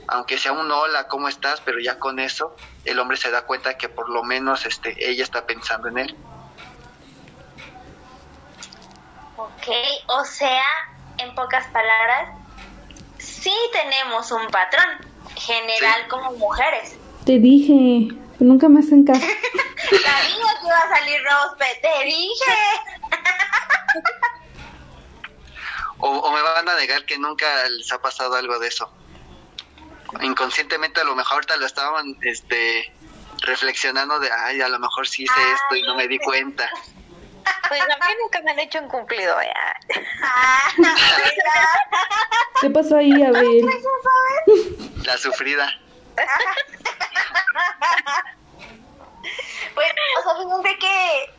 Aunque 0.10 0.38
sea 0.38 0.52
un 0.52 0.70
hola 0.72 1.08
cómo 1.08 1.30
estás 1.30 1.62
pero 1.66 1.80
ya 1.80 1.98
con 2.00 2.20
eso 2.20 2.60
el 2.84 3.00
hombre 3.00 3.18
se 3.18 3.32
da 3.32 3.46
cuenta 3.46 3.78
que 3.78 3.90
por 3.90 4.10
lo 4.10 4.24
menos 4.24 4.66
este 4.66 4.94
ella 5.10 5.24
está 5.24 5.46
pensando 5.46 5.88
en 5.90 6.00
él. 6.00 6.20
Ok, 9.36 9.68
o 10.10 10.26
sea, 10.26 10.66
en 11.18 11.34
pocas 11.36 11.66
palabras, 11.74 12.30
sí 13.26 13.54
tenemos 13.72 14.32
un 14.32 14.48
patrón 14.48 14.86
general 15.36 16.02
Sí. 16.04 16.08
como 16.10 16.32
mujeres. 16.34 16.96
Te 17.26 17.40
dije, 17.40 18.08
pero 18.38 18.46
nunca 18.50 18.70
me 18.70 18.80
hacen 18.80 19.04
caso. 19.06 19.20
Sabía 19.90 20.00
que 20.62 20.66
iba 20.68 20.78
a 20.78 20.98
salir 20.98 21.20
Rospe, 21.24 21.66
te 21.82 22.06
dije. 22.06 22.56
O, 26.00 26.10
o 26.10 26.32
me 26.32 26.42
van 26.42 26.68
a 26.70 26.76
negar 26.76 27.06
que 27.06 27.18
nunca 27.18 27.48
les 27.70 27.92
ha 27.92 28.02
pasado 28.02 28.36
algo 28.36 28.60
de 28.60 28.68
eso. 28.68 28.90
Inconscientemente 30.22 31.02
a 31.02 31.04
lo 31.04 31.16
mejor 31.16 31.36
ahorita 31.36 31.58
lo 31.58 31.66
estaban 31.66 32.18
este 32.22 32.94
reflexionando 33.42 34.20
de 34.20 34.32
ay 34.32 34.62
a 34.62 34.70
lo 34.70 34.80
mejor 34.80 35.08
sí 35.08 35.24
hice 35.24 35.34
esto 35.54 35.76
y 35.76 35.82
no 35.84 35.96
me 35.96 36.08
di 36.08 36.20
cuenta. 36.20 36.70
Pues 37.68 37.82
a 37.82 37.86
mí 37.86 38.16
nunca 38.22 38.42
me 38.42 38.52
han 38.52 38.60
hecho 38.60 38.80
un 38.80 38.88
cumplido, 38.88 39.36
ya. 39.42 39.76
Ah. 40.24 40.72
¿Qué 42.62 42.70
pasó 42.70 42.98
ahí, 42.98 43.24
Abel? 43.24 43.66
La 45.04 45.18
sufrida. 45.18 45.68
Pues, 49.74 49.92
o 50.20 50.22
sea, 50.24 50.36
fíjense 50.36 50.78
que 50.80 51.34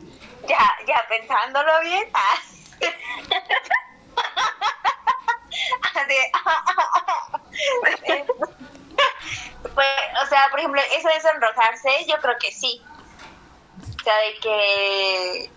ya, 0.46 0.74
ya 0.86 1.06
pensándolo 1.08 1.80
bien, 1.80 2.06
ah, 2.12 2.38
así, 5.94 6.16
pues, 9.74 9.88
o 10.22 10.26
sea, 10.26 10.48
por 10.50 10.58
ejemplo, 10.58 10.82
eso 10.92 11.08
de 11.08 11.20
sonrojarse, 11.20 12.06
yo 12.06 12.16
creo 12.20 12.36
que 12.38 12.52
sí. 12.52 12.82
O 13.98 14.02
sea, 14.04 14.16
de 14.18 14.38
que 14.40 15.50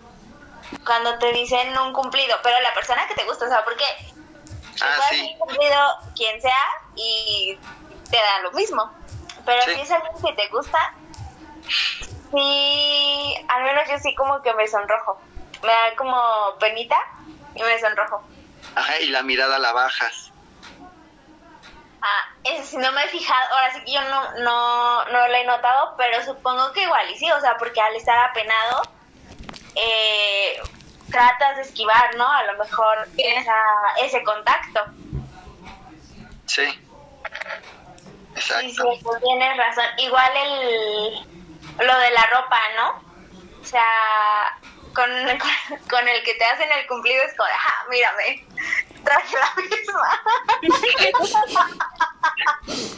cuando 0.84 1.18
te 1.18 1.32
dicen 1.32 1.76
un 1.78 1.92
cumplido, 1.92 2.36
pero 2.42 2.60
la 2.60 2.72
persona 2.74 3.06
que 3.08 3.14
te 3.14 3.24
gusta, 3.24 3.44
o 3.46 3.48
sea, 3.48 3.64
porque 3.64 3.84
Ah, 4.82 4.94
puede 4.96 5.20
sí. 5.20 5.30
un 5.32 5.38
cumplido 5.40 5.76
quien 6.16 6.40
sea 6.40 6.64
y 6.96 7.58
te 8.10 8.16
da 8.16 8.38
lo 8.42 8.52
mismo. 8.52 8.90
Pero 9.44 9.62
Sí. 9.62 9.74
si 9.74 9.80
es 9.82 9.90
alguien 9.90 10.12
que 10.24 10.32
te 10.34 10.48
gusta, 10.48 10.94
sí, 12.32 13.34
al 13.48 13.62
menos 13.64 13.88
yo 13.88 13.98
sí 13.98 14.14
como 14.14 14.40
que 14.42 14.52
me 14.54 14.66
sonrojo. 14.66 15.20
Me 15.62 15.68
da 15.72 15.94
como 15.96 16.56
penita 16.58 16.96
y 17.54 17.62
me 17.62 17.78
sonrojo. 17.78 18.22
Ajá, 18.74 18.98
y 19.00 19.06
la 19.08 19.22
mirada 19.22 19.58
la 19.58 19.72
bajas. 19.72 20.30
Ah, 22.02 22.28
eso 22.44 22.64
sí 22.64 22.76
no 22.78 22.92
me 22.92 23.04
he 23.04 23.08
fijado, 23.08 23.54
ahora 23.54 23.74
sí 23.74 23.84
que 23.84 23.92
yo 23.92 24.00
no, 24.02 24.32
no, 24.38 25.04
no 25.06 25.28
lo 25.28 25.34
he 25.34 25.44
notado, 25.44 25.94
pero 25.98 26.24
supongo 26.24 26.72
que 26.72 26.82
igual 26.84 27.10
y 27.10 27.18
sí, 27.18 27.30
o 27.30 27.40
sea, 27.40 27.58
porque 27.58 27.78
al 27.80 27.94
estar 27.94 28.16
apenado, 28.16 28.82
eh, 29.74 30.60
tratas 31.10 31.56
de 31.56 31.62
esquivar, 31.62 32.14
¿no? 32.16 32.30
A 32.30 32.44
lo 32.44 32.58
mejor 32.58 33.08
esa, 33.16 33.54
ese 34.02 34.22
contacto. 34.22 34.84
Sí. 36.46 36.62
Exacto. 38.34 38.92
sí, 38.92 39.00
pues 39.02 39.22
tienes 39.22 39.56
razón. 39.56 39.84
Igual 39.98 40.30
el 40.36 41.30
lo 41.78 41.98
de 41.98 42.10
la 42.10 42.26
ropa, 42.26 42.58
¿no? 42.76 43.60
O 43.60 43.64
sea, 43.64 44.58
con, 44.94 45.10
con, 45.38 45.78
con 45.90 46.08
el 46.08 46.22
que 46.24 46.34
te 46.34 46.44
hacen 46.44 46.68
el 46.72 46.86
cumplido 46.86 47.22
es 47.24 47.36
como, 47.36 47.48
ah, 47.52 47.86
mírame, 47.88 48.44
traje 49.04 49.36
la 49.36 49.54
misma. 49.62 50.10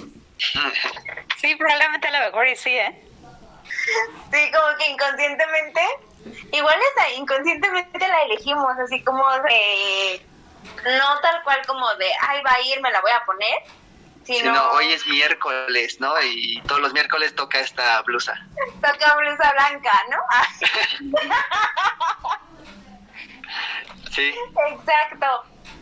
Sí, 1.40 1.54
probablemente 1.56 2.08
a 2.08 2.10
lo 2.10 2.26
mejor 2.26 2.46
y 2.46 2.56
sí, 2.56 2.76
¿eh? 2.76 3.04
sí, 4.32 4.52
como 4.52 4.76
que 4.76 4.90
inconscientemente, 4.90 5.80
igual 6.52 6.78
hasta 6.88 7.10
inconscientemente 7.12 8.08
la 8.08 8.22
elegimos, 8.22 8.78
así 8.78 9.02
como 9.04 9.24
de, 9.30 10.26
no 10.84 11.20
tal 11.20 11.42
cual 11.44 11.64
como 11.66 11.94
de, 11.94 12.10
ay, 12.28 12.42
va 12.42 12.52
a 12.52 12.60
ir, 12.62 12.80
me 12.80 12.90
la 12.90 13.00
voy 13.00 13.12
a 13.12 13.24
poner, 13.24 13.62
Si 14.24 14.36
sino, 14.36 14.52
no, 14.52 14.70
hoy 14.72 14.92
es 14.92 15.06
miércoles, 15.06 16.00
¿no? 16.00 16.14
Y 16.22 16.60
todos 16.66 16.80
los 16.80 16.92
miércoles 16.92 17.34
toca 17.34 17.60
esta 17.60 18.02
blusa. 18.02 18.34
toca 18.82 19.16
blusa 19.16 19.52
blanca, 19.52 20.02
¿no? 20.10 20.18
Sí. 24.12 24.34
Exacto. 24.70 25.26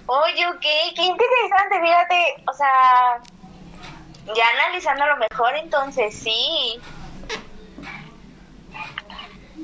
Oye, 0.07 0.47
ok, 0.47 0.61
qué 0.61 1.03
interesante, 1.03 1.81
fíjate, 1.81 2.45
o 2.47 2.53
sea, 2.53 3.21
ya 4.35 4.45
analizándolo 4.55 5.17
mejor, 5.17 5.57
entonces 5.57 6.17
sí. 6.17 6.81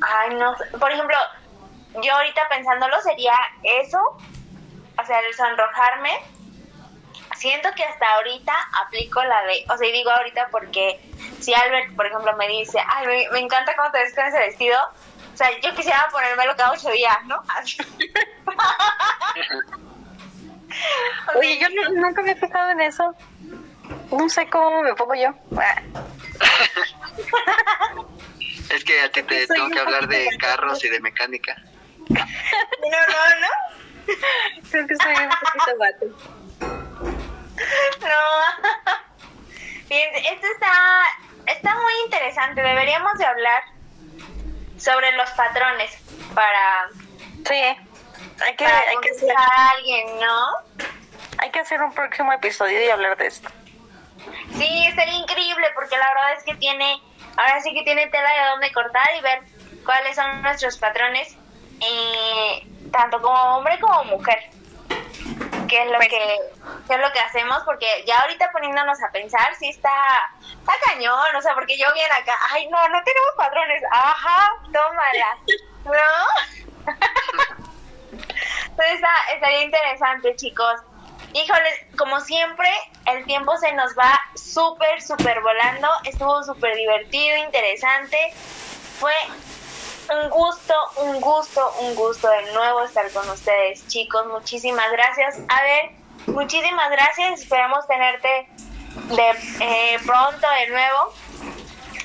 Ay, 0.03 0.35
no 0.35 0.55
por 0.79 0.91
ejemplo, 0.91 1.17
yo 2.03 2.13
ahorita 2.15 2.49
pensándolo 2.49 3.01
sería 3.01 3.35
eso, 3.63 3.99
o 4.99 5.05
sea, 5.07 5.21
el 5.21 5.35
sonrojarme. 5.35 6.11
Siento 7.37 7.69
que 7.77 7.85
hasta 7.85 8.07
ahorita 8.15 8.53
aplico 8.85 9.23
la 9.23 9.43
de, 9.43 9.65
o 9.69 9.77
sea, 9.77 9.87
y 9.89 9.93
digo 9.93 10.11
ahorita 10.11 10.49
porque 10.51 10.99
si 11.41 11.53
Albert, 11.55 11.95
por 11.95 12.07
ejemplo, 12.07 12.35
me 12.37 12.49
dice, 12.49 12.79
ay, 12.89 13.07
me, 13.07 13.29
me 13.31 13.39
encanta 13.41 13.77
cómo 13.77 13.91
te 13.91 13.99
ves 13.99 14.15
con 14.15 14.25
ese 14.25 14.39
vestido, 14.39 14.79
o 15.35 15.37
sea, 15.37 15.49
yo 15.61 15.75
quisiera 15.75 16.09
ponérmelo 16.11 16.57
cada 16.57 16.73
ocho 16.73 16.89
días, 16.91 17.17
¿no? 17.27 17.37
Oye, 21.39 21.59
yo 21.59 21.69
no- 21.71 22.01
nunca 22.01 22.23
me 22.23 22.33
he 22.33 22.37
fijado 22.37 22.71
en 22.71 22.81
eso. 22.81 23.15
No 24.11 24.29
sé 24.29 24.49
cómo 24.49 24.83
me 24.83 24.95
pongo 24.95 25.15
yo. 25.15 25.31
Es 28.71 28.85
que 28.85 29.01
a 29.01 29.11
ti 29.11 29.23
te 29.23 29.47
tengo 29.47 29.71
que 29.71 29.81
hablar 29.81 30.09
de 30.09 30.29
carros 30.39 30.85
y 30.85 30.89
de 30.89 31.01
mecánica. 31.01 31.57
No, 32.09 32.99
no, 33.09 33.41
no. 33.41 34.15
Creo 34.71 34.87
que 34.87 34.97
soy 34.97 35.13
un 35.13 35.29
poquito 35.29 35.79
vato. 35.79 36.07
No. 38.01 38.23
Fíjense, 39.89 40.33
esto 40.33 40.47
está, 40.55 41.05
está 41.47 41.75
muy 41.75 41.93
interesante. 42.05 42.63
Deberíamos 42.63 43.19
de 43.19 43.25
hablar 43.27 43.63
sobre 44.79 45.11
los 45.13 45.29
patrones 45.31 45.99
para, 46.35 46.89
Sí, 47.49 47.55
hay 47.55 48.57
que, 48.57 48.65
para 48.65 48.79
hay, 48.79 48.97
que 49.03 49.11
hacer, 49.11 49.31
a 49.37 49.71
alguien, 49.71 50.21
¿no? 50.21 50.87
hay 51.39 51.51
que 51.51 51.61
hacer 51.61 51.83
un 51.83 51.93
próximo 51.93 52.33
episodio 52.33 52.85
y 52.85 52.89
hablar 52.89 53.17
de 53.17 53.27
esto. 53.27 53.49
Sí, 54.57 54.91
sería 54.95 55.15
increíble 55.15 55.67
porque 55.75 55.97
la 55.97 56.09
verdad 56.09 56.33
es 56.39 56.45
que 56.45 56.55
tiene, 56.57 57.01
ahora 57.37 57.61
sí 57.63 57.73
que 57.75 57.83
tiene 57.83 58.07
tela 58.09 58.31
de 58.33 58.49
dónde 58.51 58.73
cortar 58.73 59.07
y 59.19 59.21
ver 59.23 59.43
cuáles 59.85 60.17
son 60.17 60.43
nuestros 60.43 60.77
patrones, 60.79 61.37
eh, 61.81 62.67
tanto 62.93 63.21
como 63.21 63.57
hombre 63.59 63.79
como 63.81 64.05
mujer. 64.05 64.39
¿Qué 65.69 65.83
es 65.83 65.91
lo 65.91 65.97
Pues- 65.97 66.09
que 66.09 66.39
qué 66.89 66.95
es 66.95 67.01
lo 67.01 67.13
que 67.13 67.19
hacemos? 67.19 67.63
Porque 67.65 67.87
ya 68.07 68.21
ahorita 68.21 68.51
poniéndonos 68.53 69.03
a 69.03 69.11
pensar, 69.11 69.53
sí 69.57 69.69
está, 69.69 69.91
está 70.43 70.73
cañón, 70.87 71.35
o 71.37 71.43
sea, 71.43 71.55
porque 71.55 71.77
yo 71.77 71.93
bien 71.95 72.11
acá, 72.13 72.39
ay 72.53 72.69
no, 72.69 72.79
no 72.89 73.03
tenemos 73.03 73.31
patrones, 73.37 73.83
ajá, 73.91 74.49
tómala, 74.73 75.39
¿no? 75.85 75.93
Entonces 78.13 78.95
está- 78.95 79.33
estaría 79.35 79.63
interesante, 79.63 80.37
chicos. 80.37 80.81
Híjoles, 81.37 81.85
como 81.99 82.19
siempre, 82.21 82.71
el 83.05 83.27
tiempo 83.27 83.55
se 83.59 83.71
nos 83.73 83.95
va 83.95 84.19
súper, 84.35 85.03
súper 85.03 85.43
volando. 85.43 85.87
Estuvo 86.05 86.43
súper 86.43 86.75
divertido, 86.75 87.37
interesante. 87.37 88.17
Fue 88.99 89.13
un 90.15 90.31
gusto, 90.31 90.75
un 90.97 91.21
gusto, 91.21 91.75
un 91.81 91.95
gusto 91.95 92.27
de 92.31 92.53
nuevo 92.55 92.85
estar 92.85 93.11
con 93.13 93.29
ustedes, 93.29 93.87
chicos. 93.87 94.27
Muchísimas 94.29 94.91
gracias. 94.93 95.39
A 95.49 95.63
ver, 95.63 95.91
muchísimas 96.29 96.91
gracias. 96.91 97.43
Esperamos 97.43 97.87
tenerte 97.87 98.49
de 99.11 99.31
eh, 99.61 99.99
pronto 100.07 100.47
de 100.59 100.69
nuevo. 100.69 101.13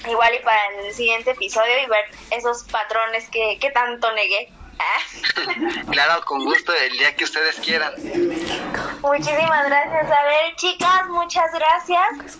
Igual 0.10 0.36
y 0.36 0.40
para 0.40 0.68
el 0.84 0.94
siguiente 0.94 1.32
episodio 1.32 1.82
y 1.82 1.86
ver 1.86 2.04
esos 2.32 2.66
patrones 2.66 3.30
que, 3.30 3.58
que 3.62 3.72
tanto 3.72 4.12
negué. 4.12 4.52
claro, 5.92 6.24
con 6.26 6.44
gusto, 6.44 6.74
el 6.74 6.98
día 6.98 7.16
que 7.16 7.24
ustedes 7.24 7.56
quieran. 7.58 7.94
Muchísimas 9.02 9.66
gracias. 9.66 10.06
A 10.06 10.24
ver, 10.26 10.56
chicas, 10.56 11.08
muchas 11.10 11.52
gracias. 11.54 12.38